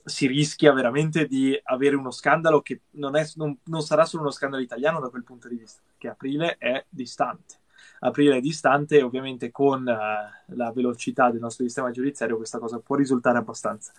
Si 0.04 0.26
rischia 0.26 0.72
veramente 0.72 1.26
di 1.26 1.58
avere 1.64 1.96
uno 1.96 2.10
scandalo 2.10 2.60
che 2.60 2.82
non, 2.92 3.16
è, 3.16 3.26
non, 3.36 3.56
non 3.64 3.80
sarà 3.82 4.04
solo 4.04 4.22
uno 4.22 4.30
scandalo 4.30 4.62
italiano 4.62 5.00
da 5.00 5.08
quel 5.08 5.24
punto 5.24 5.48
di 5.48 5.56
vista, 5.56 5.80
perché 5.86 6.08
aprile 6.08 6.56
è 6.58 6.84
distante 6.88 7.62
aprile 8.00 8.36
è 8.36 8.40
distante, 8.40 9.02
ovviamente 9.02 9.50
con 9.50 9.80
uh, 9.80 10.54
la 10.54 10.72
velocità 10.72 11.30
del 11.30 11.40
nostro 11.40 11.64
sistema 11.64 11.90
giudiziario 11.90 12.36
questa 12.36 12.58
cosa 12.58 12.78
può 12.78 12.96
risultare 12.96 13.38
abbastanza, 13.38 13.92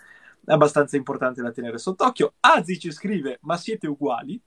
abbastanza 0.46 0.96
importante 0.96 1.42
da 1.42 1.52
tenere 1.52 1.78
sott'occhio. 1.78 2.34
Azi 2.40 2.80
ci 2.80 2.92
scrive, 2.92 3.40
ma 3.42 3.58
siete 3.58 3.88
uguali? 3.88 4.40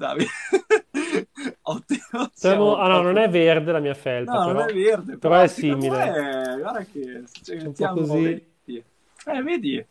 Ottimo. 1.62 2.30
Siamo- 2.32 2.76
ah 2.76 2.88
no, 2.88 3.02
non 3.02 3.18
è 3.18 3.28
verde 3.28 3.72
la 3.72 3.80
mia 3.80 3.94
felpa, 3.94 4.32
No, 4.32 4.46
però, 4.46 4.58
non 4.60 4.68
è 4.68 4.72
verde, 4.72 5.18
però 5.18 5.40
è 5.40 5.46
secondo 5.46 5.82
simile. 5.82 6.10
me, 6.10 6.58
guarda 6.58 6.84
che 6.84 7.22
se 7.26 7.42
ci 7.42 7.56
C'è 7.56 7.66
un 7.66 7.72
po' 7.74 7.88
così. 8.00 8.22
vedi. 8.22 8.84
Eh, 9.26 9.42
vedi? 9.42 9.86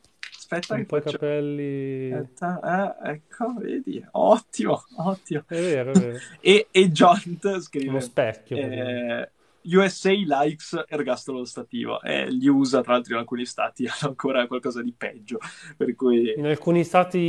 Aspetta 0.52 0.74
Un 0.74 0.86
po' 0.88 0.98
i 0.98 1.02
capelli... 1.04 2.10
È 2.10 2.14
Aspetta, 2.16 2.98
eh, 3.04 3.12
ecco, 3.12 3.54
vedi? 3.60 4.04
Ottimo, 4.12 4.84
ottimo. 4.98 5.44
vero, 5.48 5.92
è 5.92 6.00
vero. 6.00 6.18
E, 6.42 6.68
e 6.72 6.90
John 6.90 7.20
scrive... 7.62 8.02
specchio. 8.02 8.58
praticamente. 8.58 9.22
Eh, 9.22 9.32
USA 9.62 10.12
likes 10.12 10.86
ergastolo 10.88 11.44
stativo 11.46 12.02
e 12.02 12.34
gli 12.34 12.48
USA 12.48 12.82
tra 12.82 12.94
l'altro 12.94 13.14
in 13.14 13.20
alcuni 13.20 13.46
stati 13.46 13.86
hanno 13.86 14.10
ancora 14.10 14.48
qualcosa 14.48 14.82
di 14.82 14.94
peggio 14.98 15.38
per 15.76 15.94
cui 15.96 16.34
In 16.36 16.46
alcuni 16.46 16.84
stati 16.86 17.20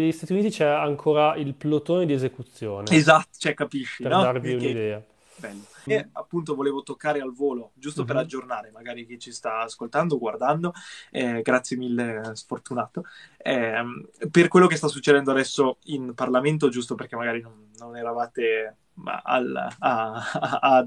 degli 0.00 0.10
Stati 0.10 0.32
Uniti 0.32 0.48
c'è 0.48 0.64
ancora 0.66 1.36
il 1.36 1.54
plotone 1.54 2.06
di 2.06 2.14
esecuzione, 2.14 2.90
esatto 2.90 3.36
cioè 3.38 3.52
capisci 3.54 4.02
per 4.02 4.10
no? 4.12 4.22
darvi 4.22 4.48
Che- 4.48 4.64
un'idea. 4.64 5.04
Bello. 5.38 5.64
e 5.86 6.08
appunto 6.12 6.54
volevo 6.54 6.82
toccare 6.82 7.20
al 7.20 7.32
volo 7.32 7.72
giusto 7.74 8.04
per 8.04 8.16
Mhm. 8.16 8.22
aggiornare 8.22 8.70
magari 8.70 9.06
chi 9.06 9.18
ci 9.18 9.32
sta 9.32 9.60
ascoltando 9.60 10.18
guardando 10.18 10.72
eh, 11.10 11.42
grazie 11.42 11.76
mille 11.76 12.30
sfortunato 12.34 13.04
ehm, 13.38 14.08
per 14.30 14.48
quello 14.48 14.66
che 14.66 14.76
sta 14.76 14.88
succedendo 14.88 15.30
adesso 15.30 15.78
in 15.84 16.14
Parlamento 16.14 16.68
giusto 16.68 16.94
perché 16.94 17.16
magari 17.16 17.40
non, 17.40 17.70
non 17.78 17.96
eravate 17.96 18.76
ma 18.96 19.20
al, 19.22 19.54
a, 19.54 19.68
a- 19.78 20.58
a- 20.62 20.86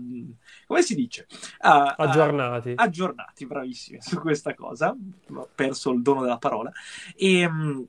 come 0.66 0.82
si 0.82 0.96
dice 0.96 1.28
Aggiornati. 1.60 2.74
aggiornati, 2.76 3.46
bravissimi 3.46 4.02
su 4.02 4.20
questa 4.20 4.56
cosa, 4.56 4.96
ho 5.34 5.50
perso 5.54 5.92
il 5.92 6.02
dono 6.02 6.22
della 6.22 6.38
parola. 6.40 6.72
E, 7.16 7.48
mh, 7.48 7.88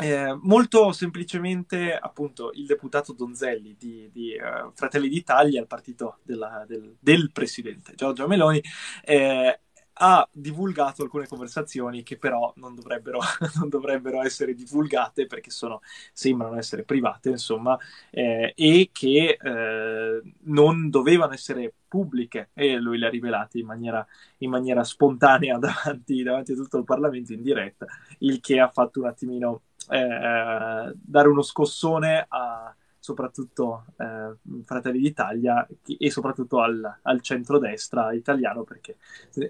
Eh, 0.00 0.38
molto 0.42 0.92
semplicemente, 0.92 1.96
appunto, 1.96 2.50
il 2.54 2.66
deputato 2.66 3.12
Donzelli 3.12 3.76
di, 3.78 4.08
di 4.12 4.36
uh, 4.36 4.70
Fratelli 4.74 5.08
d'Italia, 5.08 5.60
il 5.60 5.66
partito 5.66 6.18
della, 6.22 6.64
del, 6.66 6.96
del, 7.00 7.30
presidente 7.32 7.94
Giorgio 7.94 8.28
Meloni, 8.28 8.62
eh, 9.04 9.60
ha 10.00 10.28
divulgato 10.32 11.02
alcune 11.02 11.26
conversazioni 11.26 12.02
che 12.02 12.18
però 12.18 12.52
non 12.56 12.74
dovrebbero, 12.74 13.20
non 13.58 13.68
dovrebbero 13.68 14.22
essere 14.22 14.54
divulgate 14.54 15.26
perché 15.26 15.50
sono, 15.50 15.80
sembrano 16.12 16.56
essere 16.56 16.84
private, 16.84 17.30
insomma, 17.30 17.76
eh, 18.10 18.52
e 18.56 18.90
che 18.92 19.38
eh, 19.40 20.22
non 20.42 20.90
dovevano 20.90 21.32
essere 21.32 21.74
pubbliche. 21.88 22.50
E 22.54 22.76
lui 22.78 22.98
le 22.98 23.06
ha 23.06 23.10
rivelate 23.10 23.58
in 23.58 23.66
maniera, 23.66 24.06
in 24.38 24.50
maniera 24.50 24.84
spontanea 24.84 25.58
davanti, 25.58 26.22
davanti, 26.22 26.52
a 26.52 26.56
tutto 26.56 26.78
il 26.78 26.84
Parlamento 26.84 27.32
in 27.32 27.42
diretta, 27.42 27.86
il 28.18 28.40
che 28.40 28.60
ha 28.60 28.68
fatto 28.68 29.00
un 29.00 29.06
attimino 29.06 29.62
eh, 29.88 30.92
dare 30.94 31.28
uno 31.28 31.42
scossone 31.42 32.26
a 32.28 32.74
soprattutto 33.08 33.86
eh, 33.96 34.36
Fratelli 34.64 34.98
d'Italia 34.98 35.66
e 35.86 36.10
soprattutto 36.10 36.60
al, 36.60 36.98
al 37.02 37.22
centrodestra 37.22 38.12
italiano 38.12 38.64
perché 38.64 38.96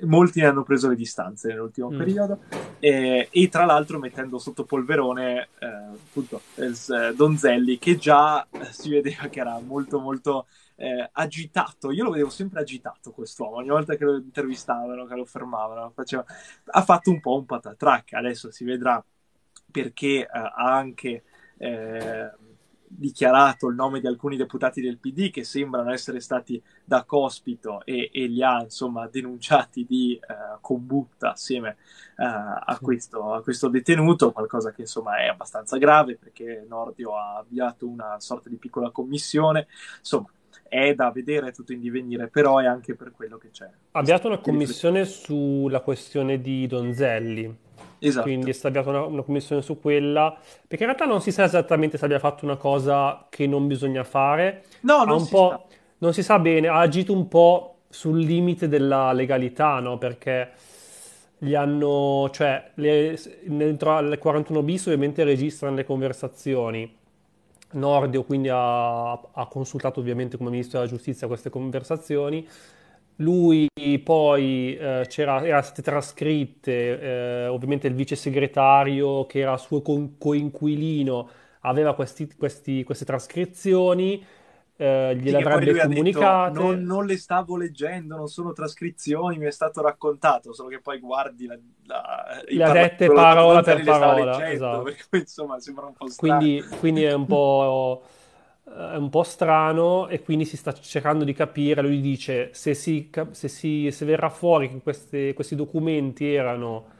molti 0.03 0.41
ne 0.41 0.47
hanno 0.47 0.63
preso 0.63 0.89
le 0.89 0.95
distanze 0.95 1.49
nell'ultimo 1.49 1.91
mm. 1.91 1.99
periodo. 1.99 2.39
E, 2.79 3.29
e, 3.31 3.49
tra 3.49 3.65
l'altro 3.65 3.99
mettendo 3.99 4.39
sotto 4.39 4.65
polverone 4.65 5.49
eh, 5.59 5.67
appunto 5.67 6.43
eh, 6.55 7.15
Donzelli 7.15 7.79
che 7.79 7.97
già 7.97 8.47
si 8.71 8.91
vedeva 8.91 9.27
che 9.27 9.41
era 9.41 9.59
molto 9.59 9.99
molto 9.99 10.47
eh, 10.77 11.09
agitato, 11.13 11.91
io 11.91 12.05
lo 12.05 12.11
vedevo 12.11 12.31
sempre 12.31 12.61
agitato 12.61 13.11
quest'uomo, 13.11 13.57
ogni 13.57 13.71
volta 13.71 13.97
che 13.97 14.05
lo 14.05 14.17
intervistavano, 14.17 15.07
che 15.07 15.15
lo 15.17 15.25
fermavano, 15.25 15.91
faceva... 15.93 16.25
ha 16.67 16.83
fatto 16.83 17.11
un 17.11 17.19
po' 17.19 17.37
un 17.37 17.45
patatrack, 17.45 18.13
adesso 18.13 18.53
si 18.53 18.63
vedrà 18.63 19.05
perché 19.71 20.21
eh, 20.21 20.29
ha 20.31 20.77
anche 20.77 21.23
eh, 21.59 22.31
dichiarato 22.89 23.69
il 23.69 23.75
nome 23.75 24.01
di 24.01 24.07
alcuni 24.07 24.37
deputati 24.37 24.81
del 24.81 24.99
PD 24.99 25.31
che 25.31 25.45
sembrano 25.45 25.93
essere 25.93 26.21
stati 26.21 26.61
da 26.85 27.05
cospito 27.05 27.85
e, 27.85 28.11
e 28.13 28.27
li 28.27 28.43
ha 28.43 28.63
insomma 28.63 29.07
denunciati 29.07 29.85
di 29.87 30.15
eh, 30.15 30.59
combutta 30.61 31.33
assieme 31.33 31.77
eh, 32.17 32.25
a, 32.25 32.79
questo, 32.81 33.35
a, 33.35 33.43
questo, 33.43 33.69
detenuto, 33.69 34.33
qualcosa 34.33 34.73
che 34.73 34.83
insomma 34.83 35.19
è 35.19 35.27
abbastanza 35.27 35.77
grave 35.77 36.17
perché 36.17 36.65
Nordio 36.67 37.17
ha 37.17 37.37
avviato 37.37 37.87
una 37.87 38.19
sorta 38.21 38.49
di 38.49 38.57
piccola 38.57 38.91
commissione, 38.91 39.67
insomma 39.99 40.31
è 40.69 40.95
da 40.95 41.11
vedere 41.11 41.53
tutto 41.53 41.73
in 41.73 41.81
divenire, 41.81 42.29
però 42.29 42.59
è 42.59 42.67
anche 42.67 42.95
per 42.95 43.13
quello 43.13 43.39
che 43.39 43.51
c'è. 43.51 43.65
Ha 43.65 43.99
avviato 43.99 44.27
una 44.27 44.39
commissione 44.39 45.05
sulla 45.05 45.81
questione 45.81 46.41
di 46.41 46.67
Donzelli. 46.67 47.67
Esatto. 47.99 48.23
Quindi 48.25 48.51
è 48.51 48.53
stata 48.53 48.79
avviata 48.79 48.97
una, 48.97 49.07
una, 49.07 49.23
commissione 49.23 49.63
su 49.63 49.81
quella, 49.81 50.37
perché 50.67 50.85
in 50.85 50.91
realtà 50.91 51.05
non 51.05 51.21
si 51.21 51.33
sa 51.33 51.45
esattamente 51.45 51.99
se 51.99 52.05
abbia 52.05 52.19
fatto 52.19 52.45
una 52.45 52.57
cosa 52.57 53.27
che 53.29 53.47
non 53.47 53.67
bisogna 53.67 54.05
fare. 54.05 54.65
No, 54.83 55.05
non, 55.05 55.21
si, 55.21 55.35
sa. 55.35 55.61
non 55.99 56.13
si 56.13 56.23
sa 56.23 56.39
bene, 56.39 56.69
ha 56.69 56.79
agito 56.79 57.13
un 57.13 57.29
po' 57.29 57.79
sul 57.89 58.19
limite 58.19 58.69
della 58.69 59.13
legalità, 59.13 59.81
no? 59.81 59.99
Perché 59.99 60.51
gli 61.39 61.55
hanno, 61.55 62.29
cioè, 62.33 62.71
le, 62.75 63.19
dentro 63.45 63.97
al 63.97 64.17
41 64.19 64.63
bis 64.63 64.87
ovviamente 64.87 65.25
registrano 65.25 65.77
le 65.77 65.85
conversazioni. 65.85 66.97
Nordio 67.71 68.25
quindi 68.25 68.49
ha, 68.51 69.11
ha 69.13 69.47
consultato 69.47 70.01
ovviamente 70.01 70.39
come 70.39 70.49
ministro 70.49 70.79
della 70.79 70.91
giustizia 70.91 71.27
queste 71.27 71.51
conversazioni 71.51 72.47
lui 73.21 73.69
poi 74.05 74.77
eh, 74.77 75.07
c'era, 75.09 75.45
era 75.45 75.63
state 75.63 75.83
trascritte, 75.83 77.01
eh, 77.01 77.47
ovviamente 77.47 77.87
il 77.87 77.95
vice 77.95 78.17
segretario 78.17 79.27
che 79.27 79.41
era 79.41 79.57
suo 79.57 79.83
co- 79.83 80.13
coinquilino 80.19 81.29
aveva 81.63 81.95
questi, 81.95 82.33
questi, 82.37 82.85
queste 82.85 83.05
trascrizioni, 83.05 84.25
eh, 84.77 85.17
gliele 85.17 85.39
sì, 85.39 85.45
avrebbe 85.45 85.81
comunicate. 85.81 86.53
Detto, 86.53 86.65
non, 86.65 86.83
non, 86.83 87.07
le 87.07 87.19
stavo 87.19 87.57
leggendo, 87.57 88.17
non 88.17 88.29
sono 88.29 88.53
trascrizioni, 88.53 89.39
mi 89.39 89.47
è 89.47 89.51
stato 89.51 89.83
raccontato, 89.83 90.53
solo 90.53 90.69
che 90.69 90.81
poi 90.81 91.01
guardi 91.01 91.47
la, 91.47 91.59
la, 91.87 92.43
le 92.47 92.65
ha 92.65 92.73
dette 92.73 93.11
parola 93.11 93.63
per 93.63 93.83
parola. 93.83 94.39
Leggendo, 94.39 94.55
esatto. 94.55 94.83
perché, 94.83 95.17
insomma, 95.19 95.59
sembra 95.59 95.87
un 95.87 95.95
po' 95.95 96.09
strano. 96.09 96.39
Quindi, 96.39 96.65
quindi 96.79 97.03
è 97.03 97.13
un 97.13 97.27
po'... 97.27 98.03
è 98.75 98.97
un 98.97 99.09
po' 99.09 99.23
strano 99.23 100.09
e 100.09 100.23
quindi 100.23 100.45
si 100.45 100.57
sta 100.57 100.73
cercando 100.73 101.25
di 101.25 101.33
capire. 101.33 101.83
Lui 101.83 102.01
dice: 102.01 102.51
Se, 102.53 102.75
si, 102.75 103.11
se, 103.31 103.49
si, 103.49 103.91
se 103.91 104.05
verrà 104.05 104.31
fuori 104.31 104.71
che 104.71 104.81
queste, 104.83 105.35
questi 105.35 105.55
documenti 105.55 106.33
erano. 106.33 106.97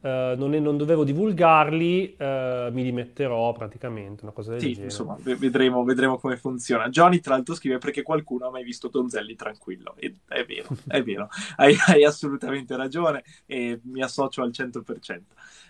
Uh, 0.00 0.38
non, 0.38 0.54
è, 0.54 0.60
non, 0.60 0.76
dovevo 0.76 1.02
divulgarli, 1.02 2.14
uh, 2.20 2.72
mi 2.72 2.84
dimetterò 2.84 3.52
praticamente, 3.52 4.22
una 4.22 4.30
cosa 4.30 4.52
del 4.52 4.60
sì, 4.60 4.68
genere. 4.68 4.84
insomma, 4.84 5.16
vedremo, 5.20 5.82
vedremo, 5.82 6.18
come 6.18 6.36
funziona. 6.36 6.88
Johnny, 6.88 7.18
tra 7.18 7.34
l'altro, 7.34 7.56
scrive 7.56 7.78
perché 7.78 8.02
qualcuno 8.02 8.46
ha 8.46 8.50
mai 8.50 8.62
visto 8.62 8.86
Donzelli 8.86 9.34
tranquillo. 9.34 9.96
E, 9.98 10.18
è 10.28 10.44
vero, 10.44 10.68
è 10.86 11.02
vero, 11.02 11.28
hai, 11.56 11.76
hai, 11.88 12.04
assolutamente 12.04 12.76
ragione 12.76 13.24
e 13.44 13.80
mi 13.86 14.00
associo 14.00 14.42
al 14.42 14.50
100%. 14.50 15.20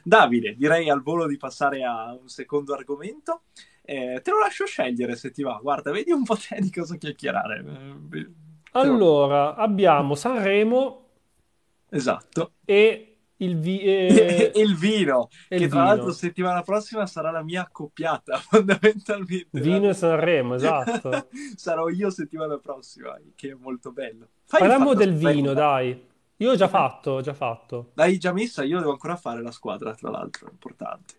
Davide, 0.04 0.54
direi 0.58 0.90
al 0.90 1.02
volo 1.02 1.26
di 1.26 1.38
passare 1.38 1.82
a 1.82 2.12
un 2.12 2.28
secondo 2.28 2.74
argomento. 2.74 3.44
Eh, 3.90 4.20
te 4.22 4.30
lo 4.30 4.38
lascio 4.40 4.66
scegliere 4.66 5.16
se 5.16 5.30
ti 5.30 5.42
va. 5.42 5.58
Guarda, 5.62 5.90
vedi 5.90 6.12
un 6.12 6.22
po' 6.22 6.36
te 6.36 6.60
di 6.60 6.70
cosa 6.70 6.96
chiacchierare. 6.96 7.64
Eh, 8.12 8.30
allora, 8.72 9.54
abbiamo 9.54 10.14
Sanremo. 10.14 11.06
Esatto. 11.88 12.52
E 12.66 13.16
il, 13.36 13.58
vi- 13.58 13.80
eh... 13.80 14.52
il 14.56 14.76
vino, 14.76 15.30
e 15.48 15.56
che 15.56 15.62
il 15.64 15.70
tra 15.70 15.80
vino. 15.80 15.90
l'altro 15.90 16.12
settimana 16.12 16.60
prossima 16.60 17.06
sarà 17.06 17.30
la 17.30 17.42
mia 17.42 17.62
accoppiata, 17.62 18.36
fondamentalmente. 18.44 19.58
Vino 19.58 19.88
e 19.88 19.94
Sanremo, 19.94 20.56
esatto. 20.56 21.28
Sarò 21.56 21.88
io 21.88 22.10
settimana 22.10 22.58
prossima, 22.58 23.18
che 23.34 23.52
è 23.52 23.56
molto 23.58 23.90
bello. 23.90 24.28
Fai 24.44 24.60
Parliamo 24.60 24.92
del 24.92 25.14
vino, 25.14 25.54
dai. 25.54 26.06
Io 26.36 26.50
ho 26.50 26.56
già 26.56 26.68
fatto, 26.68 27.12
ho 27.12 27.20
già 27.22 27.32
fatto. 27.32 27.92
L'hai 27.94 28.18
già 28.18 28.34
messa? 28.34 28.64
Io 28.64 28.80
devo 28.80 28.90
ancora 28.90 29.16
fare 29.16 29.40
la 29.40 29.50
squadra, 29.50 29.94
tra 29.94 30.10
l'altro, 30.10 30.46
è 30.46 30.50
importante. 30.50 31.14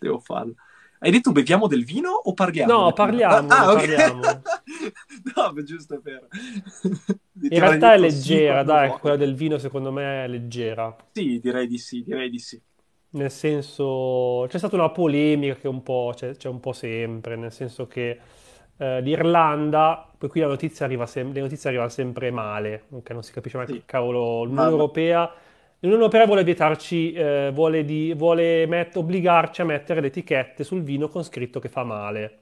Devo 0.00 0.18
farlo. 0.18 0.56
Hai 1.02 1.10
detto 1.10 1.32
beviamo 1.32 1.66
del 1.66 1.86
vino 1.86 2.10
o 2.10 2.34
parliamo? 2.34 2.70
No, 2.70 2.92
parliamo. 2.92 3.48
Ah, 3.48 3.72
okay. 3.72 3.86
parliamo. 3.86 4.20
no, 5.34 5.62
giusto 5.62 5.98
per... 5.98 6.28
In 7.40 7.58
realtà 7.58 7.94
è 7.94 7.98
leggera, 7.98 8.62
dai, 8.62 8.88
vuoi. 8.88 9.00
quella 9.00 9.16
del 9.16 9.34
vino 9.34 9.56
secondo 9.56 9.90
me 9.90 10.24
è 10.24 10.28
leggera. 10.28 10.94
Sì, 11.12 11.40
direi 11.42 11.66
di 11.66 11.78
sì, 11.78 12.02
direi 12.02 12.28
di 12.28 12.38
sì. 12.38 12.60
Nel 13.12 13.30
senso, 13.30 14.44
c'è 14.50 14.58
stata 14.58 14.76
una 14.76 14.90
polemica 14.90 15.54
che 15.54 15.68
un 15.68 15.82
po' 15.82 16.12
c'è, 16.14 16.36
c'è 16.36 16.48
un 16.48 16.60
po' 16.60 16.74
sempre, 16.74 17.34
nel 17.34 17.50
senso 17.50 17.86
che 17.86 18.18
eh, 18.76 19.00
l'Irlanda, 19.00 20.06
poi 20.18 20.28
qui 20.28 20.40
la 20.40 20.48
notizia 20.48 20.84
arriva 20.84 21.06
sem- 21.06 21.32
le 21.32 21.40
notizie 21.40 21.70
arrivano 21.70 21.88
sempre 21.88 22.30
male, 22.30 22.84
non 22.88 23.22
si 23.22 23.32
capisce 23.32 23.56
mai 23.56 23.66
sì. 23.68 23.72
che 23.72 23.82
cavolo, 23.86 24.42
l'Unione 24.44 24.68
ah, 24.68 24.70
Europea 24.70 25.32
L'Unione 25.82 26.02
Europea 26.04 26.26
vuole 26.26 26.44
vietarci, 26.44 27.12
eh, 27.12 27.50
vuole, 27.54 27.84
di, 27.84 28.12
vuole 28.14 28.66
met- 28.66 28.96
obbligarci 28.96 29.62
a 29.62 29.64
mettere 29.64 30.02
le 30.02 30.08
etichette 30.08 30.62
sul 30.62 30.82
vino 30.82 31.08
con 31.08 31.24
scritto 31.24 31.58
che 31.58 31.70
fa 31.70 31.84
male, 31.84 32.38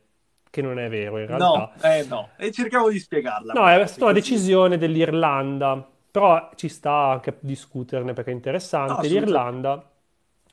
che 0.51 0.61
non 0.61 0.81
è 0.81 0.88
vero 0.88 1.18
in 1.18 1.27
realtà. 1.27 1.46
No, 1.46 1.72
eh, 1.88 2.05
no, 2.09 2.31
e 2.37 2.51
cerchiamo 2.51 2.88
di 2.88 2.98
spiegarla. 2.98 3.53
No, 3.53 3.68
è 3.68 3.87
stata 3.87 4.05
una 4.07 4.12
decisione 4.12 4.77
dell'Irlanda, 4.77 5.88
però 6.11 6.51
ci 6.57 6.68
sta 6.68 7.11
anche 7.11 7.31
a 7.31 7.35
discuterne 7.38 8.12
perché 8.12 8.33
è 8.33 8.35
interessante. 8.35 8.92
No, 8.92 9.14
L'Irlanda 9.14 9.90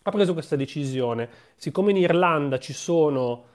ha 0.03 0.11
preso 0.11 0.33
questa 0.33 0.55
decisione. 0.55 1.27
Siccome 1.55 1.89
in 1.89 1.97
Irlanda 1.97 2.59
ci 2.59 2.73
sono 2.73 3.45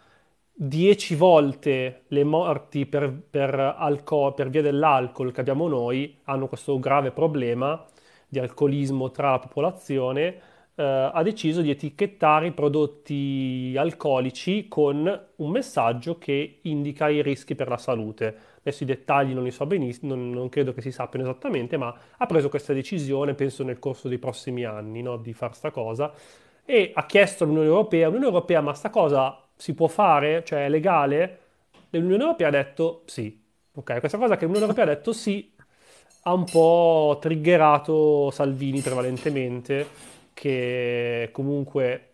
dieci 0.53 1.15
volte 1.15 2.03
le 2.09 2.25
morti 2.25 2.85
per, 2.85 3.13
per, 3.31 3.55
alco- 3.79 4.33
per 4.35 4.51
via 4.51 4.61
dell'alcol 4.61 5.31
che 5.31 5.41
abbiamo 5.41 5.69
noi, 5.69 6.19
hanno 6.25 6.49
questo 6.49 6.81
grave 6.81 7.13
problema 7.13 7.87
di 8.31 8.39
alcolismo 8.39 9.11
tra 9.11 9.33
la 9.33 9.39
popolazione, 9.41 10.41
eh, 10.77 11.11
ha 11.13 11.23
deciso 11.23 11.61
di 11.61 11.71
etichettare 11.71 12.47
i 12.47 12.53
prodotti 12.53 13.75
alcolici 13.77 14.69
con 14.69 15.27
un 15.37 15.51
messaggio 15.51 16.17
che 16.17 16.61
indica 16.63 17.09
i 17.09 17.23
rischi 17.23 17.55
per 17.55 17.69
la 17.69 17.77
salute. 17.77 18.37
Adesso 18.61 18.85
i 18.85 18.87
dettagli 18.87 19.35
non 19.35 19.43
li 19.43 19.51
so 19.51 19.67
benissimo, 19.67 20.15
non, 20.15 20.31
non 20.31 20.49
credo 20.49 20.73
che 20.73 20.81
si 20.81 20.93
sappiano 20.93 21.29
esattamente, 21.29 21.77
ma 21.77 21.95
ha 22.17 22.27
preso 22.27 22.49
questa 22.49 22.73
decisione, 22.73 23.35
penso 23.35 23.65
nel 23.65 23.79
corso 23.79 24.09
dei 24.09 24.19
prossimi 24.19 24.65
anni, 24.65 25.03
no, 25.03 25.17
di 25.17 25.33
fare 25.33 25.55
sta 25.55 25.71
cosa, 25.71 26.13
e 26.65 26.93
ha 26.95 27.05
chiesto 27.05 27.45
all'Unione 27.45 27.67
Europea, 27.67 28.07
l'Unione 28.07 28.27
Europea, 28.27 28.61
ma 28.61 28.73
sta 28.75 28.91
cosa 28.91 29.45
si 29.57 29.75
può 29.75 29.89
fare? 29.89 30.45
Cioè 30.45 30.67
è 30.67 30.69
legale? 30.69 31.39
L'Unione 31.91 32.23
Europea 32.23 32.49
ha 32.49 32.51
detto 32.53 33.03
sì. 33.07 33.39
Ok, 33.73 33.99
questa 33.99 34.19
cosa 34.19 34.37
che 34.37 34.45
l'Unione 34.45 34.67
Europea 34.67 34.85
ha 34.85 34.95
detto 34.95 35.13
sì 35.13 35.53
ha 36.23 36.33
un 36.33 36.45
po' 36.45 37.19
triggerato 37.21 38.31
Salvini 38.31 38.81
prevalentemente, 38.81 39.87
che 40.35 41.31
comunque 41.33 42.11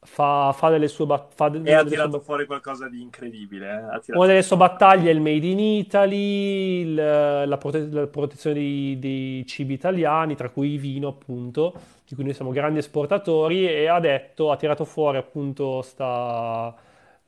fa, 0.00 0.52
fa 0.52 0.68
delle 0.70 0.88
sue 0.88 1.06
battaglie. 1.06 1.70
E 1.70 1.74
ha 1.74 1.84
tirato 1.84 2.12
sue... 2.12 2.20
fuori 2.20 2.46
qualcosa 2.46 2.88
di 2.88 3.00
incredibile. 3.00 4.00
Eh? 4.06 4.12
Una 4.16 4.26
delle 4.26 4.42
sue 4.42 4.56
battaglie 4.56 5.10
è 5.10 5.12
il 5.12 5.20
Made 5.20 5.46
in 5.46 5.58
Italy, 5.58 6.80
il, 6.80 6.94
la, 6.94 7.56
prote- 7.58 7.88
la, 7.90 8.06
protezione 8.06 8.56
dei, 8.56 8.98
dei, 8.98 9.46
cibi 9.46 9.74
italiani, 9.74 10.34
tra 10.34 10.48
cui 10.48 10.72
il 10.72 10.80
vino, 10.80 11.08
appunto. 11.08 11.74
Di 12.06 12.14
cui 12.14 12.24
noi 12.24 12.34
siamo 12.34 12.50
grandi 12.50 12.78
esportatori, 12.78 13.66
e 13.66 13.86
ha 13.86 14.00
detto, 14.00 14.50
ha 14.50 14.56
tirato 14.56 14.84
fuori 14.84 15.18
appunto 15.18 15.80
sta, 15.82 16.74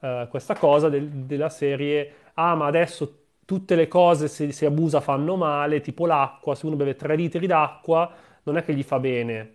eh, 0.01 0.27
questa 0.29 0.55
cosa 0.55 0.89
del- 0.89 1.09
della 1.09 1.49
serie, 1.49 2.13
ah 2.35 2.55
ma 2.55 2.67
adesso 2.67 3.24
tutte 3.45 3.75
le 3.75 3.89
cose 3.89 4.29
se 4.29 4.53
si 4.53 4.65
abusa 4.65 5.01
fanno 5.01 5.37
male, 5.37 5.81
tipo 5.81 6.07
l'acqua, 6.07 6.55
se 6.55 6.67
uno 6.67 6.77
beve 6.77 6.95
3 6.97 7.17
litri 7.17 7.47
d'acqua 7.47 8.11
non 8.45 8.57
è 8.57 8.65
che 8.65 8.75
gli 8.75 8.83
fa 8.83 8.99
bene, 8.99 9.55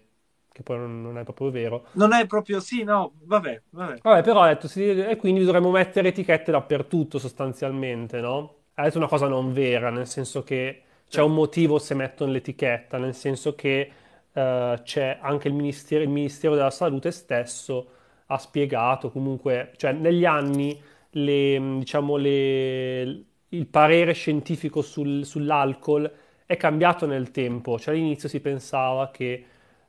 che 0.51 0.63
poi 0.63 0.77
non, 0.77 1.17
è 1.17 1.23
proprio 1.23 1.49
vero. 1.51 1.85
Non 1.93 2.13
è 2.13 2.25
proprio 2.25 2.59
sì, 2.59 2.83
no, 2.83 3.13
vabbè, 3.23 3.61
vabbè. 3.69 3.99
Vabbè, 4.01 4.23
però 4.23 4.41
ha 4.41 4.47
detto, 4.47 4.67
sì, 4.67 4.89
e 4.89 5.15
quindi 5.17 5.43
dovremmo 5.43 5.71
mettere 5.71 6.09
etichette 6.09 6.51
dappertutto 6.51 7.19
sostanzialmente, 7.19 8.19
no? 8.21 8.55
Ha 8.75 8.83
detto 8.83 8.97
una 8.97 9.07
cosa 9.07 9.27
non 9.27 9.51
vera, 9.51 9.89
nel 9.89 10.07
senso 10.07 10.43
che 10.43 10.83
c'è 11.09 11.21
un 11.21 11.33
motivo 11.33 11.79
se 11.79 11.95
mettono 11.95 12.31
l'etichetta, 12.31 12.97
nel 12.97 13.13
senso 13.13 13.55
che 13.55 13.91
eh, 14.31 14.79
c'è 14.83 15.17
anche 15.21 15.47
il 15.49 15.53
Ministero, 15.53 16.03
il 16.03 16.09
Ministero 16.09 16.55
della 16.55 16.69
Salute 16.71 17.11
stesso 17.11 17.89
ha 18.27 18.37
spiegato 18.37 19.11
comunque, 19.11 19.73
cioè 19.75 19.91
negli 19.91 20.23
anni 20.25 20.79
le, 21.11 21.75
diciamo, 21.79 22.15
le- 22.15 23.23
il 23.49 23.67
parere 23.67 24.13
scientifico 24.13 24.81
sul- 24.81 25.25
sull'alcol 25.25 26.11
è 26.45 26.57
cambiato 26.57 27.05
nel 27.05 27.31
tempo, 27.31 27.77
cioè 27.79 27.93
all'inizio 27.93 28.29
si 28.29 28.39
pensava 28.39 29.09
che 29.11 29.45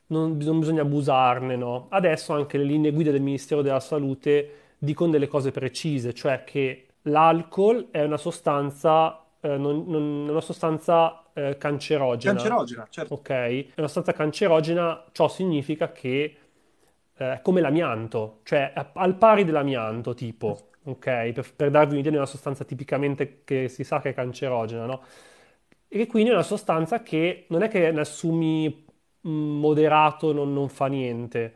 non, 0.09 0.37
non 0.38 0.59
bisogna 0.59 0.83
abusarne, 0.83 1.57
no? 1.57 1.87
Adesso 1.90 2.33
anche 2.33 2.59
le 2.59 2.64
linee 2.64 2.90
guida 2.92 3.11
del 3.11 3.20
Ministero 3.23 3.62
della 3.62 3.81
Salute 3.81 4.75
dicono 4.79 5.11
delle 5.12 5.29
cose 5.29 5.51
precise, 5.53 6.12
cioè 6.14 6.44
che 6.44 6.87
l'alcol 7.03 7.88
è 7.90 8.03
una 8.03 8.16
sostanza, 8.16 9.25
eh, 9.40 9.57
non- 9.57 9.85
non- 9.87 10.29
una 10.29 10.40
sostanza 10.40 11.25
eh, 11.33 11.57
cancerogena, 11.59 12.35
Cancerogena, 12.35 12.87
certo. 12.90 13.14
ok? 13.14 13.29
È 13.31 13.73
una 13.77 13.87
sostanza 13.87 14.12
cancerogena, 14.12 15.05
ciò 15.12 15.29
significa 15.29 15.92
che 15.92 16.37
eh, 17.16 17.33
è 17.35 17.40
come 17.42 17.61
l'amianto, 17.61 18.40
cioè 18.44 18.73
al 18.94 19.16
pari 19.16 19.44
dell'amianto, 19.44 20.14
tipo, 20.14 20.70
ok? 20.85 21.33
Per, 21.33 21.55
per 21.55 21.71
darvi 21.71 21.93
un'idea 21.95 22.11
di 22.11 22.16
una 22.16 22.27
sostanza 22.27 22.64
tipicamente 22.64 23.43
che 23.45 23.69
si 23.69 23.85
sa 23.85 24.01
che 24.01 24.11
è 24.11 24.14
cancerogena, 24.14 24.87
no? 24.87 25.03
E 25.88 26.07
quindi 26.07 26.31
è 26.31 26.33
una 26.35 26.43
sostanza 26.43 27.03
che 27.03 27.47
non 27.49 27.62
è 27.62 27.69
che 27.69 27.90
ne 27.90 28.01
assumi 28.01 28.87
moderato 29.23 30.33
non, 30.33 30.53
non 30.53 30.69
fa 30.69 30.87
niente. 30.87 31.55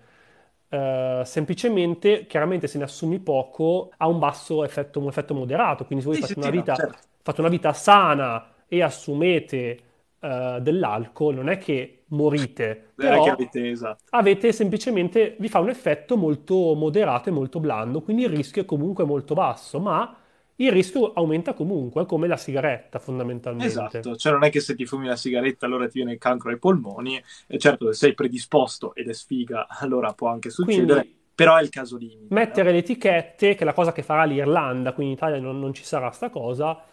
Eh, 0.69 1.23
semplicemente, 1.25 2.27
chiaramente 2.27 2.67
se 2.67 2.79
ne 2.79 2.85
assumi 2.85 3.21
poco 3.21 3.93
ha 3.97 4.09
un 4.09 4.19
basso 4.19 4.65
effetto, 4.65 4.99
un 5.01 5.09
effetto 5.09 5.35
moderato, 5.35 5.85
quindi 5.87 6.05
se 6.05 6.11
voi 6.11 6.19
Sì, 6.19 6.21
fate 6.21 6.39
una 6.39 6.51
sì, 6.51 6.53
no, 6.53 6.63
vita, 6.63 6.73
certo. 6.73 6.99
fate 7.23 7.41
una 7.41 7.51
vita 7.51 7.73
sana 7.73 8.65
e 8.67 8.83
assumete 8.83 9.81
eh, 10.21 10.59
dell'alcol, 10.61 11.35
non 11.37 11.49
è 11.49 11.59
che 11.59 12.04
morite, 12.15 12.93
però 12.95 13.31
avete 13.33 13.71
esatto. 13.71 14.05
avete 14.11 14.53
semplicemente, 14.53 15.37
vi 15.39 15.49
fa 15.49 15.59
un 15.61 15.69
effetto 15.69 16.17
molto 16.17 16.75
moderato 16.75 17.29
e 17.29 17.33
molto 17.33 17.61
blando, 17.61 18.03
quindi 18.03 18.23
il 18.23 18.31
rischio 18.31 18.63
è 18.63 18.65
comunque 18.65 19.05
molto 19.05 19.35
basso, 19.35 19.81
ma 19.81 20.17
il 20.57 20.71
rischio 20.71 21.13
aumenta 21.13 21.53
comunque, 21.53 22.07
come 22.07 22.29
la 22.29 22.37
sigaretta 22.37 22.99
fondamentalmente. 22.99 23.99
Esatto, 23.99 24.17
cioè 24.17 24.33
non 24.33 24.45
è 24.45 24.51
che 24.51 24.61
se 24.61 24.75
ti 24.75 24.87
fumi 24.87 25.07
la 25.07 25.17
sigaretta 25.17 25.67
allora 25.67 25.87
ti 25.87 25.99
viene 25.99 26.13
il 26.13 26.19
cancro 26.19 26.51
ai 26.51 26.59
polmoni, 26.59 27.23
e 27.47 27.59
certo 27.59 27.87
se 27.93 27.95
sei 27.95 28.15
predisposto 28.15 28.95
ed 28.95 29.09
è 29.09 29.13
sfiga 29.13 29.67
allora 29.81 30.13
può 30.13 30.29
anche 30.29 30.51
succedere, 30.51 31.01
Quindi 31.01 31.23
però 31.35 31.57
è 31.57 31.63
il 31.63 31.71
caso 31.71 31.97
limite, 31.97 32.41
no? 32.41 32.41
mettere 32.41 32.73
le 32.73 32.79
etichette, 32.79 33.55
che 33.55 33.61
è 33.63 33.65
la 33.65 33.73
cosa 33.73 33.93
che 33.93 34.03
farà 34.03 34.25
l'Irlanda, 34.25 34.93
qui 34.93 35.05
in 35.05 35.11
Italia 35.11 35.41
non, 35.41 35.59
non 35.59 35.73
ci 35.75 35.85
sarà 35.85 36.11
sta 36.11 36.31
cosa, 36.31 36.85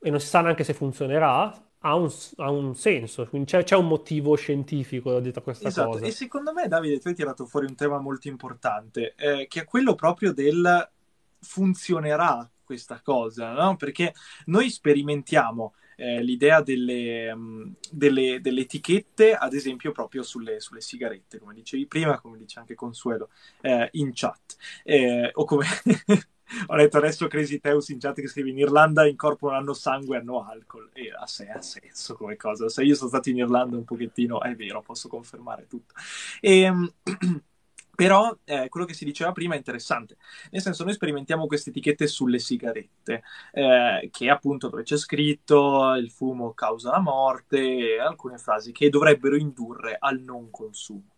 e 0.00 0.10
non 0.10 0.20
si 0.20 0.26
sa 0.26 0.40
neanche 0.40 0.64
se 0.64 0.74
funzionerà, 0.74 1.71
ha 1.82 1.94
un, 1.96 2.08
ha 2.36 2.50
un 2.50 2.74
senso, 2.74 3.26
quindi 3.28 3.48
c'è 3.50 3.62
c'è 3.64 3.76
un 3.76 3.86
motivo 3.88 4.34
scientifico 4.36 5.20
dietro 5.20 5.40
a 5.40 5.44
questa 5.44 5.70
Esatto, 5.70 6.00
e 6.00 6.10
cosa. 6.10 6.10
secondo 6.10 6.52
me 6.52 6.66
Davide 6.66 6.98
tu 6.98 7.06
hai 7.08 7.14
tirato 7.14 7.46
fuori 7.46 7.66
un 7.66 7.76
tema 7.76 7.98
molto 8.00 8.26
importante, 8.28 9.14
eh, 9.16 9.46
che 9.48 9.60
è 9.60 9.64
quello 9.64 9.94
proprio 9.94 10.32
del 10.32 10.90
funzionerà 11.40 12.48
questa 12.64 13.00
cosa, 13.00 13.52
no? 13.52 13.76
Perché 13.76 14.12
noi 14.46 14.70
sperimentiamo 14.70 15.74
eh, 15.96 16.20
l'idea 16.22 16.62
delle, 16.62 17.32
mh, 17.34 17.74
delle- 17.92 18.40
delle 18.40 18.62
etichette, 18.62 19.34
ad 19.36 19.54
esempio, 19.54 19.92
proprio 19.92 20.24
sulle, 20.24 20.58
sulle 20.58 20.80
sigarette, 20.80 21.38
come 21.38 21.54
dicevi 21.54 21.86
prima, 21.86 22.18
come 22.20 22.38
dice 22.38 22.58
anche 22.58 22.74
Consuelo 22.74 23.30
eh, 23.60 23.88
in 23.92 24.10
chat. 24.12 24.56
Eh, 24.82 25.30
o 25.34 25.44
come 25.44 25.66
ho 26.66 26.74
letto 26.74 26.98
adesso 26.98 27.26
Crazy 27.26 27.58
Teus 27.58 27.88
in 27.88 27.98
chat 27.98 28.20
che 28.20 28.28
scrive 28.28 28.50
in 28.50 28.58
Irlanda 28.58 29.06
incorporano 29.06 29.72
sangue 29.72 30.16
e 30.16 30.20
hanno 30.20 30.46
alcol. 30.46 30.90
E 30.92 31.12
a 31.16 31.26
sé 31.26 31.48
ha 31.48 31.62
senso 31.62 32.14
come 32.14 32.36
cosa. 32.36 32.68
Se 32.68 32.82
io 32.82 32.94
sono 32.94 33.08
stato 33.08 33.30
in 33.30 33.38
Irlanda 33.38 33.76
un 33.76 33.84
pochettino, 33.84 34.40
è 34.40 34.54
vero, 34.54 34.82
posso 34.82 35.08
confermare 35.08 35.66
tutto. 35.66 35.94
Ehm, 36.40 36.92
Però 37.94 38.34
eh, 38.44 38.68
quello 38.70 38.86
che 38.86 38.94
si 38.94 39.04
diceva 39.04 39.32
prima 39.32 39.54
è 39.54 39.58
interessante, 39.58 40.16
nel 40.50 40.62
senso 40.62 40.82
noi 40.82 40.94
sperimentiamo 40.94 41.46
queste 41.46 41.68
etichette 41.68 42.06
sulle 42.06 42.38
sigarette, 42.38 43.22
eh, 43.52 44.08
che 44.10 44.30
appunto 44.30 44.68
dove 44.70 44.82
c'è 44.82 44.96
scritto 44.96 45.92
il 45.94 46.10
fumo 46.10 46.54
causa 46.54 46.90
la 46.90 47.00
morte, 47.00 47.58
e 47.60 48.00
alcune 48.00 48.38
frasi 48.38 48.72
che 48.72 48.88
dovrebbero 48.88 49.36
indurre 49.36 49.96
al 49.98 50.20
non 50.20 50.50
consumo. 50.50 51.16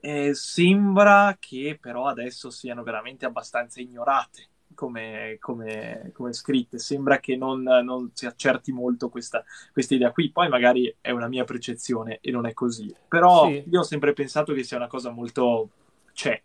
Eh, 0.00 0.32
sembra 0.34 1.36
che 1.40 1.76
però 1.80 2.06
adesso 2.06 2.50
siano 2.50 2.84
veramente 2.84 3.26
abbastanza 3.26 3.80
ignorate 3.80 4.51
come, 4.74 5.36
come- 5.40 6.10
come 6.12 6.32
scritte, 6.32 6.78
sembra 6.78 7.18
che 7.20 7.36
non, 7.36 7.62
non 7.62 8.10
si 8.14 8.26
accerti 8.26 8.72
molto 8.72 9.08
questa, 9.08 9.44
questa 9.72 9.94
idea 9.94 10.12
qui, 10.12 10.30
poi 10.30 10.48
magari 10.48 10.94
è 11.00 11.10
una 11.10 11.28
mia 11.28 11.44
percezione 11.44 12.18
e 12.20 12.30
non 12.30 12.46
è 12.46 12.52
così, 12.54 12.94
però 13.08 13.48
Sì, 13.48 13.64
io 13.64 13.80
ho 13.80 13.82
sempre 13.84 14.12
pensato 14.12 14.52
che 14.52 14.62
sia 14.64 14.76
una 14.76 14.86
cosa 14.88 15.10
molto 15.10 15.70
c'è 16.12 16.40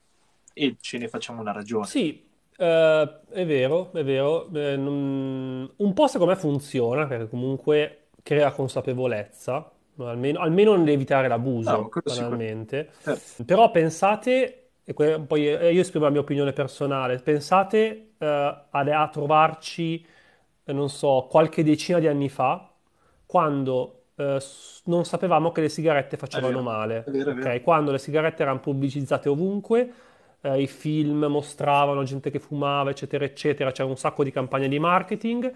e 0.53 0.77
ce 0.79 0.97
ne 0.97 1.07
facciamo 1.07 1.41
una 1.41 1.51
ragione. 1.51 1.91
Sì, 1.91 2.29
eh, 2.57 3.19
è 3.29 3.45
vero, 3.45 3.91
è 3.93 4.03
vero. 4.03 4.51
Eh, 4.53 4.75
non- 4.75 5.71
Un 5.77 5.93
po' 5.93 6.07
secondo 6.07 6.33
me 6.33 6.39
funziona 6.39 7.05
perché 7.07 7.27
comunque 7.29 8.09
crea 8.23 8.51
consapevolezza, 8.51 9.71
no? 9.95 10.07
Almeno, 10.09 10.39
almeno 10.39 10.75
nell'evitare 10.75 11.27
No, 11.65 11.89
l'abuso, 11.89 11.99
banalmente. 12.03 12.91
Certo. 12.99 13.33
Però 13.45 13.71
pensate, 13.71 14.71
e 14.83 14.93
poi 14.93 15.47
eh, 15.47 15.71
io 15.73 15.81
esprimo 15.81 16.05
la 16.05 16.11
mia 16.11 16.19
opinione 16.21 16.51
personale, 16.53 17.19
pensate 17.19 18.06
eh, 18.17 18.25
a, 18.25 18.67
a 18.71 19.09
trovarci, 19.09 20.05
eh, 20.63 20.73
non 20.73 20.89
so, 20.89 21.27
qualche 21.29 21.63
decina 21.63 21.99
di 21.99 22.07
anni 22.07 22.29
fa, 22.29 22.69
quando 23.25 24.05
eh, 24.15 24.39
s- 24.39 24.81
non 24.85 25.05
sapevamo 25.05 25.51
che 25.51 25.61
le 25.61 25.69
sigarette 25.69 26.17
facevano 26.17 26.61
male, 26.61 27.03
è 27.05 27.11
vero, 27.11 27.31
è 27.31 27.33
vero. 27.33 27.49
ok? 27.49 27.61
Quando 27.61 27.91
le 27.91 27.97
sigarette 27.99 28.41
erano 28.43 28.59
pubblicizzate 28.59 29.29
ovunque, 29.29 29.91
eh, 30.41 30.61
i 30.61 30.67
film 30.67 31.25
mostravano 31.25 32.03
gente 32.03 32.29
che 32.31 32.39
fumava, 32.39 32.89
eccetera, 32.89 33.25
eccetera, 33.25 33.71
c'era 33.71 33.87
un 33.89 33.97
sacco 33.97 34.23
di 34.23 34.31
campagne 34.31 34.67
di 34.67 34.79
marketing 34.79 35.51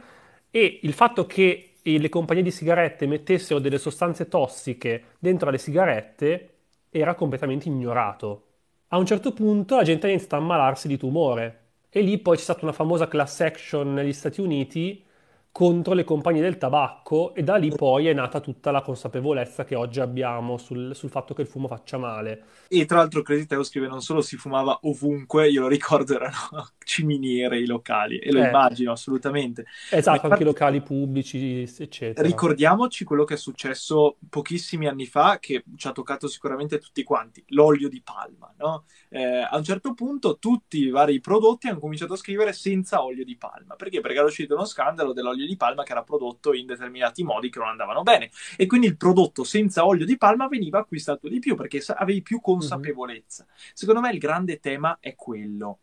e 0.50 0.80
il 0.84 0.94
fatto 0.94 1.26
che 1.26 1.74
eh, 1.82 2.00
le 2.00 2.10
compagnie 2.10 2.44
di 2.44 2.52
sigarette 2.52 3.08
mettessero 3.08 3.60
delle 3.60 3.78
sostanze 3.78 4.28
tossiche 4.28 5.16
dentro 5.20 5.50
le 5.50 5.58
sigarette 5.58 6.50
era 6.90 7.16
completamente 7.16 7.68
ignorato. 7.70 8.46
A 8.90 8.98
un 8.98 9.06
certo 9.06 9.32
punto 9.34 9.76
la 9.78 9.84
gente 9.84 10.08
ha 10.08 10.10
iniziato 10.10 10.36
a 10.36 10.40
ammalarsi 10.40 10.88
di 10.88 10.98
tumore 10.98 11.60
e 11.92 12.02
lì 12.02 12.18
poi 12.20 12.38
c'è 12.38 12.44
stata 12.44 12.64
una 12.64 12.72
famosa 12.74 13.08
class 13.08 13.42
action 13.42 13.94
negli 13.94 14.14
Stati 14.14 14.40
Uniti 14.42 15.04
contro 15.52 15.94
le 15.94 16.04
compagnie 16.04 16.42
del 16.42 16.58
tabacco 16.58 17.34
e 17.36 17.44
da 17.44 17.56
lì 17.58 17.74
poi 17.74 18.08
è 18.08 18.14
nata 18.14 18.40
tutta 18.40 18.72
la 18.72 18.82
consapevolezza 18.82 19.64
che 19.66 19.76
oggi 19.76 20.00
abbiamo 20.00 20.58
sul, 20.58 20.96
sul 20.96 21.10
fatto 21.10 21.34
che 21.34 21.42
il 21.42 21.48
fumo 21.48 21.68
faccia 21.68 21.98
male. 21.98 22.44
E 22.68 22.86
tra 22.86 22.98
l'altro 22.98 23.22
Crazy 23.22 23.46
Teo 23.46 23.64
scrive 23.64 23.88
non 23.88 24.02
solo 24.02 24.22
si 24.22 24.38
fumava 24.38 24.80
ovunque, 24.84 25.50
io 25.50 25.62
lo 25.62 25.68
ricordo 25.68 26.16
erano 26.16 26.70
ciminiere 26.84 27.60
i 27.60 27.66
locali 27.66 28.18
e 28.20 28.32
lo 28.32 28.40
Eh, 28.40 28.42
immagino 28.42 28.92
assolutamente. 28.94 29.66
Ma 29.90 29.98
esatto, 29.98 30.28
anche 30.28 30.42
i 30.44 30.46
locali 30.46 30.82
pubblici, 30.82 31.64
eccetera. 31.78 32.22
ricordiamoci 32.24 33.04
quello 33.04 33.24
che 33.24 33.36
è 33.36 33.38
successo 33.38 34.18
pochissimi 34.30 34.88
anni 34.88 35.06
fa, 35.06 35.40
che 35.40 35.64
ci 35.76 35.88
ha 35.88 35.92
toccato 35.92 36.28
sicuramente 36.28 36.78
tutti 36.78 37.04
quanti, 37.04 37.44
l'olio 37.50 37.88
di 37.90 38.02
palma, 38.02 38.54
no? 38.58 38.86
Eh, 39.10 39.24
a 39.24 39.56
un 39.58 39.64
certo 39.64 39.94
punto 39.94 40.38
tutti 40.38 40.80
i 40.80 40.90
vari 40.90 41.20
prodotti 41.20 41.68
hanno 41.68 41.80
cominciato 41.80 42.14
a 42.14 42.18
scrivere 42.18 42.54
senza 42.54 43.04
olio 43.04 43.24
di 43.24 43.38
palma. 43.38 43.76
Perché? 43.76 44.02
Perché 44.02 44.18
era 44.18 44.26
uscito 44.28 44.56
uno 44.56 44.66
scandalo 44.66 45.14
dell'olio 45.14 45.41
di 45.46 45.56
palma 45.58 45.84
che 45.84 45.92
era 45.92 46.04
prodotto 46.04 46.54
in 46.54 46.66
determinati 46.66 47.24
modi 47.24 47.50
che 47.50 47.60
non 47.60 47.68
andavano 47.70 48.04
bene. 48.04 48.30
E 48.58 48.66
quindi 48.66 48.88
il 48.88 48.98
prodotto 48.98 49.44
senza 49.44 49.86
olio 49.86 50.06
di 50.06 50.18
palma 50.18 50.48
veniva 50.48 50.80
acquistato 50.80 51.28
di 51.28 51.40
più 51.40 51.56
perché 51.56 51.84
avevi 51.96 52.22
più 52.22 52.38
Mhm. 52.38 52.44
consapevolezza. 52.44 53.46
Secondo 53.74 54.02
me 54.02 54.12
il 54.12 54.20
grande 54.20 54.60
tema 54.60 54.98
è 55.00 55.16
quello, 55.16 55.80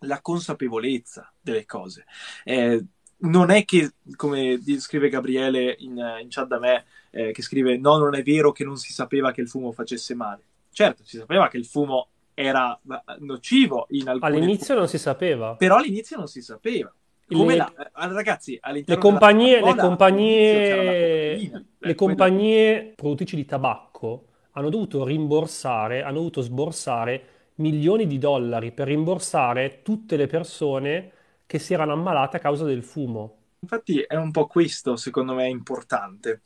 la 0.00 0.20
consapevolezza 0.20 1.32
delle 1.40 1.64
cose. 1.66 2.04
Eh, 2.44 2.84
non 3.18 3.50
è 3.50 3.64
che, 3.64 3.92
come 4.14 4.60
scrive 4.78 5.08
Gabriele 5.08 5.74
in, 5.78 5.96
in 6.20 6.26
chat 6.28 6.46
da 6.46 6.58
me, 6.58 6.84
eh, 7.10 7.32
che 7.32 7.40
scrive 7.42 7.78
no, 7.78 7.96
non 7.96 8.14
è 8.14 8.22
vero 8.22 8.52
che 8.52 8.62
non 8.64 8.76
si 8.76 8.92
sapeva 8.92 9.32
che 9.32 9.40
il 9.40 9.48
fumo 9.48 9.72
facesse 9.72 10.14
male. 10.14 10.42
Certo, 10.70 11.02
si 11.04 11.16
sapeva 11.16 11.48
che 11.48 11.56
il 11.56 11.64
fumo 11.64 12.08
era 12.34 12.78
eh, 12.90 13.02
nocivo 13.20 13.86
in 13.90 14.08
alcune 14.10 14.36
All'inizio 14.36 14.74
non 14.74 14.86
si 14.86 14.98
sapeva. 14.98 15.54
però 15.56 15.76
all'inizio 15.76 16.18
non 16.18 16.26
si 16.28 16.42
sapeva. 16.42 16.92
Come 17.28 17.54
Le, 17.54 17.56
la, 17.56 17.72
eh, 17.74 18.12
ragazzi, 18.12 18.52
le 18.52 18.60
all'interno 18.62 19.02
della 19.02 19.10
compagnie, 19.10 19.60
le 19.60 19.74
compagnie, 19.74 20.70
cocaina, 20.70 21.58
le 21.58 21.58
per 21.58 21.78
quello 21.78 21.94
compagnie 21.94 22.92
produttrici 22.94 23.36
di 23.36 23.44
tabacco 23.44 24.26
hanno 24.52 24.70
dovuto 24.70 25.04
rimborsare, 25.04 26.02
hanno 26.02 26.18
dovuto 26.18 26.40
sborsare 26.40 27.28
milioni 27.56 28.06
di 28.06 28.18
dollari 28.18 28.72
per 28.72 28.86
rimborsare 28.86 29.82
tutte 29.82 30.16
le 30.16 30.26
persone 30.26 31.12
che 31.46 31.58
si 31.58 31.74
erano 31.74 31.92
ammalate 31.92 32.36
a 32.36 32.40
causa 32.40 32.64
del 32.64 32.82
fumo. 32.82 33.38
Infatti 33.60 34.00
è 34.00 34.14
un 34.14 34.30
po' 34.30 34.46
questo, 34.46 34.96
secondo 34.96 35.34
me, 35.34 35.48
importante. 35.48 36.42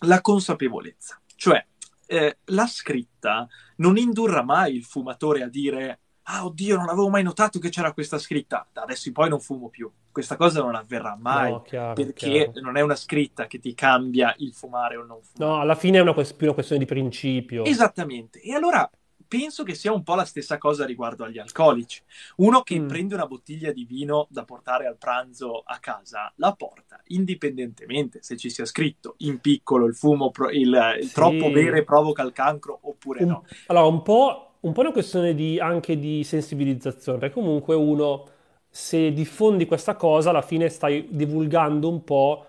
La 0.00 0.20
consapevolezza. 0.20 1.20
Cioè, 1.36 1.64
eh, 2.06 2.38
la 2.46 2.66
scritta 2.66 3.46
non 3.76 3.96
indurrà 3.96 4.42
mai 4.42 4.74
il 4.74 4.84
fumatore 4.84 5.42
a 5.42 5.48
dire 5.48 6.00
ah 6.24 6.44
oddio 6.44 6.76
non 6.76 6.88
avevo 6.88 7.08
mai 7.08 7.22
notato 7.22 7.58
che 7.58 7.68
c'era 7.68 7.92
questa 7.92 8.18
scritta 8.18 8.66
da 8.72 8.82
adesso 8.82 9.08
in 9.08 9.14
poi 9.14 9.28
non 9.28 9.40
fumo 9.40 9.68
più 9.68 9.90
questa 10.10 10.36
cosa 10.36 10.60
non 10.60 10.74
avverrà 10.74 11.16
mai 11.20 11.50
No, 11.52 11.62
chiaro, 11.62 11.94
perché 11.94 12.50
chiaro. 12.50 12.60
non 12.60 12.76
è 12.76 12.80
una 12.80 12.94
scritta 12.96 13.46
che 13.46 13.58
ti 13.58 13.74
cambia 13.74 14.34
il 14.38 14.52
fumare 14.52 14.96
o 14.96 15.04
non 15.04 15.20
fumare 15.22 15.52
No, 15.54 15.60
alla 15.60 15.74
fine 15.74 15.98
è 15.98 16.00
una, 16.00 16.12
più 16.14 16.24
una 16.40 16.52
questione 16.54 16.80
di 16.84 16.86
principio. 16.88 17.64
esattamente 17.64 18.40
e 18.40 18.54
allora 18.54 18.88
penso 19.26 19.62
che 19.62 19.74
sia 19.74 19.92
un 19.92 20.02
po' 20.02 20.14
la 20.14 20.26
stessa 20.26 20.58
cosa 20.58 20.84
riguardo 20.84 21.24
agli 21.24 21.38
alcolici 21.38 22.02
uno 22.36 22.62
che 22.62 22.78
Mm. 22.78 22.86
prende 22.86 23.14
una 23.14 23.26
bottiglia 23.26 23.72
di 23.72 23.84
vino 23.84 24.26
da 24.30 24.44
portare 24.44 24.86
al 24.86 24.98
pranzo 24.98 25.62
a 25.64 25.78
casa 25.78 26.30
la 26.36 26.52
porta 26.54 27.00
indipendentemente 27.06 28.18
se 28.22 28.36
ci 28.36 28.50
sia 28.50 28.64
scritto 28.66 29.14
in 29.18 29.40
piccolo 29.40 29.86
il 29.86 29.94
fumo 29.94 30.30
il, 30.52 30.96
il 31.00 31.06
Sì. 31.06 31.12
troppo 31.14 31.50
bere 31.50 31.82
provoca 31.82 32.22
il 32.22 32.32
cancro 32.32 32.78
oppure 32.82 33.22
Un- 33.22 33.28
no 33.28 33.44
allora, 33.66 33.86
un 33.86 34.02
po', 34.02 34.51
un 34.62 34.72
po' 34.72 34.80
una 34.80 34.92
questione 34.92 35.34
di, 35.34 35.58
anche 35.58 35.98
di 35.98 36.24
sensibilizzazione, 36.24 37.18
perché 37.18 37.34
comunque 37.34 37.74
uno, 37.74 38.26
se 38.68 39.12
diffondi 39.12 39.66
questa 39.66 39.96
cosa, 39.96 40.30
alla 40.30 40.42
fine 40.42 40.68
stai 40.68 41.08
divulgando 41.10 41.88
un 41.88 42.04
po' 42.04 42.46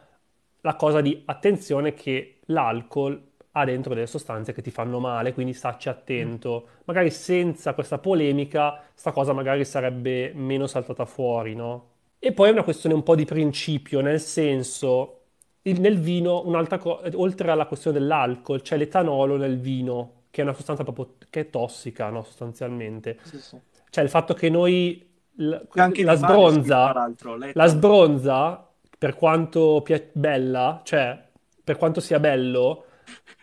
la 0.61 0.75
cosa 0.75 1.01
di 1.01 1.23
attenzione 1.25 1.93
che 1.93 2.39
l'alcol 2.45 3.31
ha 3.55 3.65
dentro 3.65 3.93
delle 3.93 4.07
sostanze 4.07 4.53
che 4.53 4.61
ti 4.61 4.71
fanno 4.71 4.99
male, 4.99 5.33
quindi 5.33 5.53
stacci 5.53 5.89
attento. 5.89 6.67
Magari 6.85 7.09
senza 7.11 7.73
questa 7.73 7.97
polemica, 7.99 8.81
sta 8.93 9.11
cosa 9.11 9.33
magari 9.33 9.65
sarebbe 9.65 10.31
meno 10.33 10.67
saltata 10.67 11.05
fuori, 11.05 11.55
no? 11.55 11.89
E 12.19 12.31
poi 12.31 12.49
è 12.49 12.51
una 12.51 12.63
questione 12.63 12.95
un 12.95 13.03
po' 13.03 13.15
di 13.15 13.25
principio, 13.25 14.01
nel 14.01 14.19
senso, 14.19 15.21
nel 15.63 15.99
vino, 15.99 16.43
un'altra 16.45 16.77
cosa, 16.77 17.09
oltre 17.15 17.51
alla 17.51 17.65
questione 17.65 17.99
dell'alcol, 17.99 18.61
c'è 18.61 18.77
l'etanolo 18.77 19.35
nel 19.37 19.59
vino, 19.59 20.22
che 20.33 20.41
è 20.41 20.43
una 20.43 20.53
sostanza 20.55 20.81
proprio 20.83 21.13
che 21.29 21.41
è 21.41 21.49
tossica, 21.51 22.09
no, 22.09 22.23
sostanzialmente. 22.23 23.19
Sì, 23.21 23.37
sì. 23.39 23.59
Cioè 23.91 24.03
il 24.03 24.09
fatto 24.09 24.33
che 24.33 24.49
noi 24.49 25.07
l- 25.35 25.57
Che 25.71 25.79
anche 25.79 26.03
la 26.03 26.15
sbronza, 26.15 26.91
la 27.53 27.67
sbronza, 27.67 28.67
per 28.97 29.13
quanto 29.15 29.81
pia- 29.83 30.01
bella, 30.11 30.81
cioè 30.83 31.21
per 31.63 31.77
quanto 31.77 31.99
sia 31.99 32.19
bello, 32.19 32.85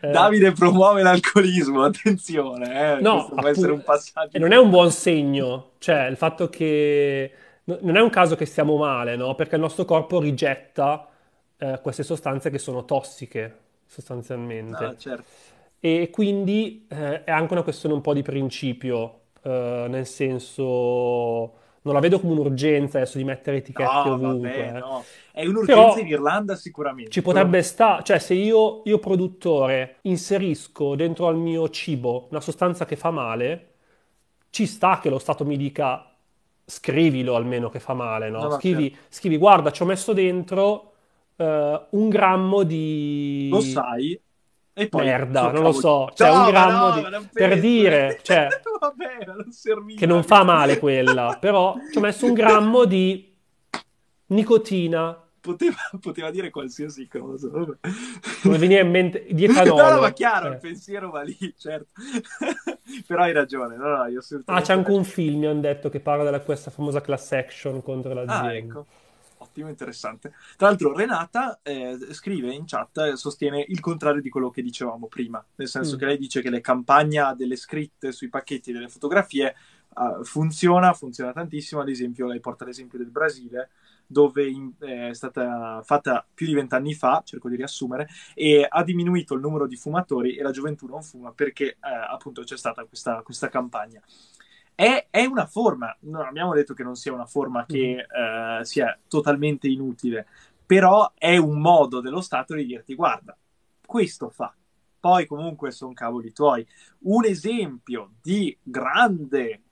eh, 0.01 0.11
Davide 0.11 0.51
promuove 0.53 1.03
l'alcolismo, 1.03 1.85
attenzione, 1.85 2.99
eh, 2.99 3.01
no, 3.03 3.13
questo 3.19 3.35
può 3.37 3.47
essere 3.49 3.73
un 3.73 3.83
passaggio. 3.85 4.39
non 4.39 4.51
è 4.53 4.57
un 4.59 4.69
buon 4.71 4.91
segno, 4.91 5.73
cioè 5.79 6.07
il 6.07 6.17
fatto 6.17 6.49
che 6.49 7.33
no- 7.65 7.79
non 7.83 7.97
è 7.97 8.01
un 8.01 8.11
caso 8.11 8.35
che 8.35 8.47
stiamo 8.47 8.77
male, 8.77 9.15
no? 9.15 9.37
Perché 9.37 9.55
il 9.55 9.61
nostro 9.61 9.85
corpo 9.85 10.19
rigetta 10.19 11.07
eh, 11.59 11.79
queste 11.83 12.03
sostanze 12.03 12.51
che 12.51 12.59
sono 12.59 12.85
tossiche, 12.85 13.59
sostanzialmente. 13.87 14.85
Ah, 14.85 14.95
certo. 14.97 15.60
E 15.83 16.11
quindi 16.11 16.87
eh, 16.91 17.25
è 17.25 17.31
anche 17.31 17.53
una 17.55 17.63
questione 17.63 17.95
un 17.95 18.01
po' 18.03 18.13
di 18.13 18.23
principio, 18.23 19.29
eh, 19.43 19.87
nel 19.89 20.07
senso 20.07 21.55
non 21.83 21.95
la 21.95 22.01
vedo 22.01 22.21
come 22.21 22.33
un'urgenza 22.33 22.99
adesso 22.99 23.17
di 23.17 23.25
mettere 23.25 23.57
etichette 23.59 24.09
No, 24.09 24.15
ovunque, 24.15 24.51
vabbè, 24.51 24.77
eh. 24.77 24.79
no. 24.81 25.05
È 25.33 25.47
un'urgenza 25.47 25.73
Però 25.73 25.99
in 26.01 26.07
Irlanda 26.09 26.55
sicuramente. 26.55 27.11
ci 27.11 27.23
potrebbe 27.23 27.63
stare, 27.63 28.03
cioè 28.05 28.19
se 28.19 28.35
io, 28.35 28.83
io 28.85 28.99
produttore 28.99 29.97
inserisco 30.03 30.95
dentro 30.97 31.27
al 31.29 31.37
mio 31.37 31.69
cibo 31.71 32.27
una 32.31 32.41
sostanza 32.41 32.85
che 32.85 32.97
fa 32.97 33.11
male, 33.11 33.67
ci 34.51 34.67
sta 34.67 34.99
che 35.01 35.09
lo 35.09 35.19
Stato 35.19 35.45
mi 35.45 35.57
dica 35.57 36.05
scrivilo 36.65 37.35
almeno 37.37 37.69
che 37.71 37.81
fa 37.81 37.95
male, 37.95 38.29
no? 38.31 38.43
No, 38.43 38.51
Scrivi, 38.51 38.95
scrivi, 39.09 39.37
guarda, 39.39 39.71
ci 39.73 39.83
ho 39.83 39.87
messo 39.87 40.13
dentro 40.13 40.93
eh, 41.37 41.87
un 41.91 42.09
grammo 42.09 42.63
di 42.65 43.49
Lo 43.49 43.61
sai, 43.61 44.21
e 44.73 44.89
poi... 44.89 45.05
merda, 45.05 45.43
sul 45.45 45.53
non 45.53 45.63
lo 45.63 45.73
so, 45.73 46.11
cioè 46.15 46.29
No, 46.31 46.41
un 46.45 46.47
grammo 46.51 46.89
no, 46.89 47.19
di... 47.19 47.29
per 47.33 47.61
dire, 47.61 48.19
cioè, 48.23 48.49
Vabbè, 48.81 49.25
ma 49.27 49.33
non 49.35 49.53
serviva. 49.53 49.99
che 49.99 50.07
non 50.07 50.23
fa 50.25 50.43
male 50.45 50.79
quella, 50.79 51.37
però 51.41 51.77
ci 51.91 51.99
ho 51.99 52.01
messo 52.01 52.27
un 52.27 52.33
grammo 52.35 52.85
di 52.85 53.29
nicotina, 54.27 55.25
Poteva, 55.41 55.77
poteva 55.99 56.31
dire 56.31 56.51
qualsiasi 56.51 57.09
cosa. 57.09 57.49
vabbè. 57.49 57.79
come 58.43 58.59
veniva 58.59 58.81
in 58.83 58.91
mente, 58.91 59.27
di 59.31 59.47
No, 59.49 59.53
etanolo. 59.53 59.95
no, 59.95 60.01
ma 60.01 60.13
chiaro, 60.13 60.49
Eh. 60.49 60.51
il 60.53 60.59
pensiero 60.59 61.11
va 61.11 61.23
lì, 61.23 61.37
certo. 61.57 61.89
Però 63.07 63.23
hai 63.23 63.33
ragione, 63.33 63.77
no, 63.77 63.97
no, 63.97 64.07
io 64.07 64.21
Ah, 64.47 64.61
c'è 64.61 64.75
anche 64.75 64.91
un 64.91 65.05
film, 65.05 65.39
mi 65.41 65.47
hanno 65.47 65.61
detto, 65.61 65.89
che 65.89 66.01
parla 66.01 66.37
di 66.37 66.45
questa 66.45 66.71
famosa 66.71 67.01
class 67.01 67.33
action 67.33 67.83
contro 67.83 68.13
Ah, 68.13 68.15
l'azienda. 68.25 68.53
ecco. 68.55 68.87
Ottimo, 69.51 69.69
interessante. 69.69 70.33
Tra 70.57 70.69
l'altro, 70.69 70.95
Renata 70.95 71.59
eh, 71.63 71.99
scrive 72.13 72.53
in 72.55 72.65
chat, 72.67 73.15
sostiene 73.15 73.65
il 73.67 73.81
contrario 73.81 74.21
di 74.23 74.29
quello 74.29 74.49
che 74.51 74.63
dicevamo 74.63 75.09
prima, 75.09 75.45
nel 75.57 75.67
senso 75.67 75.97
Mm. 75.97 75.99
che 75.99 76.05
lei 76.07 76.19
dice 76.19 76.41
che 76.41 76.51
le 76.51 76.61
campagne 76.61 77.35
delle 77.37 77.57
scritte 77.57 78.13
sui 78.13 78.29
pacchetti 78.29 78.71
delle 78.73 78.89
fotografie 78.89 79.49
eh, 79.49 80.23
funziona, 80.25 80.93
funziona 80.93 81.33
tantissimo. 81.33 81.81
Ad 81.81 81.89
esempio, 81.89 82.27
lei 82.29 82.39
porta 82.39 82.65
l'esempio 82.65 82.97
del 82.99 83.11
Brasile, 83.11 83.71
dove 84.07 84.47
in- 84.49 84.73
eh, 84.81 85.09
è 85.09 85.15
stata 85.15 85.83
fatta 85.85 86.25
più 86.33 86.47
di 86.47 86.55
vent'anni 86.55 86.95
fa, 86.95 87.23
cerco 87.25 87.49
di 87.49 87.57
riassumere, 87.57 88.09
e 88.35 88.65
ha 88.69 88.85
diminuito 88.85 89.35
il 89.35 89.41
numero 89.41 89.67
di 89.67 89.77
fumatori 89.77 90.37
e 90.37 90.43
la 90.43 90.51
gioventù 90.53 90.87
non 90.87 91.03
fuma 91.03 91.33
perché 91.33 91.71
eh, 91.73 91.79
appunto 92.09 92.43
c'è 92.45 92.57
stata 92.57 92.85
questa, 92.85 93.23
questa 93.23 93.49
campagna. 93.49 94.01
È, 94.81 95.09
è 95.11 95.27
una 95.27 95.45
forma, 95.45 95.95
non 96.05 96.25
abbiamo 96.25 96.55
detto 96.55 96.73
che 96.73 96.83
non 96.83 96.95
sia 96.97 97.13
una 97.13 97.27
forma 97.27 97.67
che 97.67 98.07
eh, 98.09 98.65
sia 98.65 98.99
totalmente 99.09 99.69
inutile, 99.69 100.27
però 100.65 101.13
è 101.19 101.37
un 101.37 101.61
modo 101.61 102.01
dello 102.01 102.23
Stato 102.23 102.55
di 102.55 102.65
dirti 102.65 102.95
guarda, 102.95 103.37
questo 103.85 104.31
fa. 104.31 104.55
Poi 105.01 105.27
comunque 105.27 105.71
sono 105.71 105.95
cavoli 105.95 106.31
tuoi. 106.33 106.67
Un 107.01 107.25
esempio 107.25 108.13
di 108.21 108.57
grande 108.63 109.49
eh, 109.51 109.63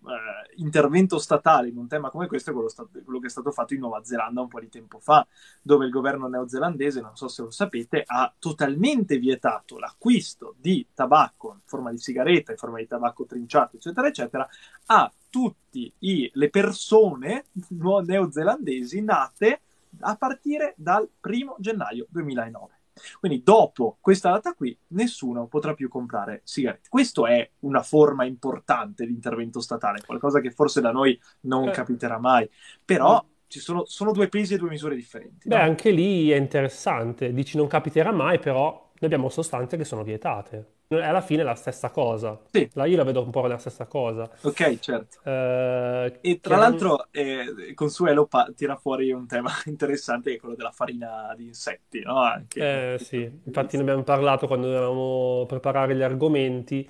intervento 0.56 1.18
statale 1.18 1.68
in 1.68 1.76
un 1.76 1.86
tema 1.86 2.08
come 2.08 2.26
questo 2.26 2.50
è 2.50 2.52
quello, 2.54 2.70
sta- 2.70 2.88
quello 3.04 3.18
che 3.18 3.26
è 3.26 3.30
stato 3.30 3.50
fatto 3.52 3.74
in 3.74 3.80
Nuova 3.80 4.02
Zelanda 4.02 4.40
un 4.40 4.48
po' 4.48 4.58
di 4.58 4.70
tempo 4.70 4.98
fa, 5.00 5.26
dove 5.60 5.84
il 5.84 5.90
governo 5.90 6.28
neozelandese, 6.28 7.02
non 7.02 7.14
so 7.14 7.28
se 7.28 7.42
lo 7.42 7.50
sapete, 7.50 8.02
ha 8.06 8.32
totalmente 8.38 9.18
vietato 9.18 9.78
l'acquisto 9.78 10.54
di 10.58 10.86
tabacco 10.94 11.52
in 11.52 11.60
forma 11.64 11.90
di 11.90 11.98
sigaretta, 11.98 12.52
in 12.52 12.58
forma 12.58 12.78
di 12.78 12.86
tabacco 12.86 13.26
trinciato, 13.26 13.76
eccetera, 13.76 14.08
eccetera, 14.08 14.48
a 14.86 15.12
tutte 15.28 15.92
le 15.98 16.50
persone 16.50 17.44
neozelandesi 17.68 19.02
nate 19.02 19.60
a 20.00 20.16
partire 20.16 20.74
dal 20.76 21.08
primo 21.20 21.56
gennaio 21.58 22.06
2009. 22.08 22.77
Quindi 23.18 23.42
dopo 23.42 23.98
questa 24.00 24.30
data 24.30 24.54
qui 24.54 24.76
nessuno 24.88 25.46
potrà 25.46 25.74
più 25.74 25.88
comprare 25.88 26.40
sigarette. 26.44 26.88
Questo 26.88 27.26
è 27.26 27.48
una 27.60 27.82
forma 27.82 28.24
importante 28.24 29.06
di 29.06 29.12
intervento 29.12 29.60
statale, 29.60 30.02
qualcosa 30.04 30.40
che 30.40 30.50
forse 30.50 30.80
da 30.80 30.90
noi 30.92 31.18
non 31.42 31.68
Eh. 31.68 31.72
capiterà 31.72 32.18
mai, 32.18 32.48
però 32.84 33.24
ci 33.46 33.60
sono, 33.60 33.84
sono 33.86 34.12
due 34.12 34.28
pesi 34.28 34.54
e 34.54 34.58
due 34.58 34.68
misure 34.70 34.94
differenti. 34.94 35.48
Beh, 35.48 35.56
no? 35.56 35.62
anche 35.62 35.90
lì 35.90 36.30
è 36.30 36.36
interessante. 36.36 37.32
Dici 37.32 37.56
non 37.56 37.66
capiterà 37.66 38.12
mai, 38.12 38.38
però 38.38 38.70
noi 38.70 38.94
abbiamo 39.00 39.28
sostanze 39.30 39.76
che 39.76 39.84
sono 39.84 40.02
vietate. 40.04 40.74
È 40.88 40.94
alla 40.96 41.20
fine 41.20 41.42
la 41.42 41.54
stessa 41.54 41.90
cosa. 41.90 42.40
Sì. 42.52 42.68
La 42.72 42.86
io 42.86 42.96
la 42.96 43.04
vedo 43.04 43.22
un 43.22 43.30
po' 43.30 43.46
la 43.46 43.58
stessa 43.58 43.86
cosa. 43.86 44.30
Ok, 44.42 44.78
certo. 44.80 45.18
Eh, 45.24 46.20
E 46.20 46.40
tra 46.40 46.56
l'altro 46.56 47.08
eh, 47.12 47.72
Consuelo 47.74 48.26
pa- 48.26 48.50
tira 48.56 48.76
fuori 48.76 49.12
un 49.12 49.26
tema 49.26 49.50
interessante 49.66 50.30
che 50.30 50.36
è 50.36 50.40
quello 50.40 50.54
della 50.56 50.72
farina 50.72 51.34
di 51.36 51.46
insetti, 51.46 52.00
no? 52.00 52.20
Anche, 52.22 52.60
Eh 52.60 52.96
sì, 52.98 53.18
infatti 53.44 53.76
ne 53.76 53.82
abbiamo 53.82 54.02
parlato 54.02 54.48
quando 54.48 54.66
dovevamo 54.66 55.44
preparare 55.46 55.94
gli 55.94 56.02
argomenti, 56.02 56.88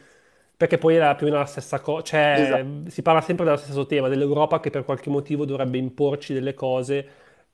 perché 0.56 0.78
poi 0.78 0.94
era 0.96 1.14
più 1.14 1.26
o 1.26 1.28
meno 1.28 1.42
la 1.42 1.46
stessa 1.46 1.80
cosa, 1.80 2.02
cioè 2.04 2.42
Esatto. 2.42 2.90
si 2.90 3.02
parla 3.02 3.20
sempre 3.20 3.44
dello 3.44 3.58
stesso 3.58 3.84
tema, 3.84 4.08
dell'Europa 4.08 4.60
che 4.60 4.70
per 4.70 4.84
qualche 4.84 5.10
motivo 5.10 5.44
dovrebbe 5.44 5.76
imporci 5.76 6.32
delle 6.32 6.54
cose, 6.54 7.06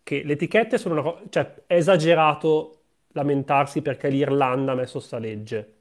che 0.05 0.23
le 0.23 0.35
etichette 0.35 0.79
sono 0.79 0.95
una 0.95 1.03
cosa, 1.03 1.23
cioè 1.29 1.55
è 1.67 1.75
esagerato 1.75 2.83
lamentarsi 3.15 3.83
perché 3.83 4.09
l'Irlanda 4.09 4.73
ha 4.73 4.75
messo 4.77 5.01
sta 5.01 5.19
legge. 5.19 5.74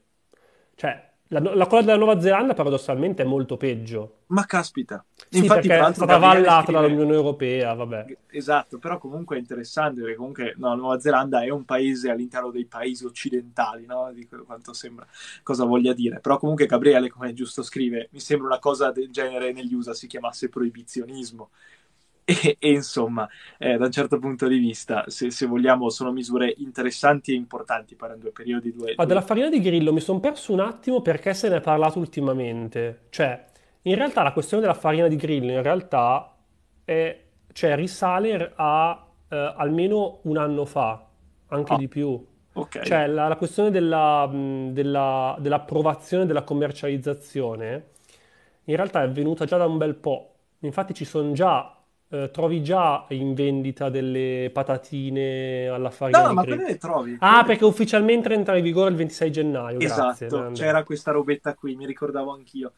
Cioè, 0.75 1.11
la, 1.27 1.39
la 1.55 1.67
cosa 1.67 1.81
della 1.81 1.97
Nuova 1.97 2.19
Zelanda 2.19 2.53
paradossalmente 2.53 3.23
è 3.23 3.25
molto 3.25 3.57
peggio. 3.57 4.17
Ma 4.27 4.45
caspita. 4.45 5.03
Sì, 5.29 5.39
Infatti, 5.39 5.67
perché 5.67 5.87
è 5.87 5.93
stata 5.93 6.15
avallata 6.15 6.63
scrive- 6.63 6.81
dall'Unione 6.81 7.13
Europea, 7.13 7.73
vabbè. 7.73 8.17
Esatto, 8.29 8.77
però 8.77 8.99
comunque 8.99 9.35
è 9.35 9.39
interessante 9.39 10.01
perché 10.01 10.15
comunque 10.15 10.53
no, 10.57 10.69
la 10.69 10.75
Nuova 10.75 10.99
Zelanda 10.99 11.41
è 11.43 11.49
un 11.49 11.65
paese 11.65 12.09
all'interno 12.09 12.51
dei 12.51 12.65
paesi 12.65 13.05
occidentali, 13.05 13.85
no? 13.85 14.11
Di 14.13 14.27
quanto 14.45 14.73
sembra 14.73 15.07
cosa 15.41 15.65
voglia 15.65 15.93
dire. 15.93 16.19
Però 16.19 16.37
comunque 16.37 16.65
Gabriele, 16.65 17.09
come 17.09 17.33
giusto 17.33 17.63
scrive, 17.63 18.09
mi 18.11 18.19
sembra 18.19 18.47
una 18.47 18.59
cosa 18.59 18.91
del 18.91 19.09
genere 19.09 19.51
negli 19.53 19.73
USA 19.73 19.93
si 19.93 20.07
chiamasse 20.07 20.49
proibizionismo. 20.49 21.49
E, 22.25 22.57
e 22.59 22.69
insomma, 22.71 23.27
eh, 23.57 23.77
da 23.77 23.85
un 23.85 23.91
certo 23.91 24.19
punto 24.19 24.47
di 24.47 24.57
vista, 24.57 25.03
se, 25.07 25.31
se, 25.31 25.45
vogliamo, 25.45 25.89
sono 25.89 26.11
misure 26.11 26.53
interessanti 26.57 27.31
e 27.31 27.35
importanti 27.35 27.95
per 27.95 28.17
due 28.17 28.31
periodi. 28.31 28.73
Due, 28.73 28.93
ah, 28.95 29.05
della 29.05 29.21
farina 29.21 29.49
di 29.49 29.59
grillo 29.59 29.91
mi 29.91 29.99
sono 29.99 30.19
perso 30.19 30.53
un 30.53 30.59
attimo 30.59 31.01
perché 31.01 31.33
se 31.33 31.49
ne 31.49 31.57
è 31.57 31.61
parlato 31.61 31.99
ultimamente. 31.99 33.07
Cioè, 33.09 33.45
in 33.83 33.95
realtà 33.95 34.23
la 34.23 34.31
questione 34.31 34.61
della 34.61 34.75
farina 34.75 35.07
di 35.07 35.15
grillo 35.15 35.51
in 35.51 35.61
realtà 35.61 36.33
è, 36.83 37.23
cioè, 37.51 37.75
risale 37.75 38.53
a 38.55 39.05
eh, 39.27 39.53
almeno 39.57 40.19
un 40.23 40.37
anno 40.37 40.65
fa, 40.65 41.05
anche 41.47 41.73
oh. 41.73 41.77
di 41.77 41.87
più. 41.87 42.25
Okay. 42.55 42.85
Cioè, 42.85 43.07
la, 43.07 43.27
la 43.27 43.35
questione 43.35 43.71
della, 43.71 44.29
della, 44.31 45.35
dell'approvazione 45.39 46.25
della 46.25 46.43
commercializzazione 46.43 47.91
in 48.65 48.75
realtà 48.75 49.03
è 49.03 49.09
venuta 49.09 49.45
già 49.45 49.57
da 49.57 49.65
un 49.65 49.77
bel 49.77 49.95
po'. 49.95 50.35
Infatti 50.59 50.93
ci 50.93 51.03
sono 51.03 51.33
già 51.33 51.72
eh, 52.13 52.29
trovi 52.29 52.61
già 52.61 53.05
in 53.09 53.33
vendita 53.33 53.89
delle 53.89 54.51
patatine 54.53 55.67
alla 55.67 55.89
farina 55.89 56.21
no, 56.21 56.27
di 56.27 56.33
ma 56.35 56.43
quelle 56.43 56.63
le 56.63 56.77
trovi. 56.77 57.17
Ah, 57.19 57.43
perché 57.43 57.65
ufficialmente 57.65 58.31
entra 58.31 58.55
in 58.55 58.63
vigore 58.63 58.91
il 58.91 58.95
26 58.95 59.31
gennaio. 59.31 59.79
Esatto, 59.79 60.27
Grazie, 60.27 60.51
c'era 60.51 60.83
questa 60.83 61.09
robetta 61.09 61.55
qui, 61.55 61.75
mi 61.75 61.87
ricordavo 61.87 62.31
anch'io. 62.31 62.73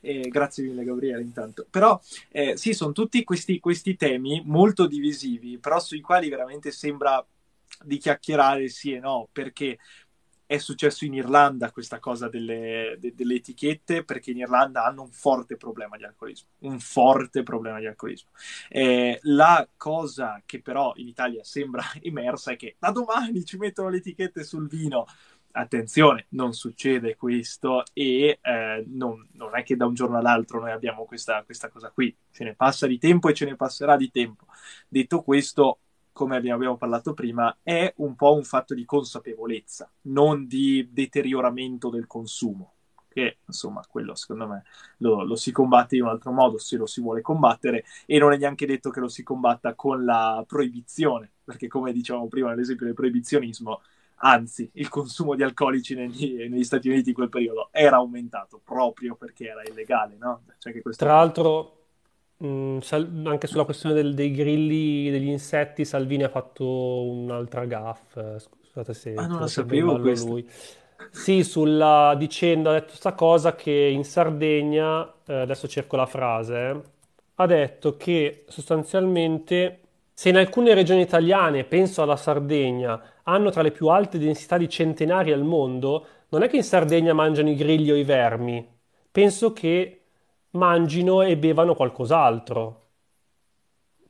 Eh, 0.00 0.28
grazie 0.28 0.64
mille 0.64 0.82
Gabriele 0.82 1.22
intanto. 1.22 1.66
Però 1.70 2.00
eh, 2.30 2.56
sì, 2.56 2.72
sono 2.72 2.90
tutti 2.90 3.22
questi, 3.22 3.60
questi 3.60 3.94
temi 3.94 4.42
molto 4.44 4.86
divisivi, 4.86 5.58
però 5.58 5.78
sui 5.78 6.00
quali 6.00 6.28
veramente 6.28 6.72
sembra 6.72 7.24
di 7.84 7.96
chiacchierare 7.96 8.66
sì 8.68 8.94
e 8.94 8.98
no, 8.98 9.28
perché 9.30 9.78
è 10.50 10.58
successo 10.58 11.04
in 11.04 11.14
Irlanda 11.14 11.70
questa 11.70 12.00
cosa 12.00 12.28
delle, 12.28 12.96
de, 12.98 13.14
delle, 13.14 13.36
etichette 13.36 14.02
perché 14.02 14.32
in 14.32 14.38
Irlanda 14.38 14.84
hanno 14.84 15.02
un 15.02 15.12
forte 15.12 15.56
problema 15.56 15.96
di 15.96 16.02
alcolismo, 16.02 16.48
un 16.62 16.80
forte 16.80 17.44
problema 17.44 17.78
di 17.78 17.86
alcolismo. 17.86 18.30
Eh, 18.68 19.20
la 19.22 19.68
cosa 19.76 20.42
che 20.44 20.60
però 20.60 20.92
in 20.96 21.06
Italia 21.06 21.44
sembra 21.44 21.84
emersa 22.02 22.50
è 22.50 22.56
che 22.56 22.74
da 22.80 22.90
domani 22.90 23.44
ci 23.44 23.58
mettono 23.58 23.90
le 23.90 23.98
etichette 23.98 24.42
sul 24.42 24.66
vino. 24.66 25.06
Attenzione, 25.52 26.26
non 26.30 26.52
succede 26.52 27.14
questo 27.14 27.84
e 27.92 28.40
eh, 28.42 28.84
non, 28.88 29.28
non, 29.34 29.56
è 29.56 29.62
che 29.62 29.76
da 29.76 29.86
un 29.86 29.94
giorno 29.94 30.18
all'altro 30.18 30.58
noi 30.58 30.72
abbiamo 30.72 31.04
questa, 31.04 31.44
questa 31.44 31.68
cosa 31.68 31.90
qui, 31.90 32.16
ce 32.32 32.42
ne 32.42 32.56
passa 32.56 32.88
di 32.88 32.98
tempo 32.98 33.28
e 33.28 33.34
ce 33.34 33.44
ne 33.44 33.54
passerà 33.54 33.96
di 33.96 34.10
tempo. 34.10 34.46
Detto 34.88 35.22
questo, 35.22 35.78
come 36.12 36.36
abbiamo 36.36 36.76
parlato 36.76 37.14
prima, 37.14 37.58
è 37.62 37.92
un 37.96 38.14
po' 38.14 38.34
un 38.34 38.44
fatto 38.44 38.74
di 38.74 38.84
consapevolezza, 38.84 39.90
non 40.02 40.46
di 40.46 40.88
deterioramento 40.92 41.88
del 41.88 42.06
consumo. 42.06 42.74
Che 43.10 43.38
insomma, 43.44 43.84
quello 43.88 44.14
secondo 44.14 44.46
me 44.46 44.62
lo, 44.98 45.24
lo, 45.24 45.34
si 45.34 45.50
combatte 45.50 45.96
in 45.96 46.02
un 46.02 46.10
altro 46.10 46.30
modo 46.30 46.58
se 46.58 46.76
lo 46.76 46.86
si 46.86 47.00
vuole 47.00 47.22
combattere, 47.22 47.84
e 48.06 48.18
non 48.18 48.32
è 48.32 48.36
neanche 48.36 48.66
detto 48.66 48.90
che 48.90 49.00
lo 49.00 49.08
si 49.08 49.24
combatta 49.24 49.74
con 49.74 50.04
la 50.04 50.44
proibizione, 50.46 51.32
perché 51.42 51.66
come 51.66 51.92
dicevamo 51.92 52.28
prima, 52.28 52.50
nell'esempio 52.50 52.86
del 52.86 52.94
proibizionismo, 52.94 53.80
anzi, 54.22 54.70
il 54.74 54.88
consumo 54.88 55.34
di 55.34 55.42
alcolici 55.42 55.94
negli, 55.94 56.46
negli, 56.48 56.64
Stati 56.64 56.88
Uniti 56.88 57.08
in 57.08 57.14
quel 57.14 57.28
periodo 57.28 57.68
era 57.72 57.96
aumentato 57.96 58.60
proprio 58.62 59.16
perché 59.16 59.48
era 59.48 59.62
illegale, 59.62 60.16
no? 60.16 60.42
Cioè 60.58 60.80
questo... 60.80 61.04
Tra 61.04 61.14
l'altro, 61.14 61.79
Mm, 62.42 62.78
Sal- 62.80 63.22
anche 63.26 63.46
sulla 63.46 63.64
questione 63.64 63.94
del- 63.94 64.14
dei 64.14 64.30
grilli, 64.32 65.10
degli 65.10 65.28
insetti, 65.28 65.84
Salvini 65.84 66.22
ha 66.24 66.28
fatto 66.30 66.64
un'altra 67.02 67.66
gaffe. 67.66 68.38
Scusate 68.38 68.94
se 68.94 69.10
Ah, 69.14 69.26
non 69.26 69.40
la 69.40 69.46
forse 69.46 69.64
sapevo 69.66 69.96
ballo 69.96 69.98
questa. 69.98 70.32
lui. 70.34 70.48
Sì, 71.10 71.42
sulla 71.44 72.14
dicendo, 72.16 72.70
ha 72.70 72.72
detto 72.74 72.86
questa 72.88 73.14
cosa 73.14 73.54
che 73.54 73.70
in 73.72 74.04
Sardegna, 74.04 75.12
eh, 75.26 75.34
adesso 75.40 75.68
cerco 75.68 75.96
la 75.96 76.06
frase, 76.06 76.56
eh, 76.70 76.82
ha 77.36 77.46
detto 77.46 77.96
che 77.96 78.44
sostanzialmente 78.48 79.80
se 80.14 80.28
in 80.28 80.36
alcune 80.36 80.74
regioni 80.74 81.00
italiane, 81.02 81.64
penso 81.64 82.02
alla 82.02 82.16
Sardegna, 82.16 83.20
hanno 83.24 83.50
tra 83.50 83.62
le 83.62 83.70
più 83.72 83.88
alte 83.88 84.18
densità 84.18 84.56
di 84.58 84.68
centenari 84.68 85.32
al 85.32 85.42
mondo, 85.44 86.06
non 86.28 86.42
è 86.42 86.48
che 86.48 86.56
in 86.56 86.62
Sardegna 86.64 87.12
mangiano 87.14 87.48
i 87.50 87.56
grilli 87.56 87.90
o 87.90 87.96
i 87.96 88.04
vermi. 88.04 88.66
Penso 89.10 89.52
che 89.52 89.99
mangino 90.52 91.22
e 91.22 91.36
bevano 91.36 91.74
qualcos'altro, 91.74 92.88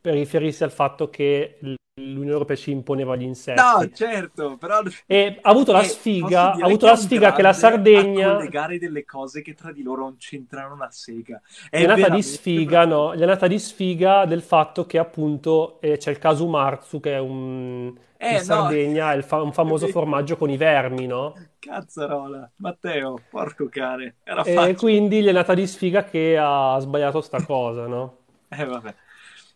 per 0.00 0.14
riferirsi 0.14 0.64
al 0.64 0.70
fatto 0.72 1.10
che 1.10 1.58
l'Unione 1.60 2.30
Europea 2.30 2.56
ci 2.56 2.70
imponeva 2.70 3.16
gli 3.16 3.22
insetti. 3.22 3.60
No, 3.60 3.90
certo, 3.92 4.56
però... 4.56 4.80
E 5.06 5.38
ha 5.42 5.50
avuto 5.50 5.72
la 5.72 5.82
Eh, 5.82 5.84
sfiga, 5.84 6.52
ha 6.52 6.64
avuto 6.64 6.86
che 6.86 6.92
la 6.92 6.96
sfiga 6.96 7.32
che 7.32 7.42
la 7.42 7.50
grande 7.50 7.50
a 7.50 7.52
Sardegna... 7.52 8.34
collegare 8.36 8.78
delle 8.78 9.04
cose 9.04 9.42
che 9.42 9.54
tra 9.54 9.72
di 9.72 9.82
loro 9.82 10.02
non 10.02 10.16
c'entrano 10.16 10.74
una 10.74 10.90
sega. 10.90 11.42
È 11.68 11.82
è 11.82 11.86
nata 11.86 12.08
di 12.08 12.22
sfiga, 12.22 12.86
bravo. 12.86 13.12
no? 13.12 13.12
È 13.12 13.26
nata 13.26 13.46
di 13.46 13.58
sfiga 13.58 14.24
del 14.24 14.42
fatto 14.42 14.86
che 14.86 14.98
appunto 14.98 15.80
eh, 15.80 15.98
c'è 15.98 16.10
il 16.10 16.18
caso 16.18 16.46
Marzu 16.46 17.00
che 17.00 17.14
è 17.14 17.18
un... 17.18 17.94
in 18.26 18.36
Eh, 18.36 18.44
no, 18.44 18.44
Sardegna, 18.44 19.12
è 19.12 19.16
il 19.16 19.22
fa- 19.24 19.42
un 19.42 19.52
famoso 19.52 19.88
formaggio 19.88 20.36
con 20.36 20.50
i 20.50 20.56
vermi, 20.56 21.06
no? 21.06 21.34
cazzarola. 21.58 22.50
Matteo, 22.56 23.26
porco 23.30 23.68
cane, 23.68 24.16
era 24.24 24.42
E 24.42 24.52
facile. 24.52 24.74
quindi 24.76 25.22
gli 25.22 25.26
è 25.28 25.32
nata 25.32 25.54
di 25.54 25.66
sfiga 25.66 26.04
che 26.04 26.36
ha 26.38 26.78
sbagliato 26.80 27.20
sta 27.20 27.42
cosa, 27.44 27.86
no? 27.86 28.18
Eh, 28.50 28.64
vabbè. 28.64 28.94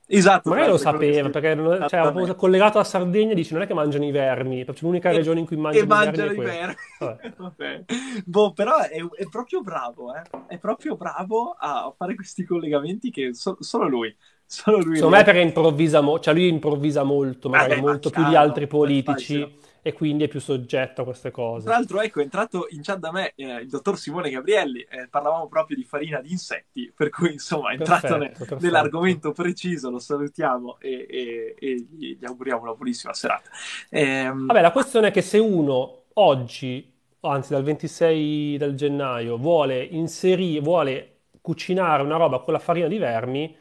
Esatto, 0.07 0.51
Magari 0.51 0.69
lo 0.69 0.75
è 0.75 0.79
sapeva, 0.79 1.31
perché 1.31 1.53
è- 1.53 1.89
cioè, 1.89 2.35
collegato 2.37 2.77
alla 2.79 2.87
Sardegna 2.87 3.35
dice 3.35 3.55
non 3.55 3.63
è 3.63 3.67
che 3.67 3.75
mangiano 3.75 4.05
i 4.05 4.11
vermi, 4.11 4.65
perché 4.65 4.85
l'unica 4.85 5.11
E, 5.11 5.17
regione 5.17 5.41
in 5.41 5.47
cui 5.47 5.57
e 5.57 5.59
mangiano 5.59 5.93
i 5.95 5.97
vermi 5.97 6.17
mangiano 6.17 6.31
è 6.31 6.35
i 6.35 6.39
vermi. 6.39 6.75
Vabbè. 6.99 7.33
Vabbè. 7.37 7.85
Boh, 8.25 8.53
però 8.53 8.79
è, 8.79 8.99
è 9.17 9.29
proprio 9.29 9.63
bravo, 9.63 10.15
eh. 10.15 10.23
È 10.47 10.59
proprio 10.59 10.97
bravo 10.97 11.53
a 11.59 11.93
fare 11.97 12.15
questi 12.15 12.45
collegamenti 12.45 13.11
che 13.11 13.35
so- 13.35 13.57
solo 13.61 13.89
lui, 13.89 14.15
solo 14.55 14.79
lui 14.81 15.01
Secondo 15.01 15.17
me 15.17 15.25
perché 15.25 15.41
improvvisa, 15.41 16.01
mo- 16.01 16.19
cioè 16.21 16.33
lui 16.35 16.49
improvvisa 16.49 17.03
molto, 17.03 17.49
magari 17.51 17.75
ma 17.75 17.75
molto 17.75 18.11
più 18.11 18.23
di 18.25 18.35
altri 18.35 18.67
politici 18.67 19.53
e 19.83 19.93
quindi 19.93 20.25
è 20.25 20.29
più 20.29 20.41
soggetto 20.41 21.03
a 21.03 21.05
queste 21.05 21.31
Tra 21.63 21.73
cose. 21.73 21.77
l'altro, 21.77 22.01
ecco, 22.03 22.21
è 22.21 22.23
entrato 22.25 22.67
in 22.71 22.83
chat 22.83 22.99
da 22.99 23.11
me 23.11 23.33
eh, 23.37 23.61
il 23.63 23.69
dottor 23.69 23.97
Simone 23.99 24.29
Gabrielli, 24.29 24.83
eh, 24.83 25.09
parlavamo 25.09 25.47
proprio 25.49 25.77
di 25.79 25.85
farina 25.85 26.21
di 26.21 26.31
insetti, 26.31 26.93
per 26.95 27.09
cui 27.09 27.33
insomma 27.33 27.71
è 27.71 27.75
entrato 27.75 28.17
ne- 28.19 28.33
Perfetto, 28.35 28.45
perfetto. 28.47 28.57
nell'argomento 28.57 29.33
preciso, 29.33 29.89
lo 29.89 29.99
salutiamo 29.99 30.79
e, 30.79 31.07
e- 31.09 31.55
e 31.59 31.75
gli, 31.91 32.19
gli 32.19 32.25
auguriamo 32.27 32.61
una 32.63 32.75
buonissima 32.75 33.15
serata. 33.15 33.49
Ehm, 33.89 34.47
Vabbè, 34.47 34.61
la 34.61 34.73
questione 34.73 35.09
è 35.09 35.11
che 35.11 35.23
se 35.23 35.39
uno 35.39 36.05
oggi, 36.15 36.93
anzi 37.21 37.53
dal 37.53 37.63
26 37.63 38.57
del 38.59 38.75
gennaio, 38.75 39.39
vuole 39.39 39.83
inserire, 39.83 40.61
vuole 40.61 41.11
cucinare 41.41 42.03
una 42.03 42.17
roba 42.17 42.41
con 42.41 42.53
la 42.53 42.59
farina 42.59 42.87
di 42.87 42.99
vermi, 42.99 43.57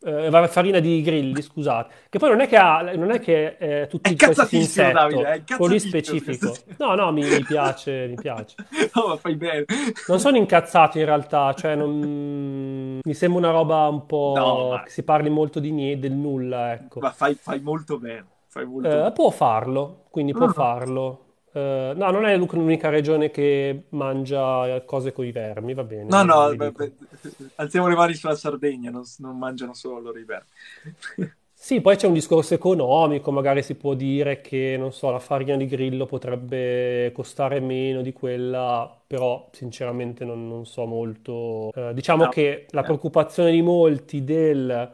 eh, 0.00 0.48
farina 0.48 0.78
di 0.80 1.02
grilli, 1.02 1.42
scusate, 1.42 1.94
che 2.08 2.18
poi 2.18 2.30
non 2.30 2.40
è 2.40 2.48
che 2.48 2.56
ha, 2.56 2.82
non 2.94 3.10
è 3.10 3.18
che 3.20 3.56
è 3.56 3.82
è 3.82 3.86
tutti 3.88 4.14
Davide, 4.14 4.56
è 4.56 4.56
insetto, 4.56 5.56
quello 5.56 5.74
lì 5.74 5.80
incazzatissimo 5.80 6.22
questo. 6.22 6.54
specifico. 6.54 6.54
No, 6.78 6.94
no, 6.94 7.12
mi, 7.12 7.22
mi 7.28 7.42
piace, 7.44 8.06
mi 8.08 8.14
piace. 8.16 8.54
No, 8.94 9.08
ma 9.08 9.16
fai 9.16 9.34
bene. 9.36 9.64
Non 10.08 10.20
sono 10.20 10.36
incazzato 10.36 10.98
in 10.98 11.04
realtà, 11.04 11.52
cioè 11.54 11.74
non... 11.74 13.00
mi 13.02 13.14
sembra 13.14 13.38
una 13.38 13.50
roba 13.50 13.88
un 13.88 13.94
No, 13.96 14.04
po' 14.06 14.68
ma, 14.72 14.82
che 14.82 14.90
si 14.90 15.02
parli 15.02 15.30
molto 15.30 15.60
di 15.60 15.70
niente, 15.72 16.08
del 16.08 16.16
nulla, 16.16 16.72
ecco. 16.72 17.00
ma 17.00 17.10
fai, 17.12 17.34
fai 17.34 17.60
molto 17.60 17.98
bene, 17.98 18.26
fai 18.46 18.66
molto 18.66 18.88
Eh, 18.88 18.90
bene. 18.90 19.12
può 19.12 19.30
farlo, 19.30 20.04
quindi 20.10 20.32
può 20.32 20.46
Mm. 20.46 20.50
farlo. 20.50 21.24
Eh, 21.58 21.92
no, 21.96 22.10
non 22.10 22.24
è 22.26 22.36
l'unica 22.36 22.88
regione 22.90 23.30
che 23.30 23.84
mangia 23.90 24.82
cose 24.84 25.12
con 25.12 25.24
i 25.24 25.32
vermi, 25.32 25.74
va 25.74 25.84
bene, 25.84 26.12
No, 26.12 26.22
no, 26.24 26.54
beh, 26.56 26.72
beh, 26.72 26.92
alziamo 27.56 27.86
le 27.88 27.94
mani 27.94 28.14
sulla 28.14 28.34
Sardegna, 28.34 28.90
non, 28.90 29.02
non 29.18 29.36
mangiano 29.38 29.74
solo 29.74 30.00
loro 30.00 30.18
i 30.18 30.24
vermi. 30.24 30.48
Sì, 31.60 31.80
poi 31.80 31.96
c'è 31.96 32.06
un 32.06 32.12
discorso 32.14 32.54
economico, 32.54 33.32
magari 33.32 33.62
si 33.64 33.74
può 33.74 33.94
dire 33.94 34.40
che, 34.40 34.76
non 34.78 34.92
so, 34.92 35.10
la 35.10 35.18
farina 35.18 35.56
di 35.56 35.66
grillo 35.66 36.06
potrebbe 36.06 37.10
costare 37.12 37.58
meno 37.60 38.00
di 38.00 38.12
quella, 38.12 39.02
però 39.06 39.48
sinceramente 39.52 40.24
non, 40.24 40.46
non 40.48 40.64
so 40.66 40.86
molto. 40.86 41.70
Eh, 41.74 41.92
diciamo 41.94 42.26
No, 42.26 42.28
che 42.28 42.66
la 42.70 42.82
eh, 42.82 42.84
preoccupazione 42.84 43.50
di 43.50 43.60
molti 43.60 44.22
del, 44.24 44.92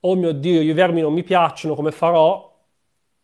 oh 0.00 0.16
mio 0.16 0.32
Dio, 0.32 0.60
i 0.62 0.72
vermi 0.72 1.00
non 1.02 1.12
mi 1.12 1.22
piacciono, 1.22 1.74
come 1.74 1.92
farò? 1.92 2.54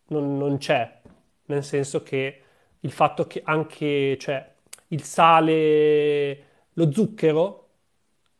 Non, 0.07 0.37
non 0.37 0.57
c'è, 0.57 1.01
nel 1.45 1.63
senso 1.63 2.03
che 2.03 2.42
il 2.83 2.91
fatto 2.91 3.27
che 3.27 3.41
anche, 3.43 4.17
cioè, 4.19 4.53
il 4.89 5.03
sale, 5.03 6.45
lo 6.73 6.91
zucchero 6.91 7.69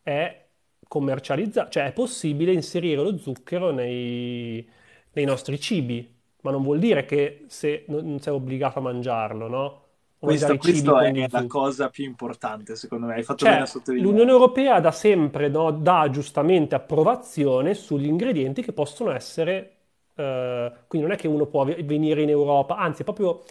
è 0.02 0.46
commercializzato, 0.86 1.70
cioè 1.70 1.86
è 1.86 1.92
possibile 1.92 2.52
inserire 2.52 3.02
lo 3.02 3.18
zucchero 3.18 3.70
nei, 3.70 4.66
nei 5.12 5.24
nostri 5.24 5.58
cibi, 5.58 6.14
ma 6.42 6.50
non 6.50 6.62
vuol 6.62 6.78
dire 6.78 7.04
che 7.04 7.44
se 7.48 7.84
non, 7.88 8.18
sei 8.20 8.32
obbligato 8.34 8.78
a 8.78 8.82
mangiarlo, 8.82 9.48
no? 9.48 9.82
O 10.18 10.26
questo, 10.28 11.00
è 11.00 11.12
la 11.12 11.32
zucchero. 11.32 11.46
cosa 11.46 11.88
più 11.90 12.04
importante, 12.04 12.76
secondo 12.76 13.06
me. 13.06 13.14
Hai 13.14 13.22
fatto 13.22 13.46
bene 13.46 13.62
a 13.62 13.66
Cioè, 13.66 13.96
l'Unione 13.96 14.30
sottolineare. 14.30 14.30
Europea 14.30 14.80
da 14.80 14.92
sempre, 14.92 15.48
no, 15.48 15.70
dà 15.70 16.08
giustamente 16.10 16.74
approvazione 16.74 17.74
sugli 17.74 18.06
ingredienti 18.06 18.62
che 18.62 18.72
possono 18.72 19.10
essere, 19.12 19.76
eh, 20.14 20.72
quindi 20.86 21.06
non 21.06 21.16
è 21.16 21.20
che 21.20 21.28
uno 21.28 21.46
può 21.46 21.64
ve- 21.64 21.82
venire 21.82 22.22
in 22.22 22.30
Europa, 22.30 22.76
anzi, 22.76 23.02
è 23.02 23.04
proprio 23.04 23.42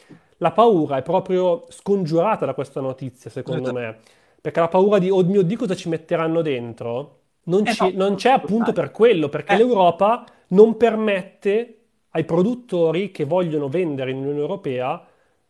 la 0.44 0.52
paura 0.52 0.98
è 0.98 1.02
proprio 1.02 1.66
scongiurata 1.70 2.46
da 2.46 2.54
questa 2.54 2.82
notizia, 2.82 3.30
secondo 3.30 3.72
Esatto. 3.72 3.74
me, 3.74 4.00
perché 4.42 4.60
la 4.60 4.68
paura 4.68 5.00
di, 5.00 5.10
oh 5.10 5.24
mio 5.24 5.42
Dio, 5.44 5.58
cosa 5.58 5.76
ci 5.76 5.90
metteranno 5.90 6.42
dentro? 6.42 7.20
non, 7.46 7.66
Eh 7.66 7.76
ci- 7.76 7.94
no, 7.96 7.96
non 7.96 8.16
c'è 8.16 8.30
appunto 8.30 8.72
per 8.74 8.92
quello, 8.92 9.30
perché 9.30 9.56
Eh, 9.56 9.58
l'Europa 9.58 10.26
non 10.50 10.78
permette 10.78 11.78
ai 12.12 12.26
produttori 12.26 13.12
che 13.12 13.24
vogliono 13.26 13.70
vendere 13.70 14.12
in 14.12 14.18
Unione 14.18 14.40
Europea 14.40 15.06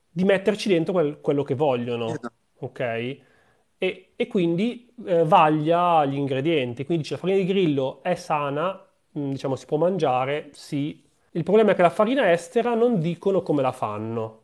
di 0.09 0.23
metterci 0.23 0.69
dentro 0.69 0.93
quel- 0.93 1.19
quello 1.21 1.43
che 1.43 1.55
vogliono, 1.55 2.15
esatto. 2.15 2.33
ok? 2.59 2.79
E, 3.77 4.13
e 4.15 4.27
quindi 4.27 4.93
eh, 5.05 5.23
vaglia 5.25 6.05
gli 6.05 6.15
ingredienti. 6.15 6.85
Quindi 6.85 7.03
dice 7.03 7.15
la 7.15 7.19
farina 7.21 7.39
di 7.39 7.45
grillo 7.45 8.01
è 8.03 8.15
sana, 8.15 8.71
mh, 9.11 9.29
diciamo 9.31 9.55
si 9.55 9.65
può 9.65 9.77
mangiare, 9.77 10.49
sì. 10.53 11.01
Il 11.31 11.43
problema 11.43 11.71
è 11.71 11.75
che 11.75 11.81
la 11.81 11.89
farina 11.89 12.31
estera 12.31 12.75
non 12.75 12.99
dicono 12.99 13.41
come 13.41 13.61
la 13.61 13.71
fanno. 13.71 14.41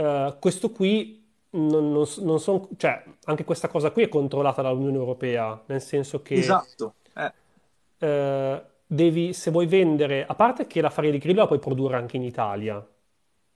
Eh, 0.00 0.36
questo 0.40 0.70
qui 0.70 1.22
non, 1.50 1.92
non, 1.92 2.06
non 2.20 2.40
son- 2.40 2.68
cioè, 2.76 3.02
anche 3.24 3.44
questa 3.44 3.68
cosa 3.68 3.90
qui 3.90 4.04
è 4.04 4.08
controllata 4.08 4.62
dall'Unione 4.62 4.96
Europea, 4.96 5.60
nel 5.66 5.82
senso 5.82 6.22
che 6.22 6.34
Esatto. 6.34 6.94
Eh, 7.14 7.32
eh, 7.98 8.62
devi, 8.86 9.32
se 9.34 9.50
vuoi 9.50 9.66
vendere, 9.66 10.24
a 10.26 10.34
parte 10.34 10.66
che 10.66 10.80
la 10.80 10.90
farina 10.90 11.12
di 11.12 11.18
grillo 11.18 11.40
la 11.40 11.46
puoi 11.46 11.58
produrre 11.58 11.96
anche 11.96 12.16
in 12.16 12.22
Italia, 12.22 12.84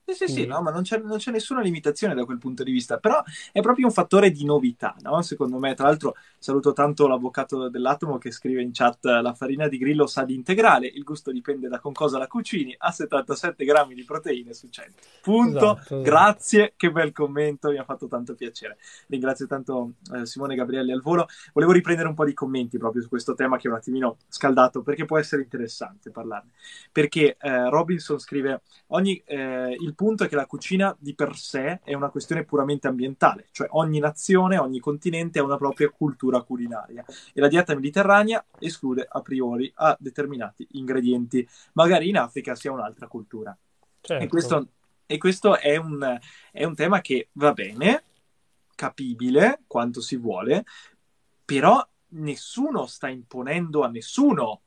Sì, 0.06 0.26
sì, 0.26 0.32
sì, 0.32 0.46
no, 0.46 0.60
ma 0.60 0.70
non 0.70 0.82
c'è 0.82 0.98
non 0.98 1.16
c'è 1.16 1.30
nessuna 1.30 1.62
limitazione 1.62 2.14
da 2.14 2.26
quel 2.26 2.36
punto 2.36 2.62
di 2.62 2.70
vista, 2.70 2.98
però 2.98 3.22
è 3.52 3.60
proprio 3.60 3.86
un 3.86 3.92
fattore 3.92 4.30
di 4.30 4.44
novità, 4.44 4.94
no? 5.00 5.22
Secondo 5.22 5.58
me, 5.58 5.74
tra 5.74 5.86
l'altro 5.86 6.14
saluto 6.38 6.74
tanto 6.74 7.06
l'avvocato 7.06 7.70
dell'Atomo 7.70 8.18
che 8.18 8.30
scrive 8.30 8.60
in 8.60 8.70
chat 8.72 9.02
la 9.04 9.32
farina 9.32 9.66
di 9.66 9.78
grillo 9.78 10.06
sa 10.06 10.24
di 10.24 10.34
integrale, 10.34 10.86
il 10.88 11.02
gusto 11.04 11.30
dipende 11.30 11.68
da 11.68 11.78
con 11.80 11.94
cosa 11.94 12.18
la 12.18 12.26
cucini, 12.26 12.74
ha 12.76 12.90
77 12.92 13.64
grammi 13.64 13.94
di 13.94 14.04
proteine 14.04 14.52
su 14.52 14.68
100. 14.68 14.92
Punto, 15.22 15.56
esatto, 15.56 15.80
esatto. 15.80 16.00
grazie, 16.02 16.74
che 16.76 16.90
bel 16.90 17.12
commento, 17.12 17.70
mi 17.70 17.78
ha 17.78 17.84
fatto 17.84 18.06
tanto 18.06 18.34
piacere. 18.34 18.76
Ringrazio 19.06 19.46
tanto 19.46 19.92
eh, 20.14 20.26
Simone 20.26 20.54
Gabrielli 20.54 20.92
al 20.92 21.00
volo. 21.00 21.26
Volevo 21.54 21.72
riprendere 21.72 22.08
un 22.08 22.14
po' 22.14 22.26
di 22.26 22.34
commenti 22.34 22.76
proprio 22.76 23.00
su 23.00 23.08
questo 23.08 23.34
tema 23.34 23.56
che 23.56 23.68
è 23.68 23.70
un 23.70 23.76
attimino 23.78 24.18
scaldato, 24.28 24.82
perché 24.82 25.06
può 25.06 25.16
essere 25.18 25.40
interessante 25.40 26.10
parlarne. 26.10 26.50
Perché 26.92 27.38
eh, 27.40 27.70
Robinson 27.70 28.18
scrive 28.18 28.60
Ogni, 28.88 29.20
eh, 29.26 29.76
il 29.78 29.93
punto 29.94 30.24
è 30.24 30.28
che 30.28 30.36
la 30.36 30.46
cucina 30.46 30.94
di 30.98 31.14
per 31.14 31.36
sé 31.36 31.80
è 31.82 31.94
una 31.94 32.10
questione 32.10 32.44
puramente 32.44 32.88
ambientale, 32.88 33.48
cioè 33.50 33.68
ogni 33.72 33.98
nazione, 33.98 34.58
ogni 34.58 34.80
continente 34.80 35.38
ha 35.38 35.44
una 35.44 35.56
propria 35.56 35.88
cultura 35.90 36.42
culinaria 36.42 37.04
e 37.32 37.40
la 37.40 37.48
dieta 37.48 37.74
mediterranea 37.74 38.44
esclude 38.58 39.06
a 39.08 39.20
priori 39.22 39.70
a 39.76 39.96
determinati 39.98 40.66
ingredienti. 40.72 41.46
Magari 41.72 42.08
in 42.08 42.18
Africa 42.18 42.54
sia 42.54 42.72
un'altra 42.72 43.06
cultura. 43.08 43.56
E 44.16 44.26
Certo. 44.26 44.28
questo, 44.28 44.68
e 45.06 45.18
questo 45.18 45.58
è 45.58 45.76
un, 45.76 46.18
è 46.52 46.64
un 46.64 46.74
tema 46.74 47.00
che 47.00 47.30
va 47.32 47.52
bene, 47.52 48.04
capibile 48.74 49.62
quanto 49.66 50.00
si 50.00 50.16
vuole, 50.16 50.64
però 51.44 51.86
nessuno 52.08 52.86
sta 52.86 53.08
imponendo 53.08 53.82
a 53.82 53.88
nessuno 53.88 54.62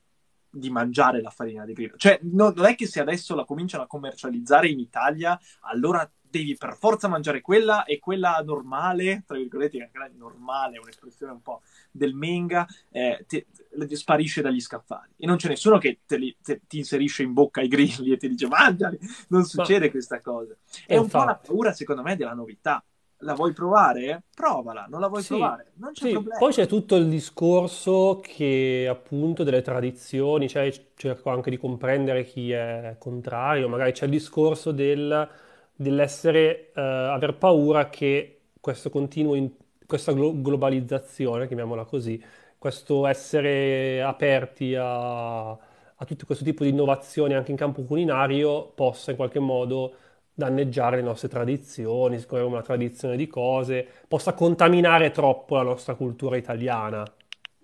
di 0.58 0.70
mangiare 0.70 1.20
la 1.20 1.30
farina 1.30 1.64
di 1.64 1.72
grillo. 1.72 1.96
Cioè, 1.96 2.18
no- 2.22 2.52
non 2.54 2.66
è 2.66 2.74
che 2.74 2.86
se 2.86 3.00
adesso 3.00 3.34
la 3.34 3.44
cominciano 3.44 3.84
a 3.84 3.86
commercializzare 3.86 4.68
in 4.68 4.78
Italia, 4.78 5.38
allora 5.60 6.10
devi 6.30 6.56
per 6.56 6.76
forza 6.76 7.08
mangiare 7.08 7.40
quella 7.40 7.84
e 7.84 7.98
quella 7.98 8.42
normale, 8.44 9.24
tra 9.26 9.36
virgolette, 9.36 9.80
anche 9.82 9.98
la 9.98 10.10
normale 10.14 10.76
è 10.76 10.78
un'espressione 10.78 11.32
un 11.32 11.40
po' 11.42 11.62
del 11.90 12.14
menga, 12.14 12.66
eh, 12.90 13.24
te- 13.26 13.46
te- 13.50 13.96
sparisce 13.96 14.42
dagli 14.42 14.60
scaffali. 14.60 15.12
E 15.16 15.26
non 15.26 15.36
c'è 15.36 15.48
nessuno 15.48 15.78
che 15.78 16.00
li- 16.08 16.36
te- 16.42 16.60
ti 16.66 16.78
inserisce 16.78 17.22
in 17.22 17.32
bocca 17.32 17.62
i 17.62 17.68
grilli 17.68 18.12
e 18.12 18.16
ti 18.16 18.28
dice 18.28 18.46
mangiali. 18.46 18.98
Non 19.28 19.44
succede 19.44 19.90
questa 19.90 20.20
cosa. 20.20 20.54
È 20.86 20.96
un 20.96 21.08
po' 21.08 21.24
la 21.24 21.36
paura, 21.36 21.72
secondo 21.72 22.02
me, 22.02 22.16
della 22.16 22.34
novità. 22.34 22.84
La 23.18 23.34
vuoi 23.34 23.52
provare? 23.52 24.24
Provala. 24.34 24.86
Non 24.88 25.00
la 25.00 25.06
vuoi 25.08 25.22
Sì, 25.22 25.24
provare? 25.24 25.70
Non 25.76 25.92
c'è 25.92 26.08
sì, 26.08 26.20
poi 26.36 26.52
problema. 26.52 26.52
c'è 26.52 26.66
tutto 26.66 26.94
il 26.96 27.08
discorso 27.08 28.20
che 28.22 28.86
appunto 28.88 29.42
delle 29.42 29.62
tradizioni, 29.62 30.48
cioè 30.48 30.70
cerco 30.94 31.30
anche 31.30 31.50
di 31.50 31.56
comprendere 31.56 32.24
chi 32.24 32.52
è 32.52 32.94
contrario, 32.98 33.68
magari 33.68 33.92
c'è 33.92 34.04
il 34.04 34.12
discorso 34.12 34.70
del, 34.70 35.28
dell'essere, 35.74 36.72
eh, 36.72 36.80
aver 36.80 37.36
paura 37.36 37.88
che 37.88 38.40
questo 38.60 38.90
continuo, 38.90 39.34
in- 39.34 39.50
questa 39.86 40.12
glo- 40.12 40.40
globalizzazione, 40.40 41.46
chiamiamola 41.48 41.84
così, 41.84 42.22
questo 42.58 43.06
essere 43.06 44.00
aperti 44.02 44.74
a, 44.76 45.50
a 45.50 46.04
tutto 46.06 46.26
questo 46.26 46.44
tipo 46.44 46.62
di 46.64 46.70
innovazioni 46.70 47.34
anche 47.34 47.50
in 47.50 47.56
campo 47.56 47.82
culinario 47.82 48.68
possa 48.74 49.10
in 49.10 49.16
qualche 49.16 49.38
modo 49.40 49.94
danneggiare 50.38 50.96
le 50.96 51.02
nostre 51.02 51.28
tradizioni, 51.28 52.18
siccome 52.20 52.42
una 52.42 52.62
tradizione 52.62 53.16
di 53.16 53.26
cose, 53.26 53.84
possa 54.06 54.34
contaminare 54.34 55.10
troppo 55.10 55.56
la 55.56 55.62
nostra 55.62 55.94
cultura 55.94 56.36
italiana. 56.36 57.04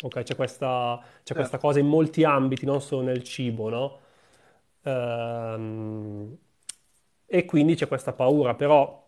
Ok, 0.02 0.22
c'è 0.22 0.34
questa, 0.34 1.00
c'è 1.22 1.34
questa 1.34 1.58
Certo. 1.58 1.58
cosa 1.58 1.78
in 1.78 1.86
molti 1.86 2.24
ambiti, 2.24 2.66
non 2.66 2.80
solo 2.82 3.02
nel 3.02 3.22
cibo, 3.22 3.68
no? 3.68 3.98
Ehm, 4.82 6.36
e 7.26 7.44
quindi 7.44 7.74
c'è 7.74 7.88
questa 7.88 8.12
paura, 8.12 8.54
però 8.54 9.02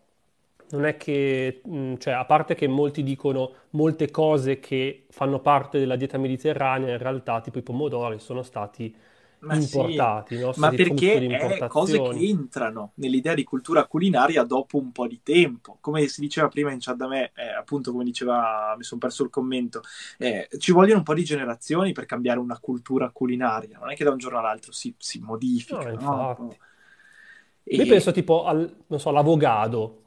non 0.70 0.84
è 0.86 0.96
che, 0.96 1.60
mh, 1.64 1.96
cioè, 1.98 2.14
a 2.14 2.24
parte 2.24 2.54
che 2.54 2.66
molti 2.66 3.02
dicono 3.02 3.52
molte 3.70 4.10
cose 4.10 4.58
che 4.58 5.06
fanno 5.10 5.40
parte 5.40 5.78
della 5.78 5.96
dieta 5.96 6.18
mediterranea, 6.18 6.92
in 6.92 6.98
realtà, 6.98 7.40
tipo 7.40 7.58
i 7.58 7.62
pomodori, 7.62 8.18
sono 8.18 8.42
stati 8.42 8.94
Ma 9.40 9.54
sì, 9.60 9.60
importati, 9.60 10.38
no? 10.38 10.52
Sono 10.52 10.70
ma 10.70 10.72
perché 10.72 11.26
è 11.28 11.64
cose 11.66 12.00
che 12.00 12.16
entrano 12.16 12.92
nell'idea 12.96 13.34
di 13.34 13.44
cultura 13.44 13.86
culinaria 13.86 14.42
dopo 14.44 14.78
un 14.78 14.90
po' 14.92 15.06
di 15.06 15.20
tempo. 15.22 15.78
Come 15.80 16.06
si 16.08 16.20
diceva 16.20 16.48
prima 16.48 16.72
in 16.72 16.78
chat 16.80 16.96
da 16.96 17.06
me, 17.06 17.32
eh, 17.34 17.48
appunto, 17.50 17.92
come 17.92 18.04
diceva, 18.04 18.74
mi 18.76 18.82
sono 18.82 19.00
perso 19.00 19.22
il 19.22 19.30
commento, 19.30 19.82
eh, 20.18 20.48
ci 20.58 20.72
vogliono 20.72 20.98
un 20.98 21.04
po' 21.04 21.14
di 21.14 21.24
generazioni 21.24 21.92
per 21.92 22.06
cambiare 22.06 22.38
una 22.38 22.58
cultura 22.58 23.10
culinaria. 23.10 23.78
Non 23.78 23.90
è 23.90 23.94
che 23.94 24.04
da 24.04 24.10
un 24.10 24.18
giorno 24.18 24.38
all'altro 24.38 24.72
si, 24.72 24.94
si 24.98 25.20
No, 25.20 25.26
modifica, 25.26 25.92
no? 25.92 26.56
Io 27.70 27.84
E, 27.84 27.86
penso 27.86 28.12
tipo 28.12 28.44
al, 28.44 28.84
non 28.86 29.00
so, 29.00 29.08
all'avogado 29.10 30.02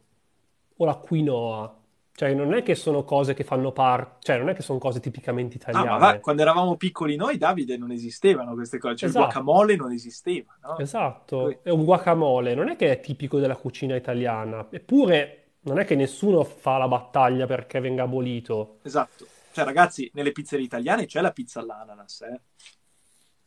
o 0.78 0.86
la 0.86 0.96
quinoa. 0.96 1.78
Cioè, 2.20 2.34
non 2.34 2.54
è 2.54 2.64
che 2.64 2.76
sono 2.76 3.06
cose 3.06 3.34
che 3.34 3.46
fanno 3.46 3.72
parte, 3.72 4.18
cioè, 4.24 4.38
non 4.38 4.50
è 4.50 4.54
che 4.54 4.62
sono 4.62 4.78
cose 4.78 5.00
tipicamente 5.00 5.58
ah, 5.72 5.72
ma 5.72 5.98
va, 5.98 6.18
italiane. 6.18 6.20
quando 6.20 6.42
eravamo 6.42 6.76
piccoli 6.76 7.16
noi, 7.16 7.38
Davide, 7.38 7.78
non 7.78 7.92
esistevano 7.92 8.56
queste 8.56 8.78
cose. 8.78 8.98
Cioè 8.98 9.08
il 9.08 9.16
Esatto, 9.16 9.42
guacamole 9.42 9.78
non 9.78 9.94
esisteva, 9.94 10.58
no? 10.62 10.74
Poi- 10.74 10.84
esatto. 10.84 11.60
È 11.64 11.70
un 11.70 11.86
guacamole, 11.86 12.56
non 12.56 12.68
è 12.68 12.76
che 12.76 12.92
è 12.92 13.00
tipico 13.00 13.40
della 13.40 13.56
cucina 13.56 13.96
italiana. 13.96 14.68
Eppure, 14.70 15.52
non 15.62 15.80
è 15.80 15.86
che 15.86 15.96
nessuno 15.96 16.44
fa 16.44 16.78
la 16.78 16.90
battaglia 16.90 17.46
perché 17.46 17.80
venga 17.80 18.04
abolito. 18.04 18.80
Esatto. 18.84 19.26
Cioè, 19.52 19.64
ragazzi, 19.64 20.12
nelle 20.14 20.34
pizzerie 20.34 20.66
italiane 20.66 21.06
c'è 21.06 21.22
la 21.22 21.32
pizza 21.32 21.62
all'ananas, 21.62 22.20
eh? 22.24 22.42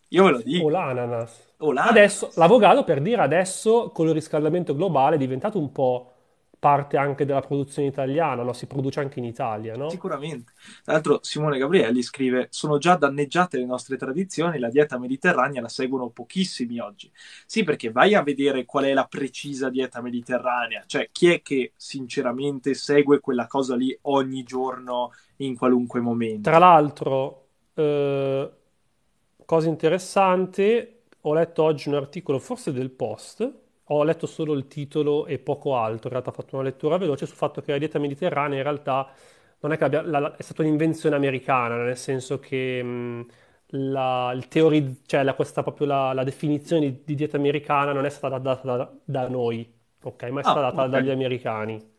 Io 0.09 0.25
ve 0.25 0.31
lo 0.31 0.39
O 0.39 0.43
dico. 0.43 0.69
l'ananas. 0.71 1.55
O 1.59 1.71
Adesso, 1.75 2.33
l'ananas. 2.33 2.37
l'avogado, 2.37 2.85
per 2.85 3.01
dire, 3.03 3.21
adesso 3.23 3.91
con 3.91 4.07
il 4.09 4.15
riscaldamento 4.15 4.75
globale 4.75 5.17
è 5.17 5.19
diventato 5.19 5.59
un 5.59 5.73
po' 5.73 6.12
parte 6.63 6.97
anche 6.97 7.25
della 7.25 7.41
produzione 7.41 7.89
italiana, 7.89 8.45
no? 8.45 8.53
Si 8.53 8.67
produce 8.67 9.01
anche 9.01 9.19
in 9.19 9.25
Italia, 9.25 9.75
no? 9.75 9.91
Sicuramente. 9.91 10.53
Tra 10.83 10.93
l'altro 10.95 11.19
Simone 11.23 11.59
Gabrielli 11.59 12.03
scrive: 12.03 12.47
Sono 12.51 12.79
già 12.79 12.95
danneggiate 12.97 13.59
le 13.59 13.67
nostre 13.67 13.97
tradizioni, 13.97 14.59
la 14.59 14.71
dieta 14.71 14.99
mediterranea 14.99 15.61
la 15.61 15.69
seguono 15.69 16.09
pochissimi 16.11 16.79
oggi. 16.79 17.11
Sì, 17.47 17.65
perché 17.65 17.91
vai 17.91 18.15
a 18.15 18.23
vedere 18.23 18.65
qual 18.65 18.85
è 18.85 18.93
la 18.95 19.07
precisa 19.07 19.69
dieta 19.71 20.01
mediterranea, 20.01 20.85
cioè 20.87 21.09
chi 21.13 21.29
è 21.33 21.43
che 21.43 21.73
sinceramente 21.77 22.75
segue 22.75 23.21
quella 23.21 23.47
cosa 23.49 23.75
lì 23.77 23.97
ogni 24.03 24.45
giorno 24.45 25.13
in 25.39 25.57
qualunque 25.57 26.01
Tra 26.41 26.59
momento. 26.59 26.59
l'altro, 26.59 27.51
eh, 27.75 28.53
cosa 29.45 29.69
interessante, 29.69 31.03
ho 31.21 31.35
letto 31.35 31.63
oggi 31.63 31.89
un 31.89 31.95
articolo, 31.95 32.39
forse 32.41 32.73
del 32.73 32.91
Post, 32.91 33.61
ho 33.95 34.05
letto 34.05 34.27
solo 34.27 34.53
il 34.55 34.67
titolo 34.69 35.27
e 35.27 35.39
poco 35.39 35.77
altro, 35.77 36.07
in 36.09 36.13
realtà 36.13 36.31
ho 36.31 36.33
fatto 36.33 36.55
una 36.57 36.65
lettura 36.65 36.97
veloce 36.99 37.27
sul 37.27 37.37
fatto 37.37 37.61
che 37.63 37.73
la 37.73 37.79
dieta 37.79 37.99
mediterranea 37.99 38.57
in 38.59 38.63
realtà 38.65 39.11
non 39.61 39.73
è 39.73 39.77
che 39.79 39.85
abbia, 39.85 40.03
la- 40.03 40.35
è 40.37 40.43
stata 40.43 40.63
un'invenzione 40.63 41.15
americana, 41.17 41.77
nel 41.77 41.97
senso 41.97 42.39
che 42.39 42.83
mh, 42.83 43.27
la, 43.75 44.33
il 44.35 44.49
teori- 44.49 45.03
cioè 45.07 45.23
la, 45.23 45.35
questa 45.35 45.63
proprio 45.63 45.87
la, 45.87 46.13
la 46.13 46.25
definizione 46.25 46.81
di, 46.83 47.03
di 47.05 47.15
dieta 47.15 47.37
americana 47.37 47.93
non 47.93 48.05
è 48.05 48.11
stata 48.11 48.39
data 48.39 48.77
da, 48.77 48.93
da 49.05 49.29
noi, 49.29 49.73
ok? 50.03 50.23
Ma 50.25 50.41
è 50.41 50.45
stata 50.45 50.67
Ah, 50.71 50.71
data 50.71 50.87
ok. 50.87 50.95
dagli 50.99 51.11
americani. 51.11 51.91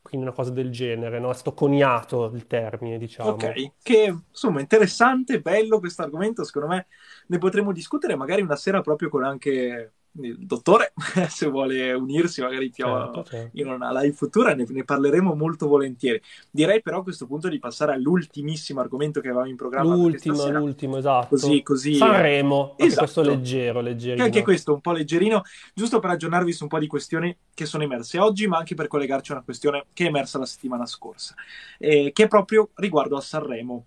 Quindi 0.00 0.26
una 0.26 0.34
cosa 0.34 0.50
del 0.52 0.70
genere, 0.70 1.18
no? 1.18 1.30
È 1.30 1.34
stato 1.34 1.52
coniato 1.54 2.26
il 2.34 2.46
termine, 2.46 2.96
diciamo. 2.98 3.58
Ok, 3.58 3.72
che 3.82 4.14
insomma 4.28 4.60
interessante, 4.60 5.40
bello 5.40 5.80
questo 5.80 6.02
argomento, 6.02 6.44
secondo 6.44 6.68
me 6.68 6.86
ne 7.26 7.38
potremo 7.38 7.72
discutere 7.72 8.14
magari 8.14 8.40
una 8.42 8.54
sera 8.54 8.82
proprio 8.82 9.08
con 9.08 9.24
anche 9.24 9.94
il 10.20 10.46
dottore, 10.46 10.92
se 11.28 11.48
vuole 11.48 11.92
unirsi 11.92 12.40
magari 12.42 12.70
Certo, 12.72 13.24
certo. 13.24 13.58
in 13.58 13.68
una 13.68 13.90
live 14.00 14.14
futura, 14.14 14.54
ne, 14.54 14.64
ne 14.68 14.84
parleremo 14.84 15.34
molto 15.34 15.66
volentieri. 15.66 16.20
Direi 16.50 16.82
però 16.82 16.98
a 16.98 17.02
questo 17.02 17.26
punto 17.26 17.48
di 17.48 17.58
passare 17.58 17.92
all'ultimissimo 17.92 18.80
argomento 18.80 19.20
che 19.20 19.28
avevamo 19.28 19.48
in 19.48 19.56
programma 19.56 19.94
L'ultimo, 19.94 20.34
sera, 20.34 20.58
l'ultimo, 20.58 20.94
così, 20.94 21.06
esatto. 21.34 21.62
così, 21.62 21.92
eh, 21.92 21.96
Sanremo, 21.96 22.70
anche 22.78 22.94
questo 22.94 23.20
esatto, 23.20 23.22
leggero, 23.22 23.82
che 23.82 23.88
anche 23.88 24.22
leggerino. 24.22 24.44
questo 24.44 24.72
un 24.74 24.80
po' 24.80 24.92
leggerino, 24.92 25.42
giusto 25.74 25.98
per 25.98 26.10
aggiornarvi 26.10 26.52
su 26.52 26.62
un 26.64 26.68
po' 26.68 26.78
di 26.78 26.86
questioni 26.86 27.36
che 27.54 27.66
sono 27.66 27.82
emerse 27.82 28.18
oggi, 28.18 28.46
ma 28.46 28.58
anche 28.58 28.74
per 28.74 28.88
collegarci 28.88 29.32
a 29.32 29.34
una 29.36 29.44
questione 29.44 29.86
che 29.92 30.04
è 30.04 30.08
emersa 30.08 30.38
la 30.38 30.46
settimana 30.46 30.86
scorsa, 30.86 31.34
eh, 31.78 32.10
che 32.12 32.24
è 32.24 32.28
proprio 32.28 32.70
riguardo 32.74 33.16
a 33.16 33.20
Sanremo. 33.20 33.86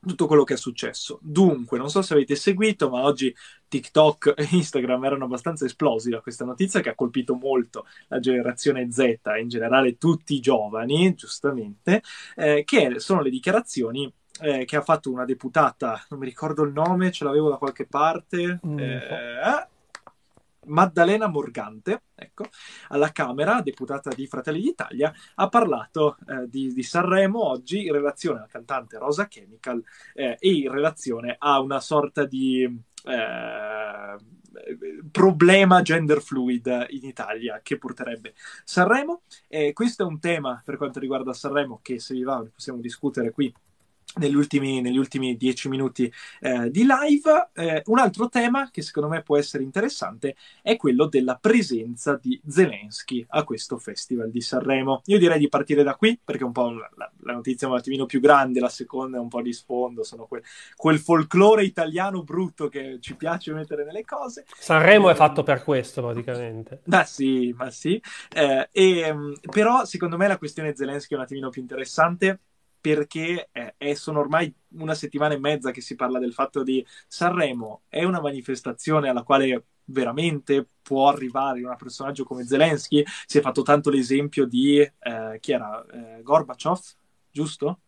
Tutto 0.00 0.26
quello 0.26 0.44
che 0.44 0.54
è 0.54 0.56
successo. 0.56 1.18
Dunque, 1.22 1.78
non 1.78 1.90
so 1.90 2.02
se 2.02 2.14
avete 2.14 2.36
seguito, 2.36 2.88
ma 2.88 3.02
oggi 3.02 3.34
TikTok 3.68 4.34
e 4.36 4.48
Instagram 4.50 5.04
erano 5.04 5.24
abbastanza 5.24 5.64
esplosi 5.64 6.10
da 6.10 6.20
questa 6.20 6.44
notizia 6.44 6.80
che 6.80 6.90
ha 6.90 6.94
colpito 6.94 7.34
molto 7.34 7.86
la 8.08 8.20
generazione 8.20 8.90
Z 8.90 8.98
e 8.98 9.40
in 9.40 9.48
generale 9.48 9.98
tutti 9.98 10.34
i 10.34 10.40
giovani, 10.40 11.14
giustamente, 11.14 12.02
eh, 12.36 12.64
che 12.64 12.98
sono 12.98 13.22
le 13.22 13.30
dichiarazioni 13.30 14.12
eh, 14.40 14.64
che 14.64 14.76
ha 14.76 14.82
fatto 14.82 15.10
una 15.10 15.24
deputata, 15.24 16.04
non 16.10 16.20
mi 16.20 16.26
ricordo 16.26 16.62
il 16.62 16.72
nome, 16.72 17.10
ce 17.10 17.24
l'avevo 17.24 17.48
da 17.50 17.56
qualche 17.56 17.86
parte. 17.86 18.60
Mm. 18.66 18.78
Eh, 18.78 19.68
Maddalena 20.68 21.26
Morgante, 21.26 22.02
ecco, 22.14 22.44
alla 22.88 23.10
Camera, 23.10 23.60
deputata 23.60 24.10
di 24.14 24.26
Fratelli 24.26 24.60
d'Italia, 24.60 25.12
ha 25.34 25.48
parlato 25.48 26.16
eh, 26.28 26.48
di, 26.48 26.72
di, 26.72 26.82
Sanremo 26.82 27.44
oggi 27.44 27.86
in 27.86 27.92
relazione 27.92 28.38
alla 28.38 28.48
cantante 28.48 28.98
Rosa 28.98 29.26
Chemical 29.26 29.82
eh, 30.14 30.36
e 30.38 30.50
in 30.50 30.70
relazione 30.70 31.36
a 31.38 31.60
una 31.60 31.80
sorta 31.80 32.24
di 32.24 32.62
eh, 33.04 34.16
problema 35.10 35.82
gender 35.82 36.20
fluid 36.20 36.86
in 36.90 37.04
Italia 37.04 37.60
che 37.62 37.78
porterebbe 37.78 38.34
Sanremo. 38.64 39.22
questo 39.72 40.02
è 40.02 40.06
un 40.06 40.18
tema 40.18 40.60
per 40.64 40.76
quanto 40.76 40.98
riguarda 40.98 41.32
Sanremo 41.32 41.80
che 41.82 42.00
se 42.00 42.14
vi 42.14 42.22
va 42.22 42.44
possiamo 42.52 42.80
discutere 42.80 43.30
qui 43.30 43.52
negli 44.18 44.34
ultimi, 44.34 44.80
negli 44.80 44.98
ultimi 44.98 45.36
dieci 45.36 45.68
minuti 45.68 46.12
eh, 46.40 46.70
di 46.70 46.84
live. 46.84 47.50
Eh, 47.54 47.82
un 47.86 47.98
altro 47.98 48.28
tema 48.28 48.70
che 48.70 48.82
secondo 48.82 49.08
me 49.08 49.22
può 49.22 49.36
essere 49.36 49.62
interessante 49.62 50.36
è 50.62 50.76
quello 50.76 51.06
della 51.06 51.36
presenza 51.40 52.18
di 52.20 52.40
Zelensky 52.46 53.24
a 53.30 53.44
questo 53.44 53.78
festival 53.78 54.30
di 54.30 54.40
Sanremo. 54.40 55.02
Io 55.06 55.18
direi 55.18 55.38
di 55.38 55.48
partire 55.48 55.82
da 55.82 55.94
qui 55.94 56.18
perché 56.22 56.42
è 56.42 56.46
un 56.46 56.52
po' 56.52 56.70
la, 56.70 56.90
la 56.96 57.32
notizia 57.32 57.66
è 57.66 57.70
un 57.70 57.76
attimino 57.76 58.06
più 58.06 58.20
grande, 58.20 58.60
la 58.60 58.68
seconda 58.68 59.18
è 59.18 59.20
un 59.20 59.28
po' 59.28 59.42
di 59.42 59.52
sfondo, 59.52 60.02
sono 60.02 60.26
quel, 60.26 60.42
quel 60.76 60.98
folklore 60.98 61.64
italiano 61.64 62.22
brutto 62.22 62.68
che 62.68 62.98
ci 63.00 63.14
piace 63.16 63.52
mettere 63.52 63.84
nelle 63.84 64.04
cose. 64.04 64.44
Sanremo 64.58 65.08
eh, 65.08 65.12
è 65.12 65.14
fatto 65.14 65.42
per 65.42 65.62
questo 65.62 66.02
praticamente. 66.02 66.82
Ma 66.84 67.04
sì, 67.04 67.54
ma 67.56 67.70
sì. 67.70 68.00
Eh, 68.34 68.68
e, 68.72 69.14
però 69.50 69.84
secondo 69.84 70.16
me 70.16 70.26
la 70.26 70.38
questione 70.38 70.74
Zelensky 70.74 71.14
è 71.14 71.16
un 71.16 71.22
attimino 71.22 71.50
più 71.50 71.60
interessante 71.60 72.40
perché 72.80 73.50
eh, 73.52 73.94
sono 73.94 74.20
ormai 74.20 74.52
una 74.70 74.94
settimana 74.94 75.34
e 75.34 75.38
mezza 75.38 75.70
che 75.70 75.80
si 75.80 75.94
parla 75.94 76.18
del 76.18 76.32
fatto 76.32 76.62
di 76.62 76.84
Sanremo 77.06 77.82
è 77.88 78.04
una 78.04 78.20
manifestazione 78.20 79.08
alla 79.08 79.22
quale 79.22 79.64
veramente 79.90 80.66
può 80.82 81.08
arrivare 81.08 81.62
un 81.62 81.74
personaggio 81.76 82.24
come 82.24 82.44
Zelensky. 82.44 83.02
Si 83.26 83.38
è 83.38 83.40
fatto 83.40 83.62
tanto 83.62 83.90
l'esempio 83.90 84.46
di 84.46 84.78
eh, 84.78 85.38
chi 85.40 85.52
era 85.52 85.84
eh, 85.86 86.22
Gorbaciov, 86.22 86.80
giusto? 87.30 87.80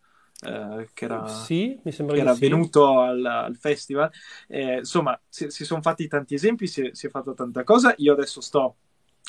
Eh, 0.43 0.89
che 0.93 1.05
era, 1.05 1.27
sì, 1.27 1.79
mi 1.83 1.91
sembra 1.91 2.15
che 2.15 2.21
era 2.21 2.33
sì. 2.33 2.39
venuto 2.39 2.99
al, 2.99 3.23
al 3.23 3.55
festival. 3.55 4.11
Eh, 4.47 4.77
insomma, 4.79 5.19
si, 5.27 5.49
si 5.49 5.65
sono 5.65 5.81
fatti 5.81 6.07
tanti 6.07 6.33
esempi, 6.33 6.67
si, 6.67 6.89
si 6.93 7.07
è 7.07 7.09
fatto 7.09 7.33
tanta 7.33 7.63
cosa. 7.63 7.93
Io 7.97 8.13
adesso 8.13 8.41
sto 8.41 8.75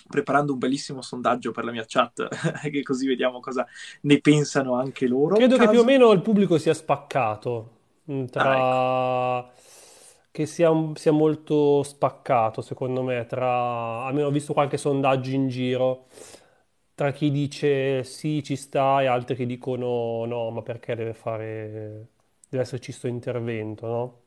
preparando 0.08 0.52
un 0.52 0.58
bellissimo 0.58 1.02
sondaggio 1.02 1.52
per 1.52 1.64
la 1.64 1.72
mia 1.72 1.84
chat, 1.86 2.28
che 2.70 2.82
così 2.82 3.06
vediamo 3.06 3.40
cosa 3.40 3.66
ne 4.02 4.20
pensano 4.20 4.74
anche 4.74 5.06
loro. 5.06 5.36
Credo 5.36 5.56
caso... 5.56 5.66
che 5.66 5.74
più 5.74 5.80
o 5.80 5.84
meno 5.84 6.12
il 6.12 6.22
pubblico 6.22 6.58
sia 6.58 6.74
spaccato, 6.74 7.70
mm, 8.10 8.24
tra... 8.26 8.42
ah, 8.44 9.38
ecco. 9.38 9.60
che 10.30 10.46
sia, 10.46 10.70
sia, 10.94 11.12
molto 11.12 11.82
spaccato 11.82 12.60
secondo 12.60 13.02
me, 13.02 13.26
tra... 13.26 14.04
almeno 14.04 14.28
ho 14.28 14.30
visto 14.30 14.52
qualche 14.52 14.76
sondaggio 14.76 15.30
in 15.30 15.48
giro, 15.48 16.06
tra 16.94 17.10
chi 17.12 17.30
dice 17.30 18.04
sì 18.04 18.42
ci 18.42 18.56
sta 18.56 19.00
e 19.00 19.06
altri 19.06 19.34
che 19.34 19.46
dicono 19.46 20.24
no, 20.26 20.50
ma 20.50 20.62
perché 20.62 20.94
deve 20.94 21.14
fare, 21.14 22.08
deve 22.48 22.62
esserci 22.62 22.90
questo 22.90 23.08
intervento, 23.08 23.86
no? 23.86 24.21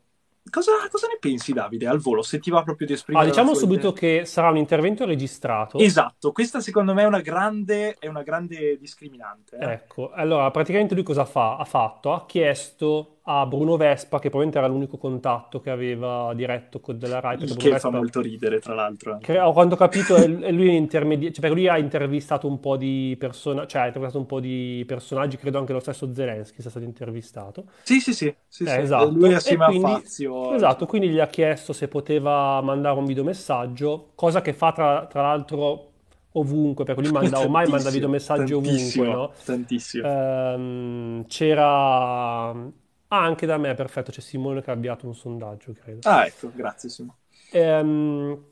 Cosa, 0.50 0.72
cosa, 0.92 1.08
ne 1.08 1.18
pensi, 1.20 1.54
Davide, 1.54 1.88
al 1.88 2.00
volo? 2.00 2.22
Se 2.22 2.40
ti 2.40 2.52
va 2.52 2.62
proprio 2.64 2.86
di 2.86 2.94
esprimere. 2.94 3.26
Ah, 3.26 3.30
diciamo 3.30 3.56
subito 3.56 3.90
idea. 3.90 4.20
che 4.20 4.26
sarà 4.26 4.50
un 4.50 4.58
intervento 4.58 5.04
registrato. 5.06 5.80
Esatto, 5.80 6.32
questa 6.32 6.60
secondo 6.60 6.94
me 6.94 7.02
è 7.02 7.06
una 7.06 7.22
grande, 7.22 7.96
è 7.98 8.08
una 8.08 8.22
grande 8.22 8.78
discriminante. 8.78 9.58
Eh? 9.58 9.72
Ecco, 9.72 10.12
allora 10.12 10.52
praticamente 10.52 10.94
lui 10.94 11.04
cosa 11.04 11.26
fa? 11.26 11.58
Ha 11.58 11.66
fatto? 11.66 12.14
Ha 12.14 12.26
chiesto 12.26 13.15
a 13.28 13.46
Bruno 13.48 13.76
Vespa, 13.76 14.20
che 14.20 14.30
probabilmente 14.30 14.60
era 14.60 14.68
l'unico 14.68 14.98
contatto 14.98 15.60
che 15.60 15.72
aveva 15.72 16.32
diretto 16.36 16.80
con 16.80 17.00
della 17.00 17.20
Rai. 17.20 17.42
Il 17.42 17.56
che 17.56 17.72
Vespa, 17.72 17.90
fa 17.90 17.98
molto 17.98 18.22
ridere, 18.22 18.60
tra 18.60 18.76
l'altro. 18.76 19.18
Che, 19.20 19.38
a 19.38 19.52
quanto 19.52 19.74
ho 19.74 19.78
capito, 19.78 20.16
è, 20.16 20.28
lui, 20.28 20.76
intermedi- 20.76 21.34
cioè, 21.34 21.50
lui 21.50 21.68
ha 21.68 21.78
intervistato 21.80 22.48
un 22.48 22.60
po' 22.60 22.78
di 22.78 23.16
persone, 23.18 23.66
cioè 23.66 23.82
ha 23.82 23.86
intervistato 23.88 24.20
un 24.20 24.28
po' 24.28 24.40
di 24.40 24.84
personaggi, 24.86 25.38
credo 25.38 25.58
anche 25.58 25.74
lo 25.74 25.80
stesso 25.80 26.14
Zelensky 26.14 26.62
sia 26.62 26.70
stato 26.70 26.86
intervistato. 26.86 27.66
Sì, 27.82 28.00
sì, 28.00 28.14
sì. 28.14 28.36
sì, 28.48 28.64
eh, 28.64 28.68
sì. 28.68 28.80
Esatto. 28.80 29.10
Lui 29.10 29.34
assieme 29.34 29.66
quindi, 29.66 29.86
a 29.86 29.90
Fazio. 29.90 30.54
Esatto, 30.54 30.86
quindi 30.86 31.10
gli 31.10 31.20
ha 31.20 31.28
chiesto 31.28 31.74
se 31.74 31.88
poteva 31.88 32.62
mandare 32.62 33.00
un 33.00 33.06
videomessaggio, 33.06 34.12
cosa 34.14 34.42
che 34.42 34.54
fa 34.54 34.72
tra, 34.72 35.08
tra 35.08 35.24
l'altro 35.24 35.94
ovunque, 36.34 36.84
perché 36.84 37.02
lui 37.02 37.12
manda, 37.12 37.40
ormai 37.40 37.68
manda 37.68 37.90
videomessaggi 37.90 38.54
ovunque, 38.54 39.08
no? 39.08 39.32
Tantissimo. 39.44 40.08
Ehm, 40.08 41.26
c'era 41.26 42.84
Ah, 43.08 43.24
anche 43.24 43.46
da 43.46 43.58
me, 43.58 43.74
perfetto, 43.76 44.12
c'è 44.12 44.22
Simone 44.22 44.62
che 44.62 44.72
ha 44.72 44.74
avviato 44.74 45.06
un 45.06 45.16
sondaggio, 45.16 45.74
credo. 45.74 46.08
Ah, 46.10 46.26
ecco, 46.26 46.52
grazie 46.54 46.90
Simone. 46.90 47.18
Ehm, 47.52 48.44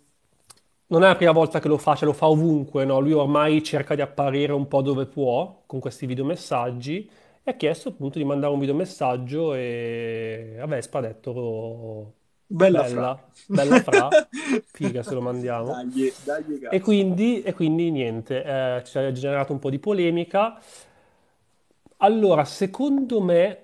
non 0.87 1.03
è 1.03 1.07
la 1.07 1.15
prima 1.15 1.31
volta 1.31 1.59
che 1.59 1.67
lo 1.67 1.77
fa, 1.77 1.95
ce 1.95 2.05
lo 2.05 2.13
fa 2.13 2.27
ovunque, 2.27 2.85
no? 2.85 2.99
Lui 2.99 3.13
ormai 3.13 3.63
cerca 3.63 3.95
di 3.95 4.01
apparire 4.01 4.53
un 4.53 4.67
po' 4.67 4.81
dove 4.81 5.05
può 5.05 5.63
con 5.65 5.79
questi 5.79 6.05
videomessaggi 6.05 7.09
e 7.43 7.51
ha 7.51 7.55
chiesto 7.55 7.89
appunto 7.89 8.19
di 8.19 8.25
mandare 8.25 8.53
un 8.53 8.59
videomessaggio 8.59 9.53
e 9.55 10.57
a 10.59 10.65
Vespa 10.67 10.99
ha 10.99 11.01
detto 11.01 12.13
bella, 12.45 12.83
bella 12.83 13.15
fra, 13.15 13.29
bella 13.47 13.79
fra, 13.81 14.09
figa 14.71 15.01
se 15.01 15.13
lo 15.15 15.21
mandiamo. 15.21 15.73
Dagli, 15.73 16.13
dagli 16.23 16.67
e, 16.69 16.79
quindi, 16.79 17.41
e 17.41 17.53
quindi 17.53 17.89
niente, 17.89 18.43
eh, 18.43 18.83
ci 18.85 18.97
ha 18.97 19.11
generato 19.11 19.51
un 19.51 19.59
po' 19.59 19.71
di 19.71 19.79
polemica. 19.79 20.59
Allora, 21.97 22.45
secondo 22.45 23.21
me 23.21 23.63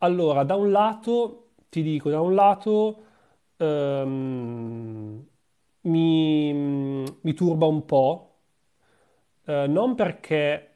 allora, 0.00 0.44
da 0.44 0.54
un 0.56 0.70
lato, 0.70 1.50
ti 1.68 1.82
dico, 1.82 2.10
da 2.10 2.20
un 2.20 2.34
lato 2.34 3.02
ehm, 3.56 5.26
mi, 5.82 6.52
mi 6.52 7.34
turba 7.34 7.66
un 7.66 7.84
po', 7.84 8.34
eh, 9.44 9.66
non 9.66 9.94
perché, 9.94 10.70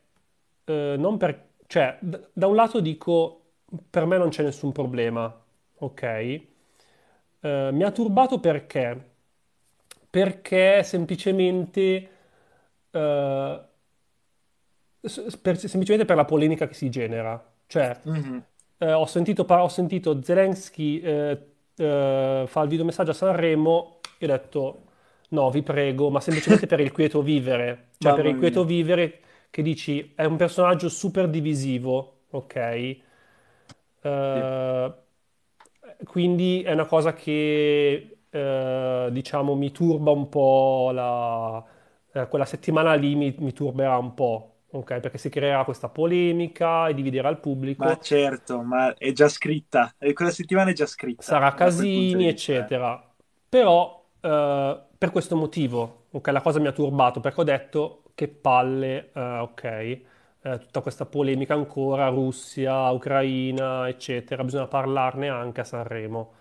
eh, 0.65 0.95
non 0.99 1.17
per, 1.17 1.49
cioè, 1.67 1.99
da 2.01 2.47
un 2.47 2.55
lato 2.55 2.81
dico, 2.81 3.41
per 3.91 4.05
me 4.07 4.19
non 4.19 4.29
c'è 4.29 4.43
nessun 4.43 4.73
problema, 4.73 5.35
ok? 5.79 6.03
Eh, 6.03 7.71
mi 7.73 7.83
ha 7.83 7.91
turbato 7.91 8.41
perché? 8.41 9.13
Perché 10.11 10.83
semplicemente, 10.83 12.09
eh, 12.91 13.61
per, 15.43 15.59
semplicemente 15.59 16.05
per 16.05 16.17
la 16.17 16.25
polemica 16.25 16.67
che 16.67 16.75
si 16.75 16.91
genera. 16.91 17.43
Cioè, 17.67 18.01
mm-hmm 18.09 18.39
eh, 18.89 18.93
ho 18.93 19.07
sentito, 19.07 19.43
ho 19.43 19.69
sentito 19.69 20.23
Zelensky 20.23 21.01
eh, 21.01 21.47
eh, 21.77 22.45
fa 22.47 22.63
il 22.63 22.69
videomessaggio 22.69 23.11
a 23.11 23.15
Sanremo 23.15 24.01
e 24.19 24.25
ho 24.27 24.29
detto 24.29 24.83
no, 25.31 25.51
vi 25.51 25.63
prego, 25.63 26.11
ma 26.11 26.21
semplicemente 26.21 26.67
per 26.67 26.81
il 26.81 26.93
quieto 26.93 27.23
vivere. 27.23 27.91
Cioè 27.99 28.13
Mamma 28.13 28.15
per 28.15 28.27
il 28.27 28.37
quieto 28.37 28.65
mia. 28.65 28.65
vivere 28.65 29.21
che 29.51 29.63
dici 29.63 30.13
è 30.15 30.25
un 30.25 30.37
personaggio 30.37 30.89
super 30.89 31.29
divisivo, 31.29 32.25
ok? 32.31 32.97
Eh, 34.03 34.95
quindi 36.05 36.63
è 36.63 36.73
una 36.73 36.87
cosa 36.87 37.13
che 37.15 38.19
eh, 38.31 39.09
diciamo 39.11 39.55
mi 39.55 39.71
turba 39.73 40.11
un 40.11 40.29
po' 40.29 40.91
la, 40.93 41.65
eh, 42.13 42.29
quella 42.29 42.45
settimana 42.45 42.95
lì 42.95 43.15
mi, 43.15 43.35
mi 43.39 43.53
turberà 43.53 43.97
un 43.99 44.15
po'. 44.15 44.54
Ok, 44.75 44.99
perché 44.99 45.19
si 45.19 45.29
creerà 45.29 45.63
questa 45.63 45.89
polemica 45.89 46.89
e 46.89 46.95
dividerà 46.95 47.29
il 47.29 47.39
pubblico. 47.39 47.85
Ma 47.85 47.97
certo, 47.97 48.61
ma 48.61 48.93
è 48.95 49.13
già 49.13 49.29
scritta, 49.29 49.95
e 49.99 50.13
quella 50.13 50.33
settimana 50.33 50.71
è 50.71 50.73
già 50.73 50.87
scritta. 50.87 51.23
Sarà 51.23 51.55
casini, 51.55 52.27
eccetera. 52.27 53.01
Però, 53.49 54.05
eh, 54.21 54.81
per 54.99 55.11
questo 55.13 55.37
motivo, 55.37 56.07
ok, 56.11 56.27
la 56.27 56.41
cosa 56.41 56.59
mi 56.59 56.67
ha 56.67 56.73
turbato, 56.73 57.21
perché 57.21 57.41
ho 57.41 57.45
detto 57.45 58.03
che 58.17 58.27
palle, 58.27 59.13
eh, 59.15 59.21
ok, 59.21 59.65
eh, 59.65 60.03
tutta 60.59 60.81
questa 60.81 61.07
polemica 61.07 61.55
ancora, 61.55 62.09
Russia, 62.09 62.91
Ucraina, 62.91 63.89
eccetera, 63.89 64.43
bisogna 64.43 64.67
parlarne 64.67 65.29
anche 65.29 65.61
a 65.61 65.65
Sanremo. 65.65 66.33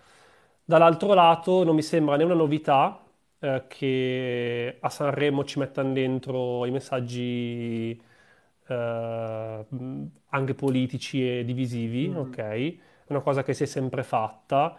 Dall'altro 0.64 1.14
lato, 1.14 1.62
non 1.62 1.76
mi 1.76 1.82
sembra 1.82 2.16
né 2.16 2.24
una 2.24 2.34
novità 2.34 3.00
eh, 3.38 3.64
che 3.68 4.78
a 4.80 4.88
Sanremo 4.88 5.44
ci 5.44 5.60
mettano 5.60 5.92
dentro 5.92 6.64
i 6.66 6.72
messaggi 6.72 8.02
eh, 8.68 9.66
anche 10.30 10.54
politici 10.54 11.38
e 11.40 11.44
divisivi, 11.44 12.08
Mm. 12.08 12.14
ok? 12.14 12.38
È 12.38 12.78
una 13.08 13.20
cosa 13.20 13.42
che 13.42 13.54
si 13.54 13.62
è 13.64 13.66
sempre 13.66 14.02
fatta, 14.02 14.78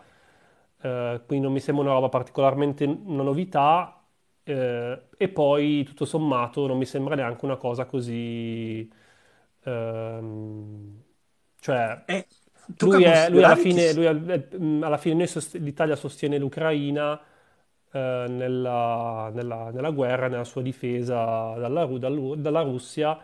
eh, 0.81 1.21
quindi 1.25 1.45
non 1.45 1.53
mi 1.53 1.59
sembra 1.59 1.83
una 1.85 1.93
roba 1.93 2.09
particolarmente 2.09 2.83
una 2.85 3.23
novità, 3.23 4.03
eh, 4.43 5.07
e 5.17 5.29
poi 5.29 5.83
tutto 5.83 6.05
sommato 6.05 6.67
non 6.67 6.77
mi 6.77 6.85
sembra 6.85 7.15
neanche 7.15 7.45
una 7.45 7.57
cosa 7.57 7.85
così, 7.85 8.89
ehm, 9.63 11.03
cioè, 11.59 12.03
Eh, 12.07 12.27
lui, 12.79 13.03
è, 13.03 13.29
lui, 13.29 13.43
alla 13.43 13.55
fine, 13.55 13.93
lui 13.93 14.05
alla 14.07 14.97
fine 14.97 15.25
sost- 15.27 15.55
l'Italia 15.55 15.95
sostiene 15.95 16.37
l'Ucraina 16.37 17.19
eh, 17.91 18.25
nella, 18.29 19.29
nella, 19.33 19.71
nella, 19.71 19.89
guerra, 19.91 20.27
nella 20.27 20.43
sua 20.43 20.61
difesa 20.61 21.53
dalla, 21.57 21.85
dalla, 21.85 22.35
dalla 22.35 22.61
Russia. 22.61 23.19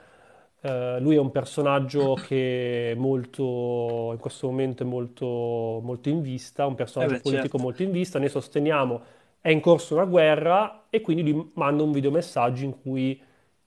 Eh, 0.64 1.00
lui 1.00 1.16
è 1.16 1.20
un 1.20 1.32
personaggio 1.32 2.14
che 2.14 2.94
molto, 2.96 4.10
in 4.12 4.20
questo 4.20 4.48
momento 4.48 4.84
è 4.84 4.86
molto, 4.86 5.80
molto 5.82 6.10
in 6.10 6.22
vista, 6.22 6.68
un 6.68 6.76
personaggio 6.76 7.14
eh 7.14 7.18
beh, 7.18 7.22
politico 7.24 7.58
certo. 7.58 7.64
molto 7.64 7.84
in 7.84 7.92
vista. 7.92 8.20
Noi 8.20 8.30
sosteniamo 8.30 9.02
è 9.42 9.50
in 9.50 9.60
corso 9.60 9.96
una 9.96 10.06
guerra 10.06 10.86
e 10.90 11.02
quindi 11.02 11.30
lui 11.30 11.52
manda 11.56 11.82
un 11.82 11.92
videomessaggio 11.92 12.64
in 12.64 12.80
cui 12.80 13.20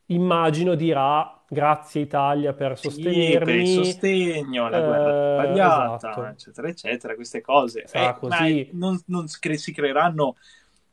immagino 0.07 0.77
dirà 0.77 1.43
grazie 1.49 2.03
Italia 2.03 2.53
per 2.53 2.79
sostenermi. 2.79 3.25
Sì, 3.25 3.39
per 3.39 3.49
il 3.49 3.67
sostegno, 3.85 4.69
la 4.69 4.81
guerra 4.81 5.09
eh, 5.09 5.43
sbagliata, 5.43 5.95
esatto. 5.97 6.27
eccetera, 6.27 6.69
eccetera, 6.69 7.15
queste 7.17 7.41
cose. 7.41 7.85
Eh, 7.91 8.15
così. 8.19 8.69
non, 8.73 9.01
non 9.07 9.27
si 9.27 9.73
creeranno 9.73 10.37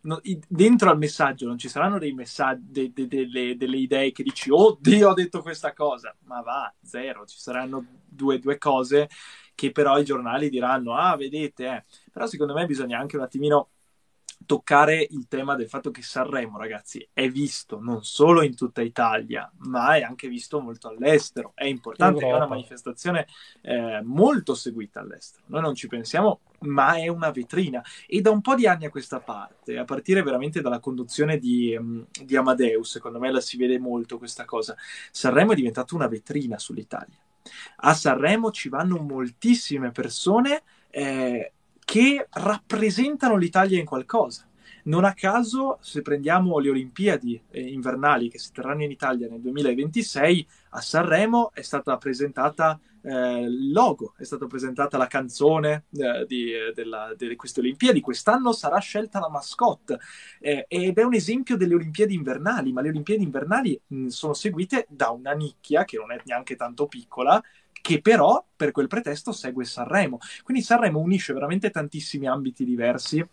No, 0.04 0.20
dentro 0.48 0.90
al 0.90 0.98
messaggio 0.98 1.46
non 1.46 1.60
ci 1.60 1.70
saranno 1.70 2.00
dei 2.00 2.14
messaggi, 2.14 2.64
de, 2.72 2.92
de, 2.92 3.08
de, 3.08 3.28
delle, 3.28 3.56
delle, 3.56 3.78
idee 3.78 4.12
che 4.12 4.24
dici, 4.24 4.50
oddio, 4.50 5.10
ho 5.10 5.14
detto 5.14 5.42
questa 5.42 5.74
cosa, 5.74 6.16
ma 6.24 6.42
va, 6.42 6.74
zero, 6.82 7.26
ci 7.26 7.38
saranno 7.38 7.86
due, 8.08 8.40
due 8.40 8.58
cose 8.58 9.10
che 9.54 9.72
però 9.72 10.00
i 10.00 10.04
giornali 10.04 10.50
diranno, 10.50 10.96
ah, 10.96 11.16
vedete, 11.16 11.66
eh. 11.68 11.84
però 12.12 12.26
secondo 12.26 12.54
me 12.54 12.66
bisogna 12.66 12.98
anche 12.98 13.16
un 13.16 13.22
attimino 13.22 13.70
toccare 14.52 15.08
il 15.12 15.30
tema 15.30 15.56
del 15.56 15.70
fatto 15.70 15.92
che 15.92 16.02
Sanremo, 16.02 16.58
ragazzi, 16.58 17.08
è 17.14 17.30
visto 17.30 17.80
non 17.80 18.04
solo 18.04 18.42
in 18.42 18.54
tutta 18.54 18.82
Italia, 18.82 19.50
ma 19.60 19.96
è 19.96 20.02
anche 20.02 20.28
visto 20.28 20.60
molto 20.60 20.90
all'estero. 20.90 21.54
È 21.56 21.64
importante, 21.64 22.28
è 22.28 22.34
una 22.34 22.48
manifestazione 22.48 23.28
eh, 23.62 24.02
molto 24.04 24.54
seguita 24.54 25.00
all'estero. 25.00 25.46
Noi 25.48 25.62
non 25.62 25.74
ci 25.74 25.88
pensiamo, 25.88 26.42
ma 26.64 26.96
è 26.96 27.08
una 27.08 27.32
vetrina. 27.32 27.82
E 28.06 28.20
da 28.20 28.32
un 28.32 28.42
po' 28.42 28.56
di 28.56 28.68
anni 28.68 28.84
a 28.84 28.90
questa 28.90 29.22
parte, 29.22 29.78
a 29.78 29.86
partire 29.86 30.22
veramente 30.22 30.60
dalla 30.60 30.82
conduzione 30.82 31.38
di, 31.38 31.74
um, 31.74 32.06
di 32.22 32.36
Amadeus, 32.36 32.92
secondo 32.92 33.20
me 33.20 33.32
la 33.32 33.40
si 33.40 33.56
vede 33.56 33.80
molto 33.80 34.18
questa 34.18 34.44
cosa, 34.44 34.76
Sanremo 35.12 35.54
è 35.54 35.56
diventato 35.56 35.96
una 35.96 36.10
vetrina 36.10 36.60
sull'Italia. 36.60 37.16
A 37.78 37.94
Sanremo 37.94 38.52
ci 38.52 38.68
vanno 38.68 38.98
moltissime 38.98 39.92
persone. 39.92 40.62
Eh, 40.90 41.54
che 41.92 42.26
rappresentano 42.30 43.36
l'Italia 43.36 43.78
in 43.78 43.84
qualcosa. 43.84 44.48
Non 44.84 45.04
a 45.04 45.14
caso, 45.14 45.78
se 45.82 46.02
prendiamo 46.02 46.58
le 46.58 46.70
Olimpiadi 46.70 47.42
eh, 47.52 47.60
invernali 47.60 48.30
che 48.30 48.40
si 48.40 48.54
terranno 48.54 48.84
in 48.84 48.92
Italia 48.92 49.28
nel 49.28 49.42
2026, 49.42 50.48
a 50.70 50.80
Sanremo 50.80 51.52
è 51.54 51.62
stata 51.62 51.98
presentata 51.98 52.80
eh, 53.02 53.42
il 53.42 53.74
logo, 53.74 54.14
è 54.18 54.24
stata 54.24 54.48
presentata 54.48 54.98
la 54.98 55.08
canzone 55.08 55.84
eh, 55.92 56.26
di, 56.26 56.54
della, 56.74 57.14
di, 57.18 57.36
queste 57.36 57.60
Olimpiadi. 57.60 58.00
Quest'anno 58.00 58.54
sarà 58.54 58.80
scelta 58.80 59.20
la 59.20 59.30
mascotte 59.30 60.00
eh, 60.40 60.64
ed 60.70 60.98
è 60.98 61.04
un 61.04 61.14
esempio 61.14 61.58
delle 61.58 61.76
Olimpiadi 61.76 62.14
invernali, 62.14 62.72
ma 62.72 62.80
le 62.80 62.88
Olimpiadi 62.88 63.22
invernali 63.22 63.78
mh, 63.86 64.08
sono 64.08 64.34
seguite 64.34 64.88
da 64.88 65.10
una 65.10 65.34
nicchia 65.34 65.84
che 65.84 65.98
non 65.98 66.14
è 66.14 66.22
neanche 66.24 66.56
tanto 66.56 66.88
piccola, 66.88 67.44
che 67.82 68.02
però 68.02 68.46
per 68.56 68.72
quel 68.72 68.88
pretesto 68.88 69.32
segue 69.32 69.66
Sanremo. 69.66 70.20
Quindi 70.44 70.64
Sanremo 70.64 71.00
unisce 71.00 71.34
veramente 71.34 71.70
tantissimi 71.70 72.28
ambiti 72.28 72.64
diversi 72.64 73.26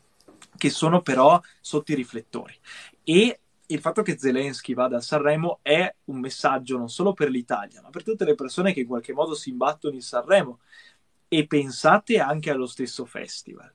che 0.57 0.71
sono 0.71 1.03
però 1.03 1.41
sotto 1.61 1.93
i 1.93 1.95
riflettori. 1.95 2.59
E 3.05 3.41
il 3.67 3.81
fatto 3.81 4.03
che 4.03 4.19
Zelensky 4.19 4.75
vada 4.75 4.97
a 4.97 5.01
Sanremo 5.01 5.59
è 5.63 5.95
un 6.05 6.21
messaggio 6.21 6.79
non 6.79 6.89
solo 6.89 7.13
per 7.13 7.29
l'Italia, 7.29 7.83
ma 7.83 7.91
per 7.91 8.03
tutte 8.03 8.25
le 8.25 8.35
persone 8.35 8.73
che 8.73 8.81
in 8.81 8.87
qualche 8.87 9.13
modo 9.13 9.35
si 9.35 9.51
imbattono 9.51 9.95
in 9.95 10.03
Sanremo. 10.03 10.61
E 11.29 11.47
pensate 11.47 12.19
anche 12.19 12.51
allo 12.51 12.67
stesso 12.67 13.05
festival. 13.05 13.71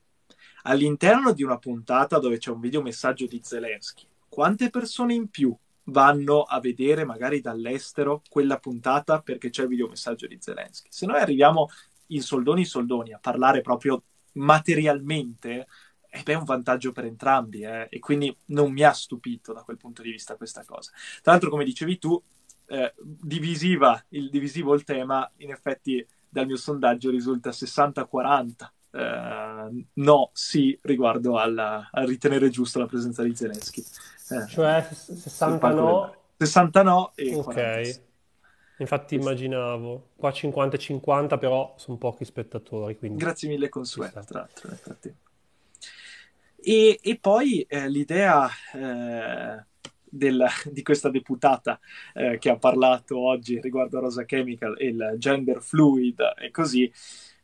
All'interno 0.63 1.33
di 1.33 1.43
una 1.43 1.59
puntata 1.59 2.17
dove 2.17 2.39
c'è 2.39 2.49
un 2.49 2.59
video 2.59 2.81
messaggio 2.81 3.27
di 3.27 3.39
Zelensky, 3.43 4.07
quante 4.27 4.71
persone 4.71 5.13
in 5.13 5.27
più 5.27 5.55
vanno 5.85 6.41
a 6.43 6.59
vedere 6.59 7.03
magari 7.05 7.41
dall'estero 7.41 8.21
quella 8.29 8.57
puntata 8.57 9.21
perché 9.21 9.49
c'è 9.49 9.63
il 9.63 9.69
videomessaggio 9.69 10.27
di 10.27 10.37
Zelensky. 10.39 10.89
Se 10.91 11.05
noi 11.05 11.19
arriviamo 11.19 11.69
in 12.07 12.21
soldoni 12.21 12.61
in 12.61 12.67
soldoni 12.67 13.13
a 13.13 13.19
parlare 13.19 13.61
proprio 13.61 14.03
materialmente, 14.33 15.67
ed 16.15 16.29
è 16.29 16.35
un 16.35 16.43
vantaggio 16.43 16.91
per 16.91 17.05
entrambi 17.05 17.61
eh? 17.61 17.87
e 17.89 17.97
quindi 17.97 18.35
non 18.47 18.71
mi 18.71 18.83
ha 18.83 18.91
stupito 18.91 19.51
da 19.51 19.63
quel 19.63 19.77
punto 19.77 20.03
di 20.03 20.11
vista 20.11 20.35
questa 20.35 20.63
cosa. 20.63 20.91
Tra 21.23 21.31
l'altro, 21.31 21.49
come 21.49 21.63
dicevi 21.63 21.97
tu, 21.97 22.21
eh, 22.67 22.93
divisiva, 23.01 24.03
il 24.09 24.29
divisivo 24.29 24.75
il 24.75 24.83
tema, 24.83 25.29
in 25.37 25.49
effetti 25.49 26.05
dal 26.29 26.45
mio 26.45 26.55
sondaggio 26.55 27.09
risulta 27.09 27.49
60-40. 27.49 28.71
Eh, 28.91 29.85
no, 29.93 30.29
sì, 30.33 30.77
riguardo 30.83 31.39
alla, 31.39 31.89
a 31.91 32.05
ritenere 32.05 32.49
giusto 32.49 32.77
la 32.77 32.85
presenza 32.85 33.23
di 33.23 33.35
Zelensky. 33.35 33.83
Eh, 34.29 34.47
cioè 34.47 34.87
60 34.91 35.69
no. 35.69 36.15
60 36.37 36.83
no 36.83 37.11
e 37.15 37.35
Ok. 37.35 37.43
40. 37.53 38.11
Infatti 38.77 39.15
immaginavo, 39.15 40.09
qua 40.15 40.31
50 40.31 40.75
e 40.75 40.79
50 40.79 41.37
però 41.37 41.73
sono 41.77 41.97
pochi 41.97 42.25
spettatori. 42.25 42.97
Quindi... 42.97 43.19
Grazie 43.19 43.49
mille 43.49 43.69
Consuelo, 43.69 44.23
tra 44.25 44.39
l'altro 44.39 44.75
frattempo. 44.75 45.19
E, 46.55 46.99
e 47.01 47.17
poi 47.19 47.61
eh, 47.61 47.89
l'idea 47.89 48.49
eh, 48.73 49.65
del, 50.03 50.45
di 50.71 50.81
questa 50.81 51.09
deputata 51.09 51.79
eh, 52.13 52.37
che 52.39 52.49
ha 52.49 52.57
parlato 52.57 53.19
oggi 53.19 53.59
riguardo 53.59 53.97
a 53.97 54.01
Rosa 54.01 54.25
Chemical 54.25 54.75
e 54.79 54.87
il 54.87 55.15
gender 55.17 55.61
fluid 55.61 56.19
e 56.39 56.51
così, 56.51 56.91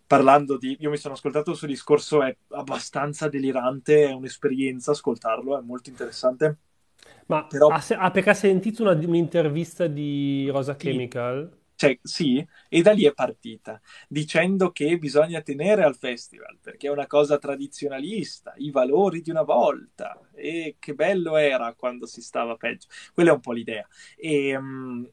parlando 0.08 0.58
di... 0.58 0.78
Io 0.80 0.90
mi 0.90 0.98
sono 0.98 1.14
ascoltato 1.14 1.52
il 1.52 1.58
suo 1.58 1.68
discorso, 1.68 2.24
è 2.24 2.36
abbastanza 2.50 3.30
delirante, 3.30 4.08
è 4.08 4.14
un'esperienza 4.14 4.92
ascoltarlo, 4.92 5.60
è 5.60 5.62
molto 5.62 5.90
interessante 5.90 6.58
ma 7.30 7.46
Però... 7.46 7.68
ha, 7.68 7.84
ha 7.88 8.12
perché 8.12 8.30
ha 8.32 8.34
sentito 8.34 8.82
una, 8.82 8.94
un'intervista 8.94 9.88
di 9.88 10.50
Rosa. 10.50 10.76
Chemical? 10.76 11.58
Cioè, 11.76 11.98
sì, 12.02 12.46
e 12.68 12.82
da 12.82 12.92
lì 12.92 13.06
è 13.06 13.14
partita, 13.14 13.80
dicendo 14.10 14.72
che 14.72 14.98
bisogna 14.98 15.42
tenere 15.42 15.84
al 15.84 15.96
festival, 15.96 16.58
perché 16.60 16.88
è 16.88 16.92
una 16.92 17.08
cosa 17.08 17.38
tradizionalista, 17.38 18.54
i 18.58 18.70
valori 18.70 19.22
di 19.22 19.30
una 19.30 19.44
volta, 19.44 20.20
e 20.34 20.76
che 20.78 20.94
bello 20.94 21.38
era 21.38 21.74
quando 21.76 22.06
si 22.06 22.22
stava 22.22 22.58
peggio. 22.58 22.88
Quella 23.14 23.30
è 23.30 23.34
un 23.34 23.40
po' 23.40 23.54
l'idea. 23.54 23.88
E, 24.18 24.58
um, 24.58 25.10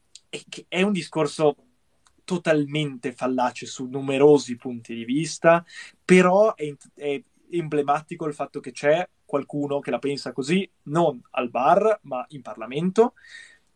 è 0.66 0.82
un 0.82 0.92
discorso 0.92 1.54
totalmente 2.24 3.12
fallace 3.12 3.66
su 3.66 3.86
numerosi 3.86 4.56
punti 4.56 4.92
di 4.92 5.04
vista, 5.04 5.64
però 6.04 6.54
è, 6.56 6.74
è 6.94 7.22
emblematico 7.50 8.26
il 8.26 8.34
fatto 8.34 8.58
che 8.58 8.72
c'è 8.72 9.08
qualcuno 9.26 9.80
che 9.80 9.90
la 9.90 9.98
pensa 9.98 10.32
così, 10.32 10.68
non 10.84 11.20
al 11.32 11.50
bar, 11.50 11.98
ma 12.02 12.24
in 12.28 12.40
Parlamento. 12.40 13.14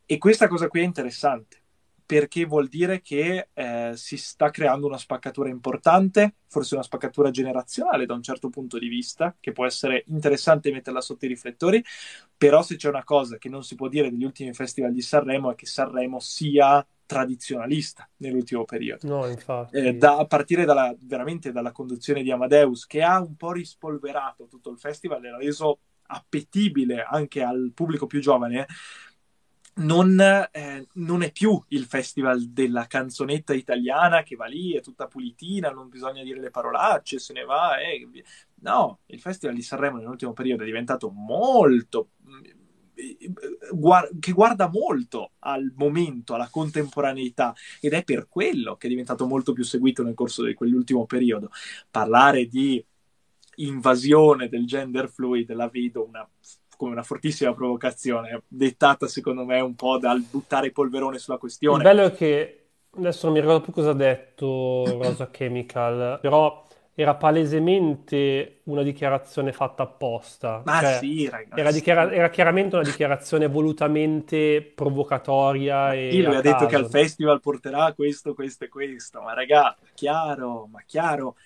E 0.07 0.17
questa 0.17 0.49
cosa 0.49 0.69
qui 0.69 0.81
è 0.81 0.85
interessante, 0.85 1.63
perché 2.07 2.45
vuol 2.45 2.69
dire 2.69 3.03
che 3.03 3.51
eh, 3.53 3.93
si 3.95 4.17
sta 4.17 4.51
creando 4.51 4.87
una 4.87 4.99
spaccatura 4.99 5.49
importante, 5.49 6.35
forse 6.49 6.75
una 6.75 6.83
spaccatura 6.83 7.31
generazionale 7.31 8.07
da 8.07 8.15
un 8.15 8.23
certo 8.23 8.49
punto 8.49 8.79
di 8.79 8.89
vista, 8.89 9.37
che 9.39 9.53
può 9.53 9.67
essere 9.67 10.05
interessante 10.07 10.73
metterla 10.73 11.01
sotto 11.01 11.27
i 11.27 11.29
riflettori, 11.29 11.85
però 12.37 12.63
se 12.63 12.77
c'è 12.77 12.89
una 12.89 13.05
cosa 13.05 13.39
che 13.39 13.49
non 13.49 13.63
si 13.63 13.77
può 13.77 13.89
dire 13.89 14.11
degli 14.11 14.25
ultimi 14.25 14.53
festival 14.53 14.93
di 14.93 15.03
Sanremo 15.03 15.53
è 15.53 15.55
che 15.55 15.67
Sanremo 15.67 16.19
sia 16.19 16.85
tradizionalista 17.11 18.09
nell'ultimo 18.19 18.65
periodo. 18.65 19.05
No, 19.09 19.27
infatti. 19.27 19.77
Eh, 19.77 19.95
da, 19.95 20.19
a 20.19 20.27
partire 20.27 20.65
dalla, 20.65 20.95
veramente 21.01 21.51
dalla 21.51 21.73
conduzione 21.73 22.23
di 22.23 22.31
Amadeus, 22.31 22.87
che 22.87 23.03
ha 23.03 23.21
un 23.21 23.35
po' 23.35 23.51
rispolverato 23.51 24.47
tutto 24.47 24.71
il 24.71 24.79
festival 24.79 25.25
e 25.25 25.31
l'ha 25.31 25.37
reso 25.37 25.81
appetibile 26.03 27.03
anche 27.03 27.43
al 27.43 27.73
pubblico 27.75 28.07
più 28.07 28.21
giovane, 28.21 28.69
non, 29.81 30.21
eh, 30.21 30.87
non, 30.95 31.23
è 31.23 31.33
più 31.33 31.61
il 31.69 31.85
festival 31.85 32.45
della 32.51 32.87
canzonetta 32.87 33.55
italiana 33.55 34.23
che 34.23 34.37
va 34.37 34.47
lì, 34.47 34.75
è 34.75 34.81
tutta 34.81 35.09
pulitina, 35.09 35.71
non 35.71 35.89
bisogna 35.89 36.23
dire 36.23 36.39
le 36.39 36.51
parolacce, 36.51 37.19
se 37.19 37.33
ne 37.33 37.43
va. 37.43 37.81
Eh. 37.81 38.09
No, 38.61 39.01
il 39.07 39.21
festival 39.21 39.57
di 39.57 39.63
Sanremo 39.63 39.97
nell'ultimo 39.97 40.33
periodo 40.33 40.63
è 40.63 40.67
diventato 40.67 41.11
molto 41.11 42.11
che 44.19 44.33
guarda 44.33 44.69
molto 44.69 45.33
al 45.41 45.73
momento, 45.77 46.35
alla 46.35 46.49
contemporaneità 46.51 47.55
ed 47.81 47.93
è 47.93 48.05
per 48.05 48.29
quello 48.29 48.77
che 48.77 48.87
è 48.87 48.91
diventato 48.91 49.27
molto 49.27 49.53
più 49.53 49.65
seguito 49.65 50.03
nel 50.03 50.15
corso 50.15 50.45
di 50.45 50.55
quell'ultimo 50.55 51.07
periodo. 51.07 51.51
Parlare 51.91 52.47
di 52.47 52.85
invasione 53.57 54.49
del 54.49 54.67
gender 54.67 55.09
fluid 55.09 55.53
la 55.53 55.69
vedo 55.69 56.07
una, 56.07 56.27
come 56.77 56.93
una 56.93 57.03
fortissima 57.03 57.55
provocazione, 57.55 58.43
dettata 58.49 59.07
secondo 59.07 59.45
me 59.45 59.61
un 59.61 59.75
po' 59.75 59.99
dal 59.99 60.21
buttare 60.23 60.73
polverone 60.73 61.19
sulla 61.19 61.39
questione. 61.39 61.77
Il 61.77 61.83
bello 61.83 62.07
è 62.07 62.15
che 62.15 62.69
adesso 62.97 63.27
non 63.27 63.35
mi 63.35 63.41
ricordo 63.41 63.63
più 63.63 63.73
cosa 63.73 63.91
ha 63.91 63.95
detto 63.95 64.85
Rosa 65.03 65.31
Chemical, 65.31 66.19
però 66.21 66.67
era 67.01 67.15
palesemente 67.17 68.61
una 68.65 68.83
dichiarazione 68.83 69.53
fatta 69.53 69.83
apposta, 69.85 70.69
Ma 70.69 70.77
cioè 70.77 70.85
sì, 70.85 71.29
era, 71.53 71.71
ragazzi. 71.71 71.73
dichiara- 71.73 72.13
era 72.13 72.31
chiaramente 72.31 72.77
una 72.77 72.85
dichiarazione 72.85 73.47
volutamente 73.49 74.63
provocatoria 74.63 75.95
Sì, 76.07 76.23
e 76.23 76.23
lui 76.23 76.35
ha 76.35 76.41
detto 76.41 76.67
che 76.67 76.75
al 76.75 76.87
festival 76.89 77.41
porterà 77.41 77.93
questo, 77.95 78.35
questo 78.35 78.65
e 78.65 78.69
questo, 78.69 79.21
ma 79.23 79.33
raga, 79.33 79.77
chiaro, 79.95 80.67
ma 80.67 80.83
chiaro. 80.85 81.37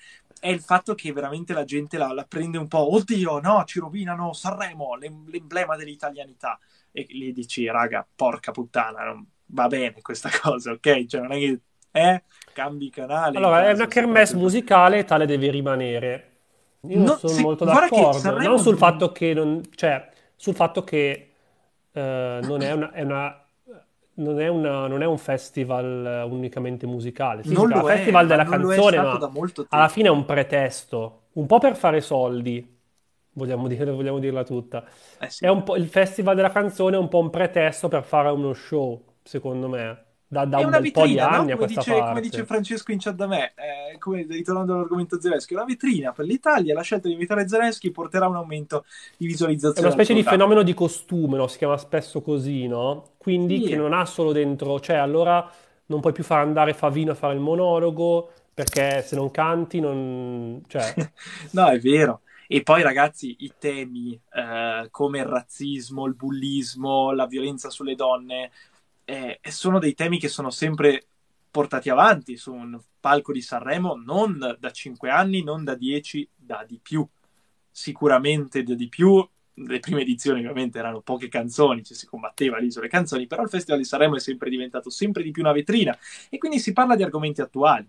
È 0.40 0.48
il 0.48 0.60
fatto 0.62 0.94
che 0.94 1.12
veramente 1.12 1.52
la 1.52 1.64
gente 1.64 1.98
la, 1.98 2.12
la 2.14 2.24
prende 2.24 2.56
un 2.58 2.66
po', 2.66 2.94
oddio, 2.94 3.40
no, 3.40 3.64
ci 3.64 3.78
rovinano 3.78 4.32
Sanremo, 4.32 4.96
l'em- 4.96 5.28
l'emblema 5.30 5.76
dell'italianità. 5.76 6.58
E 6.92 7.04
gli 7.08 7.32
dici, 7.32 7.66
raga, 7.66 8.06
porca 8.14 8.52
puttana, 8.52 9.04
non 9.04 9.26
va 9.46 9.66
bene 9.66 10.00
questa 10.00 10.30
cosa, 10.40 10.72
ok? 10.72 11.06
Cioè 11.06 11.20
non 11.20 11.32
è 11.32 11.38
che, 11.38 11.60
eh, 11.94 12.22
cambi 12.52 12.90
canale 12.90 13.36
Allora, 13.36 13.68
è 13.68 13.72
una 13.72 13.88
kermesse 13.88 14.36
musicale 14.36 15.04
tale 15.04 15.26
deve 15.26 15.50
rimanere. 15.50 16.30
Io 16.86 16.98
non 16.98 17.10
No, 17.10 17.12
sono 17.12 17.34
se- 17.34 17.38
molto 17.38 17.64
d'accordo, 17.64 18.38
non 18.38 18.58
Sanremo... 18.58 18.58
sul 18.58 18.76
fatto 18.76 19.10
che 19.12 19.34
non, 19.34 19.60
cioè, 19.74 20.08
sul 20.36 20.54
fatto 20.54 20.84
che 20.84 21.32
eh, 21.92 22.40
non 22.44 22.62
è 22.62 22.72
una, 22.72 22.92
è 22.92 23.02
una- 23.02 23.38
non 24.16 24.40
è 24.40 24.46
una- 24.48 24.86
non 24.86 25.02
è 25.02 25.06
un 25.06 25.18
festival 25.18 26.06
eh, 26.06 26.22
unicamente 26.22 26.86
musicale. 26.86 27.42
Sì, 27.42 27.54
Non 27.54 27.66
chiama 27.66 27.82
lo 27.82 27.90
è, 27.90 28.10
Festival 28.12 28.26
della 28.28 28.44
non 28.46 28.72
è 28.72 28.78
canzone, 28.78 28.98
ma 29.00 29.28
alla 29.68 29.88
fine 29.88 30.08
è 30.08 30.10
un 30.10 30.24
pretesto, 30.24 31.28
un 31.32 31.46
po' 31.46 31.58
per 31.58 31.74
fare 31.76 32.00
soldi, 32.00 32.80
vogliamo 33.32 33.66
dire, 33.68 33.90
vogliamo 33.90 34.18
dirla 34.20 34.44
tutta. 34.44 34.84
Eh 35.18 35.28
È 35.38 35.48
sì. 35.48 35.48
un 35.48 35.62
po', 35.64 35.74
il 35.76 35.88
Festival 35.88 36.36
della 36.36 36.50
canzone 36.52 36.96
è 36.96 36.98
un 36.98 37.08
po' 37.08 37.18
un 37.18 37.30
pretesto 37.30 37.88
per 37.88 38.04
fare 38.04 38.28
uno 38.30 38.52
show, 38.54 39.16
secondo 39.22 39.68
me, 39.68 40.04
da, 40.26 40.44
da 40.44 40.58
È 40.58 40.62
un 40.62 40.68
una 40.68 40.80
bel 40.80 40.90
po' 40.90 41.06
di 41.06 41.14
no? 41.14 41.26
anni 41.26 41.52
a 41.52 41.56
Come 41.56 41.66
questa 41.66 41.80
dice, 41.80 41.92
come 42.06 42.20
dice. 42.20 42.44
Francesco 42.44 42.92
in 42.92 42.98
chat 42.98 43.14
da 43.14 43.26
me, 43.26 43.54
eh, 43.56 43.98
come, 43.98 44.26
ritornando 44.28 44.74
all'argomento 44.74 45.20
Zelensky, 45.20 45.54
è 45.54 45.56
una 45.56 45.66
vetrina 45.66 46.12
per 46.12 46.24
l'Italia, 46.26 46.74
la 46.74 46.82
scelta 46.82 47.06
di 47.08 47.14
invitare 47.14 47.48
Zelensky 47.48 47.90
porterà 47.90 48.26
a 48.26 48.28
un 48.28 48.36
aumento 48.36 48.84
di 49.16 49.26
È 49.72 49.80
visualizzazione 49.80 49.80
una 49.80 49.90
del 49.94 50.04
specie 50.04 50.14
di 50.14 50.22
fenomeno 50.22 50.62
di 50.62 50.72
costume, 50.72 51.36
no? 51.36 51.48
Si 51.48 51.58
chiama 51.58 51.76
spesso 51.76 52.22
così, 52.22 52.68
no? 52.68 53.14
Quindi 53.16 53.60
che 53.60 53.74
Sì, 53.74 53.76
non 53.76 53.92
ha 53.92 54.04
solo 54.04 54.30
dentro, 54.30 54.78
cioè 54.78 54.96
allora 54.96 55.50
non 55.86 56.00
puoi 56.00 56.12
più 56.12 56.22
far 56.22 56.40
andare 56.40 56.74
Favino 56.74 57.10
a 57.12 57.14
fare 57.14 57.34
il 57.34 57.40
monologo 57.40 58.30
perché 58.54 59.02
se 59.02 59.16
non 59.16 59.30
canti 59.32 59.80
non... 59.80 60.62
cioè, 60.68 60.94
no, 61.52 61.66
è 61.68 61.78
vero. 61.80 62.22
E 62.46 62.62
poi, 62.62 62.82
ragazzi, 62.82 63.34
i 63.40 63.54
temi 63.58 64.12
eh, 64.32 64.86
come 64.90 65.18
il 65.18 65.24
razzismo, 65.24 66.06
il 66.06 66.14
bullismo, 66.14 67.10
la 67.12 67.26
violenza 67.26 67.68
sulle 67.70 67.96
donne, 67.96 68.52
eh, 69.04 69.40
sono 69.48 69.78
dei 69.78 69.94
temi 69.94 70.18
che 70.18 70.28
sono 70.28 70.50
sempre 70.50 71.06
portati 71.50 71.88
avanti 71.88 72.36
su 72.36 72.52
un 72.52 72.78
palco 72.98 73.32
di 73.32 73.40
Sanremo, 73.40 73.94
non 73.94 74.56
da 74.58 74.70
cinque 74.70 75.10
anni, 75.10 75.42
non 75.42 75.62
da 75.62 75.74
dieci, 75.74 76.28
da 76.34 76.64
di 76.66 76.80
più. 76.82 77.06
Sicuramente 77.70 78.62
da 78.62 78.74
di 78.74 78.88
più. 78.88 79.26
Le 79.56 79.78
prime 79.78 80.00
edizioni 80.00 80.40
ovviamente 80.40 80.78
erano 80.78 81.00
poche 81.00 81.28
canzoni, 81.28 81.84
ci 81.84 81.94
si 81.94 82.06
combatteva 82.06 82.58
lì 82.58 82.72
sulle 82.72 82.88
canzoni, 82.88 83.28
però 83.28 83.42
il 83.42 83.48
Festival 83.48 83.78
di 83.78 83.86
Sanremo 83.86 84.16
è 84.16 84.20
sempre 84.20 84.50
diventato 84.50 84.90
sempre 84.90 85.22
di 85.22 85.30
più 85.30 85.42
una 85.42 85.52
vetrina 85.52 85.96
e 86.28 86.38
quindi 86.38 86.58
si 86.58 86.72
parla 86.72 86.96
di 86.96 87.04
argomenti 87.04 87.40
attuali 87.40 87.88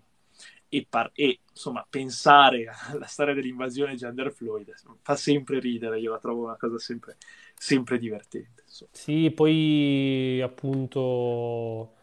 e, 0.68 0.86
par- 0.88 1.10
e, 1.14 1.40
insomma 1.50 1.86
pensare 1.88 2.66
alla 2.88 3.06
storia 3.06 3.34
dell'invasione 3.34 3.94
gender 3.94 4.32
fluid 4.32 4.72
fa 5.02 5.16
sempre 5.16 5.58
ridere, 5.60 6.00
io 6.00 6.12
la 6.12 6.18
trovo 6.18 6.44
una 6.44 6.56
cosa 6.56 6.78
sempre, 6.78 7.16
sempre 7.54 7.98
divertente. 7.98 8.62
insomma. 8.64 8.90
sì, 8.90 9.30
poi 9.30 10.40
appunto 10.42 11.94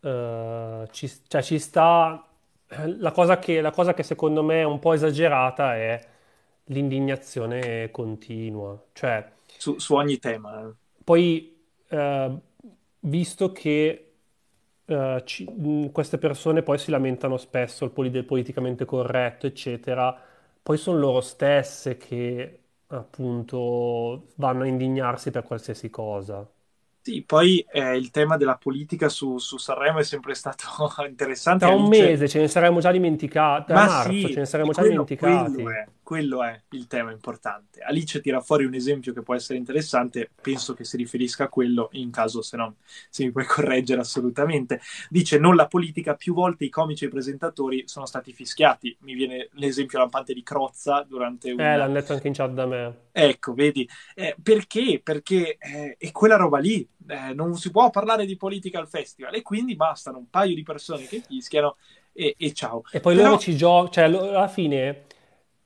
eh, 0.00 0.88
ci, 0.92 1.10
cioè, 1.28 1.42
ci 1.42 1.58
sta... 1.58 2.24
La 2.98 3.10
cosa 3.12 3.38
che, 3.40 3.60
la 3.60 3.72
cosa 3.72 3.94
che 3.94 4.04
secondo 4.04 4.42
me 4.44 4.60
è 4.60 4.64
un 4.64 4.78
po' 4.78 4.92
esagerata 4.92 5.74
è 5.76 6.08
l'indignazione 6.66 7.90
continua. 7.90 8.80
Cioè, 8.92 9.32
Su, 9.58 9.78
su 9.78 9.94
ogni 9.94 10.18
tema. 10.18 10.62
eh. 10.68 10.72
poi, 11.04 11.64
eh, 11.88 12.38
visto 13.00 13.52
che 13.52 14.09
eh, 14.90 15.22
ci- 15.24 15.44
mh, 15.50 15.90
queste 15.92 16.18
persone 16.18 16.62
poi 16.62 16.78
si 16.78 16.90
lamentano 16.90 17.36
spesso 17.36 17.84
il 17.84 17.90
poli- 17.92 18.10
del 18.10 18.24
politicamente 18.24 18.84
corretto, 18.84 19.46
eccetera, 19.46 20.16
poi 20.62 20.76
sono 20.78 20.98
loro 20.98 21.20
stesse 21.20 21.96
che 21.96 22.56
appunto 22.88 24.32
vanno 24.36 24.62
a 24.62 24.66
indignarsi 24.66 25.30
per 25.30 25.44
qualsiasi 25.44 25.90
cosa. 25.90 26.48
Sì, 27.02 27.22
poi 27.24 27.60
eh, 27.72 27.96
il 27.96 28.10
tema 28.10 28.36
della 28.36 28.56
politica 28.58 29.08
su, 29.08 29.38
su 29.38 29.56
Sanremo 29.56 29.98
è 30.00 30.02
sempre 30.04 30.34
stato 30.34 30.66
interessante. 31.06 31.64
Tra 31.64 31.70
un 31.70 31.86
Alice 31.86 31.86
mese 31.86 32.26
ce 32.28 32.40
ne 32.40 32.48
saremmo 32.48 32.80
già 32.80 32.90
dimenticati, 32.90 33.70
a 33.72 33.76
Ma 33.76 33.88
marzo 33.88 34.28
ce 34.28 34.40
sì, 34.40 34.40
ne 34.40 34.46
e 34.58 34.58
saremmo 34.58 34.72
già 34.72 34.82
quello, 34.82 35.10
quello 35.14 35.60
dimenticati. 35.62 35.70
è, 35.70 35.88
quello 36.10 36.42
è 36.42 36.60
il 36.70 36.88
tema 36.88 37.12
importante. 37.12 37.82
Alice 37.82 38.20
tira 38.20 38.40
fuori 38.40 38.64
un 38.64 38.74
esempio 38.74 39.12
che 39.12 39.22
può 39.22 39.36
essere 39.36 39.60
interessante, 39.60 40.28
penso 40.42 40.74
che 40.74 40.82
si 40.82 40.96
riferisca 40.96 41.44
a 41.44 41.48
quello, 41.48 41.88
in 41.92 42.10
caso 42.10 42.42
se 42.42 42.56
no, 42.56 42.78
se 43.08 43.22
mi 43.22 43.30
puoi 43.30 43.44
correggere 43.44 44.00
assolutamente. 44.00 44.80
Dice, 45.08 45.38
non 45.38 45.54
la 45.54 45.68
politica, 45.68 46.16
più 46.16 46.34
volte 46.34 46.64
i 46.64 46.68
comici 46.68 47.04
e 47.04 47.06
i 47.06 47.10
presentatori 47.10 47.84
sono 47.86 48.06
stati 48.06 48.32
fischiati. 48.32 48.96
Mi 49.02 49.14
viene 49.14 49.50
l'esempio 49.52 50.00
lampante 50.00 50.34
di 50.34 50.42
Crozza 50.42 51.06
durante 51.08 51.50
Eh, 51.50 51.52
un... 51.52 51.58
l'hanno 51.58 51.92
detto 51.92 52.12
anche 52.12 52.26
in 52.26 52.34
chat 52.34 52.50
da 52.50 52.66
me. 52.66 52.98
Ecco, 53.12 53.54
vedi, 53.54 53.88
Eh, 54.16 54.34
perché? 54.42 55.00
Perché 55.00 55.58
eh, 55.60 55.94
è 55.96 56.10
quella 56.10 56.34
roba 56.34 56.58
lì, 56.58 56.84
Eh, 57.06 57.34
non 57.34 57.56
si 57.56 57.70
può 57.70 57.88
parlare 57.90 58.26
di 58.26 58.36
politica 58.36 58.80
al 58.80 58.88
festival 58.88 59.32
e 59.32 59.42
quindi 59.42 59.76
bastano 59.76 60.18
un 60.18 60.28
paio 60.28 60.56
di 60.56 60.64
persone 60.64 61.06
che 61.06 61.22
fischiano 61.24 61.76
e, 62.12 62.34
e 62.36 62.52
ciao. 62.52 62.82
E 62.90 62.98
poi 62.98 63.14
loro 63.14 63.28
Però, 63.28 63.38
ci 63.38 63.54
giocano, 63.56 63.90
cioè 63.90 64.04
alla 64.04 64.48
fine 64.48 65.06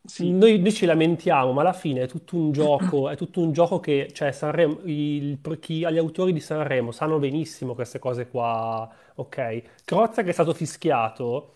sì, 0.06 0.30
noi, 0.32 0.58
noi 0.60 0.72
ci 0.72 0.84
lamentiamo, 0.84 1.52
ma 1.52 1.62
alla 1.62 1.72
fine 1.72 2.02
è 2.02 2.06
tutto 2.08 2.36
un 2.36 2.52
gioco, 2.52 3.08
è 3.08 3.16
tutto 3.16 3.40
un 3.40 3.52
gioco 3.52 3.80
che, 3.80 4.10
cioè 4.12 4.32
Sanremo, 4.32 4.80
il- 4.84 5.40
chi, 5.60 5.76
gli 5.78 5.84
autori 5.98 6.32
di 6.32 6.40
Sanremo 6.40 6.92
sanno 6.92 7.18
benissimo 7.18 7.74
queste 7.74 7.98
cose 7.98 8.28
qua, 8.28 8.90
ok? 9.14 9.62
Crozza 9.84 10.22
che 10.22 10.28
è 10.30 10.32
stato 10.32 10.52
fischiato, 10.52 11.54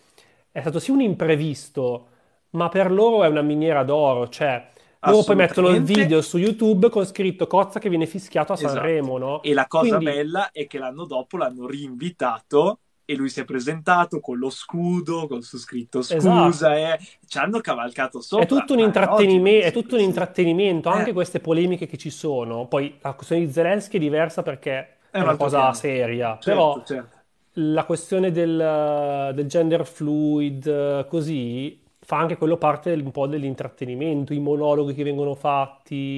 è 0.51 0.61
stato 0.61 0.79
sì 0.79 0.89
un 0.91 1.01
imprevisto, 1.01 2.07
ma 2.51 2.69
per 2.69 2.91
loro 2.91 3.23
è 3.23 3.27
una 3.27 3.41
miniera 3.43 3.83
d'oro, 3.83 4.27
cioè 4.29 4.67
loro 5.03 5.23
poi 5.23 5.35
mettono 5.35 5.69
il 5.69 5.83
video 5.83 6.21
su 6.21 6.37
YouTube 6.37 6.89
con 6.89 7.05
scritto 7.05 7.45
Crozza 7.47 7.79
che 7.79 7.89
viene 7.89 8.07
fischiato 8.07 8.53
a 8.53 8.57
Esatto. 8.57 8.73
Sanremo, 8.73 9.17
no? 9.19 9.41
E 9.41 9.53
la 9.53 9.67
cosa 9.67 9.97
Quindi 9.97 10.05
bella 10.05 10.51
è 10.51 10.67
che 10.67 10.77
l'anno 10.77 11.05
dopo 11.05 11.37
l'hanno 11.37 11.65
rinvitato 11.67 12.79
e 13.11 13.15
lui 13.15 13.29
si 13.29 13.39
è 13.39 13.45
presentato 13.45 14.19
con 14.19 14.37
lo 14.37 14.49
scudo, 14.49 15.27
con 15.27 15.41
su 15.41 15.57
scritto 15.57 16.01
esatto. 16.07 16.51
scusa, 16.51 16.77
e 16.77 16.99
ci 17.25 17.37
hanno 17.37 17.59
cavalcato 17.61 18.21
È 18.33 18.45
sopra. 18.45 18.45
tutto 18.45 18.73
un 18.73 18.79
intrattenime- 18.79 19.61
è 19.61 19.71
tutto 19.71 19.95
un 19.95 20.01
intrattenimento, 20.01 20.89
anche 20.89 21.11
Eh, 21.11 21.13
queste 21.13 21.39
polemiche 21.39 21.87
che 21.87 21.97
ci 21.97 22.09
sono. 22.09 22.67
Poi 22.67 22.97
la 23.01 23.13
questione 23.13 23.45
di 23.45 23.51
Zelensky 23.51 23.97
è 23.97 23.99
diversa 23.99 24.43
perché 24.43 24.97
è 25.11 25.19
è 25.19 25.21
un 25.21 25.27
una 25.27 25.35
cosa 25.35 25.57
piano. 25.57 25.73
seria, 25.73 26.37
Certo, 26.39 26.49
però 26.51 26.83
certo. 26.83 27.17
la 27.53 27.83
questione 27.85 28.31
del, 28.31 29.31
del 29.35 29.47
gender 29.47 29.85
fluid, 29.85 30.65
eh, 30.67 31.05
così, 31.09 31.81
fa 31.99 32.17
anche 32.17 32.37
quello 32.37 32.57
parte 32.57 32.89
del- 32.91 33.03
un 33.03 33.11
po' 33.11 33.27
dell'intrattenimento, 33.27 34.33
i 34.33 34.39
monologhi 34.39 34.93
che 34.93 35.03
vengono 35.03 35.35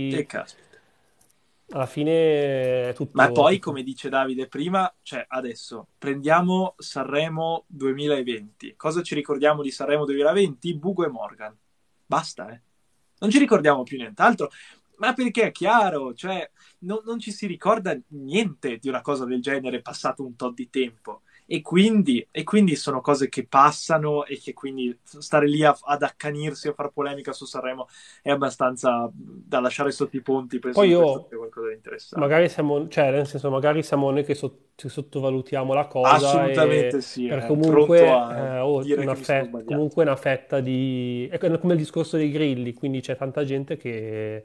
Che 0.08 0.26
fatti. 0.26 0.26
caspita. 0.28 0.70
Alla 1.72 1.86
fine 1.86 2.11
è 2.11 2.86
Ma 3.13 3.28
tutto, 3.28 3.41
poi, 3.41 3.55
tutto- 3.55 3.69
come 3.69 3.84
dice 3.84 4.09
Davide 4.09 4.47
prima, 4.47 4.93
cioè 5.01 5.26
adesso 5.28 5.88
prendiamo 5.97 6.76
Sanremo 6.78 7.63
2020. 7.67 8.76
Cosa 8.76 9.01
ci 9.01 9.15
ricordiamo 9.15 9.61
di 9.61 9.72
Sanremo 9.72 10.05
2020? 10.05 10.78
Bugo 10.78 11.05
e 11.05 11.09
Morgan. 11.09 11.57
Basta, 12.05 12.49
eh. 12.51 12.61
Non 13.19 13.30
ci 13.30 13.39
ricordiamo 13.39 13.84
più 13.84 13.97
nient'altro. 13.97 14.49
Ma 14.97 15.13
perché 15.13 15.47
è 15.47 15.51
chiaro, 15.51 16.13
cioè 16.13 16.47
non, 16.80 17.01
non 17.05 17.19
ci 17.19 17.32
si 17.32 17.47
ricorda 17.47 17.97
niente 18.09 18.78
di 18.78 18.88
una 18.88 19.01
cosa 19.01 19.26
del 19.26 19.41
genere 19.41 19.82
passato 19.82 20.24
un 20.24 20.36
tot 20.36 20.53
di 20.53 20.69
tempo. 20.69 21.22
E 21.46 21.62
quindi, 21.62 22.26
e 22.32 22.44
quindi 22.44 22.76
sono 22.76 23.02
cose 23.02 23.28
che 23.30 23.46
passano 23.46 24.26
e 24.26 24.38
che 24.39 24.54
quindi 24.54 24.98
stare 25.04 25.48
lì 25.48 25.64
a- 25.64 25.78
ad 25.84 26.04
accanirsi 26.04 26.68
a 26.70 26.74
fare 26.74 26.92
polemica 26.92 27.34
su 27.34 27.46
Sanremo 27.46 27.88
è 28.22 28.30
abbastanza 28.32 29.10
da 29.14 29.60
lasciare 29.60 29.92
sotto 29.92 30.16
i 30.18 30.22
ponti. 30.22 30.60
Penso 30.60 30.80
Poi 30.80 30.89
io, 30.89 31.32
qualcosa 31.38 31.68
di 31.70 31.74
interessante. 31.76 32.20
magari 32.20 32.50
siamo, 32.50 32.88
cioè, 32.88 33.12
nel 33.12 33.28
senso, 33.28 33.50
magari 33.50 33.84
siamo 33.84 34.10
noi 34.12 34.24
che 34.24 34.36
sot- 34.36 34.70
che 34.76 34.89
sottovalutiamo 34.89 35.74
la 35.74 35.88
cosa 35.88 36.50
Assolutamente 36.50 36.50
e 36.50 37.02
sì, 37.02 37.28
per 37.28 37.44
è 37.44 37.46
comunque, 37.46 38.26
a 38.30 38.52
eh, 38.58 38.60
oh, 38.60 38.89
una 38.96 39.16
fe- 39.16 39.62
comunque 39.64 40.04
una 40.04 40.16
fetta 40.16 40.60
di... 40.60 41.28
È 41.32 41.38
come 41.38 41.74
il 41.74 41.80
discorso 41.80 42.18
dei 42.18 42.32
grilli, 42.32 42.74
quindi 42.74 43.02
c'è 43.02 43.16
tanta 43.18 43.44
gente 43.44 43.78
che 43.78 44.44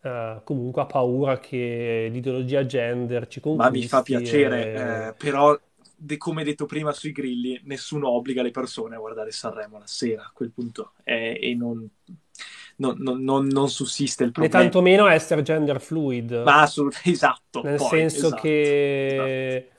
eh, 0.00 0.40
comunque 0.44 0.82
ha 0.82 0.86
paura 0.86 1.38
che 1.38 2.08
l'ideologia 2.10 2.64
gender 2.66 3.26
ci 3.28 3.40
Ma 3.54 3.68
mi 3.70 3.82
fa 3.82 4.02
conquisti 4.02 4.02
piacere, 4.02 4.70
e... 5.08 5.10
eh, 5.10 5.14
però 5.16 5.58
de- 6.04 6.16
come 6.16 6.44
detto 6.44 6.66
prima 6.66 6.92
sui 6.92 7.12
grilli, 7.12 7.60
nessuno 7.64 8.08
obbliga 8.10 8.42
le 8.42 8.50
persone 8.50 8.96
a 8.96 8.98
guardare 8.98 9.30
Sanremo 9.32 9.78
la 9.78 9.86
sera 9.86 10.24
a 10.24 10.30
quel 10.32 10.50
punto 10.50 10.92
eh, 11.04 11.38
e 11.40 11.54
non, 11.54 11.88
non- 12.76 12.96
non- 12.98 13.46
non- 13.46 13.68
sussiste 13.70 14.24
il 14.24 14.30
Né 14.34 14.48
problema. 14.48 14.48
tantomeno 14.48 15.06
essere 15.08 15.42
gender 15.42 15.80
fluid, 15.80 16.32
Ma 16.44 16.62
assolutamente 16.62 17.10
esatto, 17.10 17.62
nel 17.62 17.74
poi, 17.76 17.88
senso 17.88 18.26
esatto, 18.26 18.36
esatto. 19.04 19.40
che, 19.44 19.70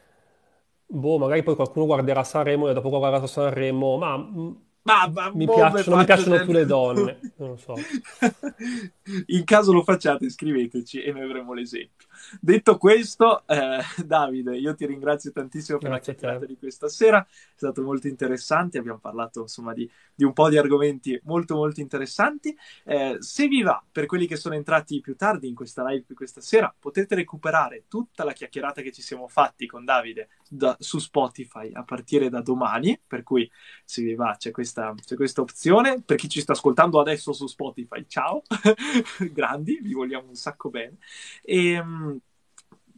boh, 0.85 1.17
magari 1.17 1.43
poi 1.43 1.55
qualcuno 1.55 1.85
guarderà 1.85 2.23
Sanremo 2.23 2.69
e 2.69 2.73
dopo 2.73 2.89
che 2.89 2.95
ha 2.95 2.99
guardato 2.99 3.27
Sanremo, 3.27 3.97
ma 3.97 4.17
mh, 4.17 4.61
Ma, 4.85 5.07
ma 5.07 5.29
Mi 5.31 5.45
bombe 5.45 5.81
piacciono, 5.81 5.97
mi 5.97 6.05
piacciono 6.05 6.39
più 6.39 6.53
le 6.53 6.65
donne, 6.65 7.27
non 7.37 7.49
lo 7.49 7.57
so. 7.57 7.89
In 9.27 9.43
caso 9.45 9.71
lo 9.73 9.83
facciate, 9.83 10.29
scriveteci 10.29 11.01
e 11.01 11.11
noi 11.11 11.23
avremo 11.23 11.53
l'esempio. 11.53 12.07
Detto 12.39 12.77
questo, 12.77 13.45
eh, 13.47 13.79
Davide, 14.05 14.57
io 14.57 14.75
ti 14.75 14.85
ringrazio 14.85 15.31
tantissimo 15.31 15.77
per 15.77 15.89
la 15.91 15.99
Grazie 15.99 16.13
a 16.13 16.15
chiacchierata 16.15 16.45
di 16.45 16.57
questa 16.57 16.87
sera, 16.87 17.21
è 17.25 17.27
stato 17.55 17.81
molto 17.81 18.07
interessante, 18.07 18.77
abbiamo 18.77 18.99
parlato 18.99 19.41
insomma 19.41 19.73
di, 19.73 19.89
di 20.13 20.23
un 20.23 20.33
po' 20.33 20.49
di 20.49 20.57
argomenti 20.57 21.19
molto 21.25 21.55
molto 21.55 21.79
interessanti. 21.81 22.55
Eh, 22.85 23.17
se 23.19 23.47
vi 23.47 23.61
va, 23.61 23.83
per 23.91 24.05
quelli 24.05 24.27
che 24.27 24.35
sono 24.35 24.55
entrati 24.55 25.01
più 25.01 25.15
tardi 25.15 25.47
in 25.47 25.55
questa 25.55 25.83
live 25.87 26.05
di 26.07 26.13
questa 26.13 26.41
sera, 26.41 26.73
potete 26.77 27.15
recuperare 27.15 27.85
tutta 27.87 28.23
la 28.23 28.33
chiacchierata 28.33 28.81
che 28.81 28.91
ci 28.91 29.01
siamo 29.01 29.27
fatti 29.27 29.65
con 29.65 29.85
Davide 29.85 30.29
da- 30.49 30.75
su 30.79 30.99
Spotify 30.99 31.71
a 31.73 31.83
partire 31.83 32.29
da 32.29 32.41
domani, 32.41 32.99
per 33.05 33.23
cui 33.23 33.49
se 33.83 34.01
vi 34.01 34.15
va 34.15 34.35
c'è 34.37 34.51
questa, 34.51 34.93
c'è 35.03 35.15
questa 35.15 35.41
opzione. 35.41 36.01
Per 36.01 36.17
chi 36.17 36.29
ci 36.29 36.41
sta 36.41 36.53
ascoltando 36.53 36.99
adesso 36.99 37.33
su 37.33 37.47
Spotify, 37.47 38.05
ciao, 38.07 38.41
grandi, 39.31 39.79
vi 39.81 39.93
vogliamo 39.93 40.27
un 40.29 40.35
sacco 40.35 40.69
bene. 40.69 40.97
E, 41.43 41.81
mh, 41.81 42.19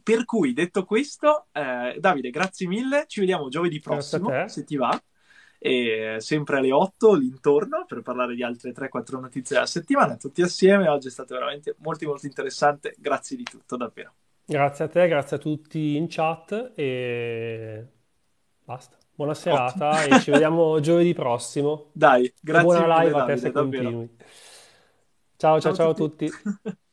per 0.06 0.24
cui, 0.24 0.52
detto 0.52 0.84
questo, 0.84 1.48
eh, 1.52 1.96
Davide, 1.98 2.30
grazie 2.30 2.68
mille, 2.68 3.04
ci 3.08 3.18
vediamo 3.20 3.48
giovedì 3.48 3.80
prossimo, 3.80 4.38
se 4.44 4.62
ti 4.64 4.76
va, 4.76 5.02
e 5.58 6.16
sempre 6.20 6.58
alle 6.58 6.70
8 6.70 7.14
l'intorno 7.14 7.84
per 7.86 8.02
parlare 8.02 8.34
di 8.36 8.42
altre 8.44 8.72
3-4 8.72 9.18
notizie 9.18 9.56
della 9.56 9.66
settimana, 9.66 10.16
tutti 10.16 10.42
assieme. 10.42 10.88
Oggi 10.88 11.08
è 11.08 11.10
stato 11.10 11.34
veramente 11.34 11.74
molto 11.78 12.06
molto 12.06 12.26
interessante, 12.26 12.94
grazie 12.98 13.36
di 13.36 13.42
tutto, 13.44 13.76
davvero. 13.76 14.14
Grazie 14.48 14.84
a 14.84 14.88
te, 14.88 15.08
grazie 15.08 15.36
a 15.36 15.38
tutti 15.40 15.96
in 15.96 16.06
chat 16.08 16.72
e 16.76 17.84
basta. 18.64 18.96
Buona 19.12 19.34
Ottimo. 19.48 19.84
serata 19.84 20.04
e 20.04 20.18
ci 20.18 20.30
vediamo 20.30 20.78
giovedì 20.80 21.14
prossimo. 21.14 21.92
Dai, 21.92 22.32
E 22.48 22.52
grazie 22.52 22.58
buona 22.60 22.86
mille 22.86 23.08
live 23.08 23.18
a 23.18 23.22
te 23.22 23.36
se 23.36 23.50
davvero. 23.50 23.90
continui. 23.90 24.16
Ciao 25.36 25.60
ciao 25.60 25.72
Ciao 25.72 25.74
a 25.74 25.76
ciao 25.76 25.90
a 25.90 25.94
tutti. 25.94 26.30